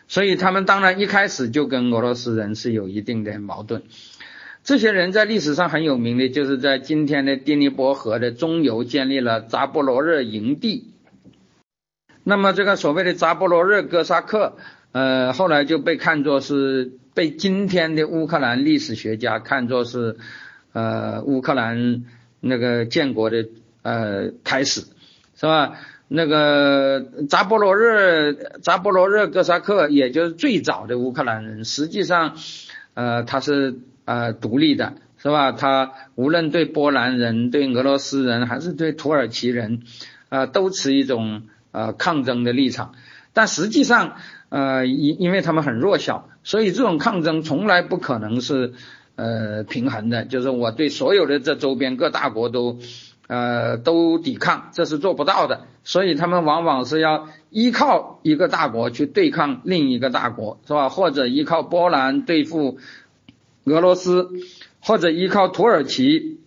[0.09, 3.85] 所以他们当然一开始就跟俄罗斯人是有一定的矛盾。
[4.65, 10.93] 这些人在历史上很有名的，就是在今天的第尼伯河的中游建立了扎波罗热营地。
[12.25, 14.57] 那么这个所谓的扎波罗热哥萨克，
[14.93, 20.17] 呃，后来就被看作是被今天的乌克兰历史学家看作是
[20.73, 22.05] 呃乌克兰。
[22.45, 23.47] 那个建国的
[23.83, 24.81] 呃开始
[25.37, 25.79] 是吧？
[26.09, 32.37] 那个扎波罗热扎波罗热哥萨克，也就是最早的乌克兰人，实际上
[32.95, 35.53] 呃他是呃独立的，是吧？
[35.53, 39.83] 他无论对波兰人、对俄罗斯人还是对土耳其人
[40.29, 42.95] 啊，都持一种呃抗争的立场。
[43.33, 44.17] 但实际上
[44.49, 48.73] 呃因因为他们很弱小，所以这种抗争从来不可能是。
[49.15, 52.79] 呃，平衡的，就是我对所有的这周边各大国都，
[53.27, 55.67] 呃，都抵抗，这是做不到的。
[55.85, 60.89] 所以他们往往是要依靠一个大国去对抗另一个大国，是吧？
[60.89, 62.79] 或者依靠波兰对付
[63.65, 64.29] 俄罗斯，
[64.81, 66.41] 或者依靠土耳其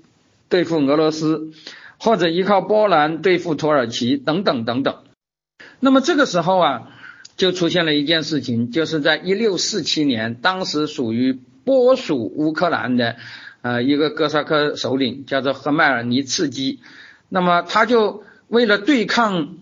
[0.50, 1.52] 对付俄罗斯，
[2.00, 4.96] 或者依靠波兰对付土耳其等等等等。
[5.80, 6.90] 那么这个时候啊，
[7.38, 11.40] 就出现了一件事情，就是在一六四七年，当时属于。
[11.66, 13.16] 波属乌克兰的
[13.64, 16.80] 呃一个哥萨克首领叫做赫迈尔尼茨基，
[17.28, 19.56] 那么他就为了对抗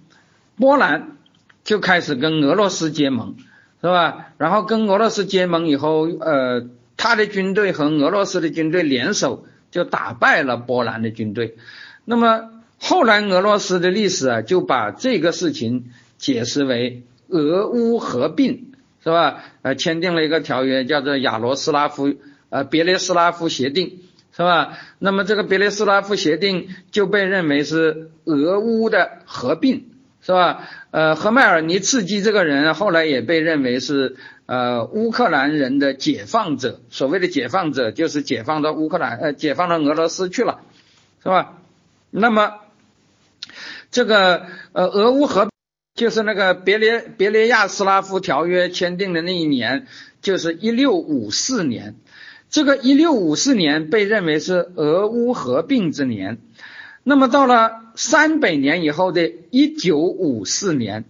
[0.57, 1.15] 波兰，
[1.63, 3.38] 就开始跟俄罗斯结盟，
[3.81, 4.34] 是吧？
[4.38, 6.67] 然后跟俄罗斯结盟以后，呃，
[7.03, 11.57] 他的军队和俄罗斯的军队联手，就打败了波兰的军队。
[12.05, 18.71] 那么后来俄罗斯的历史啊，就把这个事情解释为俄乌合并，
[19.03, 19.43] 是吧？
[19.63, 22.15] 呃，签订了一个条约，叫做亚罗斯拉夫
[22.47, 23.99] 呃别列斯拉夫协定，
[24.31, 24.77] 是吧？
[24.97, 29.89] 那么这个别列斯拉夫协定就被认为是俄乌的合并。
[30.25, 30.69] 是吧？
[30.91, 34.15] 呃，赫麦尔尼茨基这个人后来也被认为是
[34.45, 36.82] 呃乌克兰人的解放者。
[36.90, 40.61] 所谓的解放者，就是解放到乌克兰，呃，解放到俄罗斯去了，
[41.22, 41.61] 是吧？
[42.10, 42.60] 那么
[43.91, 45.49] 这个呃俄乌合
[45.95, 49.88] 就是那个别列别列亚斯拉夫条约签订的那一年，
[50.22, 51.95] 就是一六五四年。
[52.49, 56.38] 这个一六五四年被认为是俄乌合并之年。
[57.03, 61.06] 那么到了三百年以后的1954年，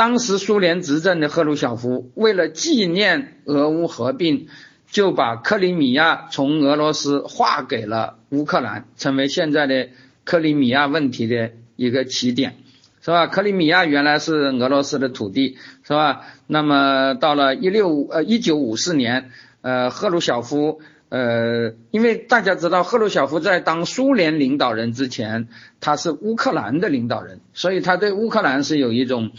[0.00, 4.46] 当时苏联执政的赫鲁晓夫为了纪念俄乌合并，
[4.90, 9.90] 就把克里米亚从俄罗斯划给了乌克兰，成为现在的
[10.24, 12.56] 克里米亚问题的一个起点，
[13.02, 13.26] 是吧？
[13.26, 16.22] 克里米亚原来是俄罗斯的土地，是吧？
[16.46, 20.80] 那么到了一六呃一九五四年，呃赫鲁晓夫。
[21.10, 25.48] 呃，因为大家知道赫鲁晓夫在当苏联领导人之前，
[25.80, 29.32] 他是乌克兰的领导人，所以他对乌克兰是有一种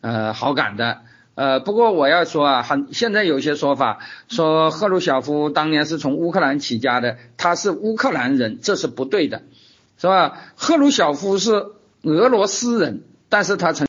[0.00, 1.02] 呃好感的。
[1.36, 9.42] 呃，不过我要说啊，很现在有些说法说赫鲁晓夫当年是从乌克兰起家的，他是乌克兰人，这是不对的，
[9.96, 10.36] 是吧？
[10.56, 11.52] 赫鲁晓夫是
[12.02, 13.86] 俄罗斯人，但是他曾，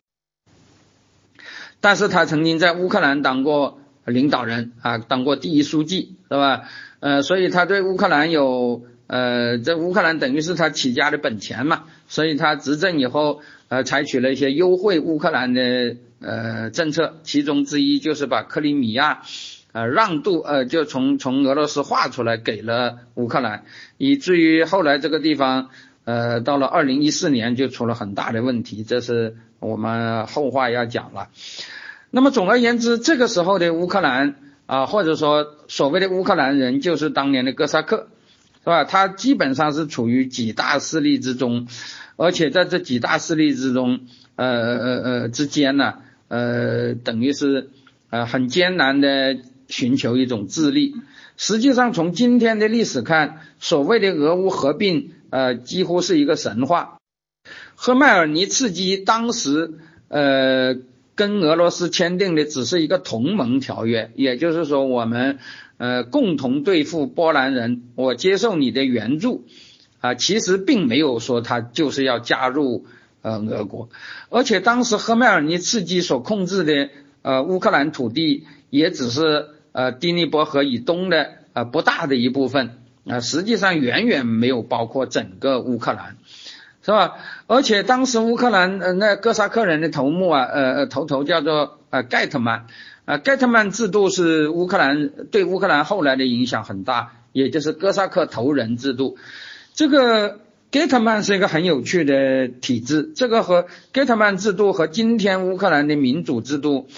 [1.80, 6.62] 但是他曾经在乌克兰当过领导人啊，当过第一书记，是吧？
[7.00, 19.22] 呃，所以他对乌克兰有，呃，这乌克兰等于是他起家的本钱嘛，所以他执政以后，呃，采取了一些优惠乌克兰的呃政策，其中之一就是把克里米亚，
[19.72, 23.64] 呃，让渡，呃，就从从俄罗斯划出来给了乌克兰，
[23.96, 25.70] 以至于后来这个地方，
[26.04, 31.30] 呃，到了二零一四年就出了很大的问题，这是我们后话要讲了。
[32.10, 34.34] 那么总而言之，这个时候的乌克兰。
[34.66, 38.08] 啊，或者说所谓的乌克兰人就是当年的哥萨克，
[38.60, 38.84] 是吧？
[38.84, 41.66] 他基本上是处于几大势力之中，
[42.22, 44.00] 而且在这几大势力之中，
[44.36, 45.94] 呃呃呃之间呢，
[46.28, 47.70] 呃，等于是
[48.10, 50.94] 呃很艰难的寻求一种自立。
[51.36, 56.98] 实际上，从今天的历史看，所谓的俄乌合并，呃，几乎是一个神话。
[57.74, 59.74] 赫麦尔尼茨基当时，
[60.08, 60.76] 呃。
[61.14, 65.38] 跟俄罗斯签订的只是一个同盟条约，也就是说，我们
[65.76, 69.44] 呃共同对付波兰人，我接受你的援助，
[70.02, 72.84] 啊，其实并没有说他就是要加入
[73.22, 73.88] 呃俄国，
[74.28, 76.90] 而且当时赫麦尔尼茨基所控制的
[77.22, 86.16] 呃乌克兰土地也只是呃第聂伯河以东的呃不大的一部分，啊，实际上远远没有包括整个乌克兰。
[86.84, 87.14] 是吧？
[87.46, 92.66] 而且当时乌克兰呃那哥萨克人的头目啊，呃呃头头叫做呃盖特曼，
[93.04, 99.16] 啊盖特曼制度是乌克兰对乌克兰后来的影响很大，也就是哥萨克头人制度。
[99.74, 100.40] 这个
[100.70, 106.88] 盖特曼是一个很有趣的体制，这个和盖特曼制度和今天乌克兰的民主制度，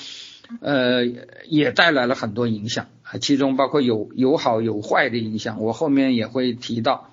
[0.60, 1.04] 呃
[1.48, 7.10] 也带来了很多影响啊，其中包括有有好有坏的影响，我后面也会提到。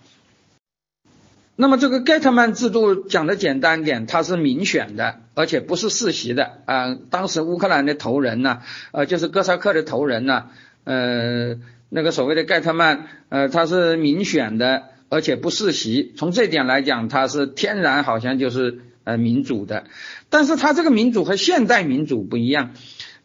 [1.55, 6.97] 那么这个盖特曼制度讲的简单点，它是民选的，而且不是世袭的啊。
[7.11, 8.61] 当时乌克兰的头人呢，
[8.91, 10.47] 呃，就是哥萨克的头人呢，
[10.85, 11.57] 呃，
[11.89, 16.13] 那个所谓的盖特曼，呃，他是民选的，而且不世袭。
[16.15, 19.83] 从这点来讲，他是天然好像就是呃民主的。
[20.29, 22.71] 但是他这个民主和现代民主不一样，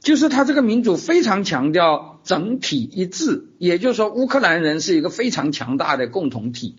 [0.00, 6.74] 就是他这个民主非常强调整体一致，也就是说乌克兰人是一个非常强大的共同体。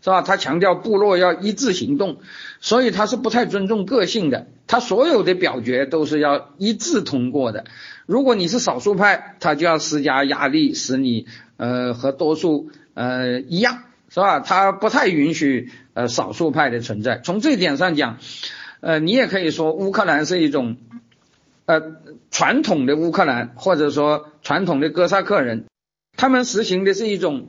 [0.00, 0.20] 是吧？
[0.20, 2.18] 他强调部落要一致行动，
[2.60, 4.48] 所以他是不太尊重个性的。
[4.66, 7.64] 他所有的表决都是要一致通过的。
[8.04, 11.24] 如果你是少数派，他就要施加压力，使你
[11.56, 13.78] 呃和多数呃一样，
[14.14, 14.38] 是吧？
[14.38, 17.20] 他不太允许呃少数派的存在。
[17.24, 18.18] 从这一点上讲，
[18.80, 20.76] 呃，你也可以说乌克兰是一种
[21.66, 21.96] 呃
[22.30, 25.64] 传统的乌克兰，或者说传统的哥萨克人，
[26.16, 27.48] 他们实行的是一种。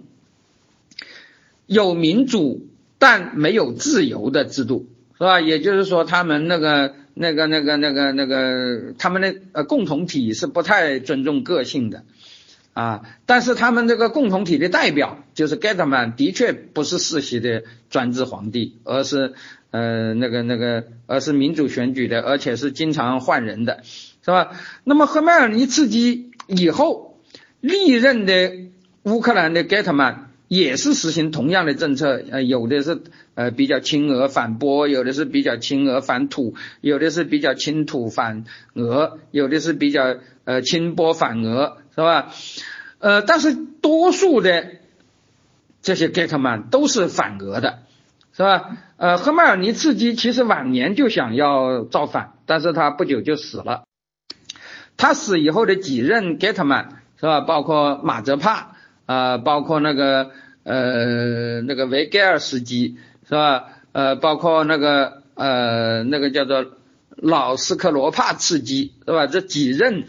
[1.67, 2.67] 有民主
[2.99, 4.87] 但没有自由的制度，
[5.17, 5.41] 是吧？
[5.41, 12.03] 也就是说，他们那个、那个、那个、那个、那个，他们的呃共同体是不太尊重个性的，
[12.75, 19.33] 啊，但是他们这个共同体的代表就是 Getman，的确不是世袭的专制皇帝，而是
[19.71, 24.51] 呃那个那个，而是民主选举的，而且是经常换人的，是吧？
[24.83, 27.19] 那么赫麦尔尼茨基以后
[27.61, 28.51] 历任的。
[29.05, 33.03] 乌克兰的盖特曼也是实行同样的政策，呃，有的是
[33.35, 40.15] 呃比较亲俄反波，有的是比较亲俄反土，有的是比较亲土反俄，有的是比较
[40.45, 42.33] 呃亲波反俄，是吧？
[42.99, 44.67] 呃，但是多数的
[45.81, 47.79] 这些盖特曼都是反俄的，
[48.33, 48.77] 是吧？
[48.97, 53.83] 呃，赫迈尔尼茨基其实晚年就想要造反，但是他不久就死了。
[54.97, 57.41] 他死以后的几任盖特曼，是吧？
[57.41, 58.71] 包括马泽帕。
[59.07, 60.31] 啊，包括那个
[60.63, 62.97] 呃那个维盖尔斯基
[63.29, 63.65] 是吧？
[63.91, 66.65] 呃，包括那个呃那个叫做
[67.15, 69.27] 老斯克罗帕茨基是吧？
[69.27, 70.05] 这几任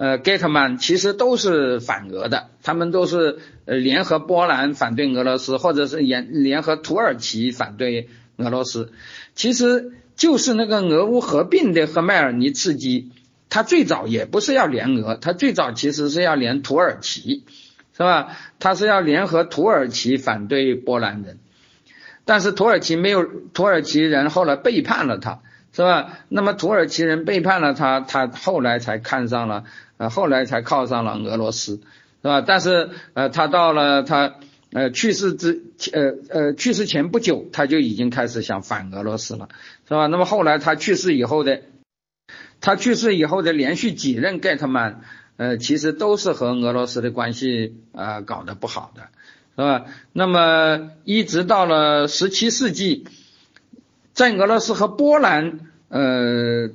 [0.00, 8.08] 呃盖特曼其实都是反俄的，他们都是呃联合波兰反对俄罗斯，或者是联联合土耳其反对
[8.38, 8.92] 俄罗斯。
[9.34, 13.10] 其实就是那个俄乌合并的赫迈尔尼茨基，
[13.50, 17.44] 他最早也不是要联俄，他最早其实是要联土耳其。
[17.92, 18.38] 是吧？
[18.58, 21.38] 他是要联合土耳其反对波兰人，
[22.24, 25.42] 但是土耳其没有，土耳其人后来背叛了他，
[25.74, 26.18] 是吧？
[26.30, 29.64] 那么土耳其人背叛了他，他后来才看上了，
[30.00, 31.74] 呃，后来才靠上了俄罗斯，
[32.22, 32.40] 是吧？
[32.40, 34.36] 但是呃，他到了他
[34.72, 35.62] 呃去世之
[35.92, 39.50] 呃呃去世前不久，他就已经开始想反俄罗斯了，
[39.86, 40.06] 是吧？
[40.06, 41.60] 那么后来他去世以后的，
[42.62, 45.02] 他去世以后的连续几任盖特曼。
[45.36, 49.08] 呃，其实都是和俄罗斯的关系啊搞得不好的，
[49.56, 49.86] 是吧？
[50.12, 53.06] 那么一直到了十七世纪，
[54.12, 56.68] 在俄罗斯和波兰呃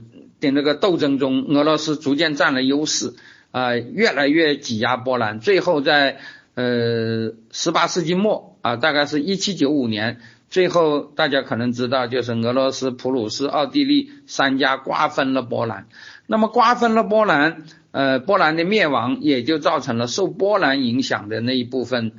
[0.54, 3.14] 的那个斗争中，俄罗斯逐渐占了优势
[3.52, 6.20] 啊，越来越挤压波兰，最后在
[6.54, 10.20] 呃十八世纪末啊，大概是一七九五年，
[10.50, 15.88] 最后大家可能知道，就是俄罗斯、普鲁士、奥地利三家瓜分了波兰。
[16.28, 17.64] 那么瓜分了波兰。
[17.98, 22.12] 呃，波兰的灭亡也就造成了受波兰影响的那一部分，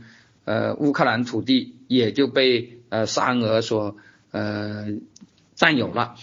[0.46, 3.94] 呃，乌克兰土地也就被呃沙俄所
[4.30, 4.86] 呃
[5.54, 6.14] 占有了，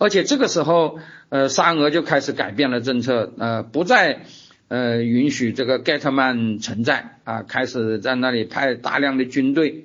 [0.00, 0.98] 而且这个时候，
[1.28, 4.22] 呃，沙俄就开始改变了政策，呃，不再
[4.68, 9.84] 呃允许这个盖特曼存在啊，开始在那里派大量的军队，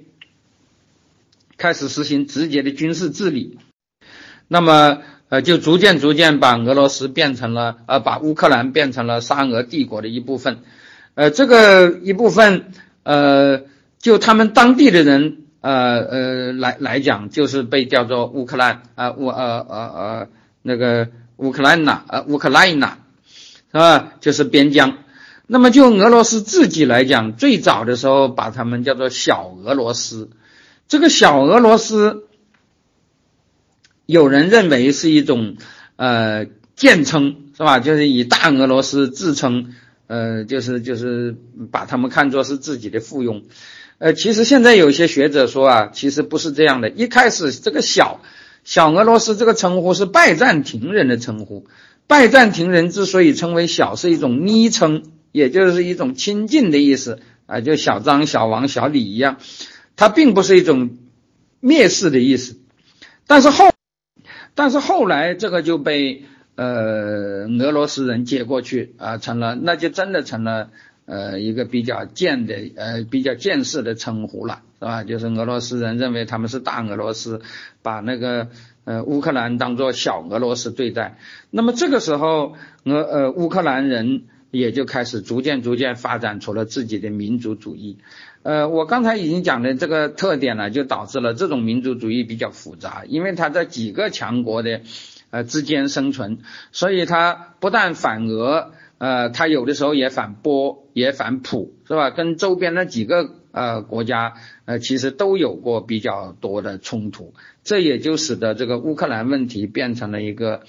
[1.58, 3.60] 开始实行直接的军事治理，
[4.48, 5.02] 那么。
[5.28, 10.60] 呃，就逐渐逐渐把俄罗斯变成了，呃，把乌克兰变成了沙俄帝国的一部分，
[11.16, 12.72] 呃，这个一部分，
[13.02, 13.64] 呃，
[13.98, 20.28] 就他们当地的人，呃呃来来讲，就是被叫做乌克兰，啊乌呃呃呃
[20.62, 23.00] 那个乌克兰呐，呃乌克兰呐，
[23.72, 24.14] 是吧？
[24.20, 25.00] 就是边疆。
[25.48, 30.30] 那么就俄罗斯自己来讲，最早的时候把他们叫做小俄罗斯，
[30.88, 32.28] 这个小俄罗斯。
[34.06, 35.56] 有人认为是一种
[35.96, 37.80] 呃简称是吧？
[37.80, 39.74] 就是以大俄罗斯自称，
[40.06, 41.36] 呃，就是就是
[41.72, 43.42] 把他们看作是自己的附庸。
[43.98, 46.90] 呃，其实现在有些学者说啊，其实不是这样的。
[46.90, 48.22] 一开始这个小
[48.64, 51.68] 小俄罗斯这个称呼是拜占庭人的称呼，
[52.08, 59.38] 拜占庭人之所以称为小，是一种昵称，也就是一种亲近的意思啊，就小张、小王、小李一样，
[59.96, 60.98] 它并不是一种
[61.62, 62.58] 蔑视的意思。
[63.28, 63.70] 但是后。
[64.58, 66.24] 但是后来这个就被
[66.56, 70.70] 呃俄罗斯人接过去啊，成了那就真的成了
[71.06, 75.04] 呃一个比较贱的呃比较见识的称呼了，是吧？
[75.04, 77.42] 就是俄罗斯人认为他们是大俄罗斯，
[77.82, 78.50] 把那个
[78.84, 81.18] 呃乌克兰当做小俄罗斯对待。
[81.52, 87.98] 那么这个时候俄呃乌克兰人也就开始逐渐逐渐发展出了自己的民族主义。
[88.44, 94.82] 呃，我刚才已经讲的这个特点呢，就导致了这种民族主义比较复杂，因为它在几个强国的
[95.32, 96.38] 呃之间生存，
[96.72, 102.12] 所以它不但反俄，呃，他有的时候也反波，也反普，是吧？
[102.12, 104.36] 跟周边的几个呃国家
[104.66, 110.62] 呃其实都有过比较多的冲突，这也就使得这个乌克兰问题变成了一个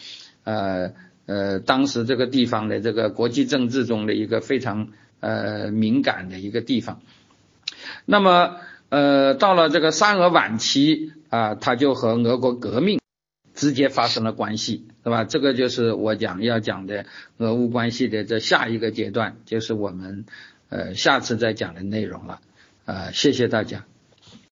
[0.45, 0.93] 呃
[1.27, 4.89] 呃当时这个地方的这个国际政治中的一个非常
[5.21, 7.01] 呃敏感的一个地方。
[8.05, 8.57] 那么，
[8.89, 13.01] 呃，到了这个沙俄晚期啊，他就和俄国革命
[13.55, 15.23] 直接发生了关系，是吧？
[15.23, 17.07] 这个就是我讲要讲的
[17.39, 20.25] 俄乌关系的这下一个阶段，就是我们
[20.69, 22.41] 呃下次再讲的内容了，
[22.87, 23.85] 啊，谢谢大家。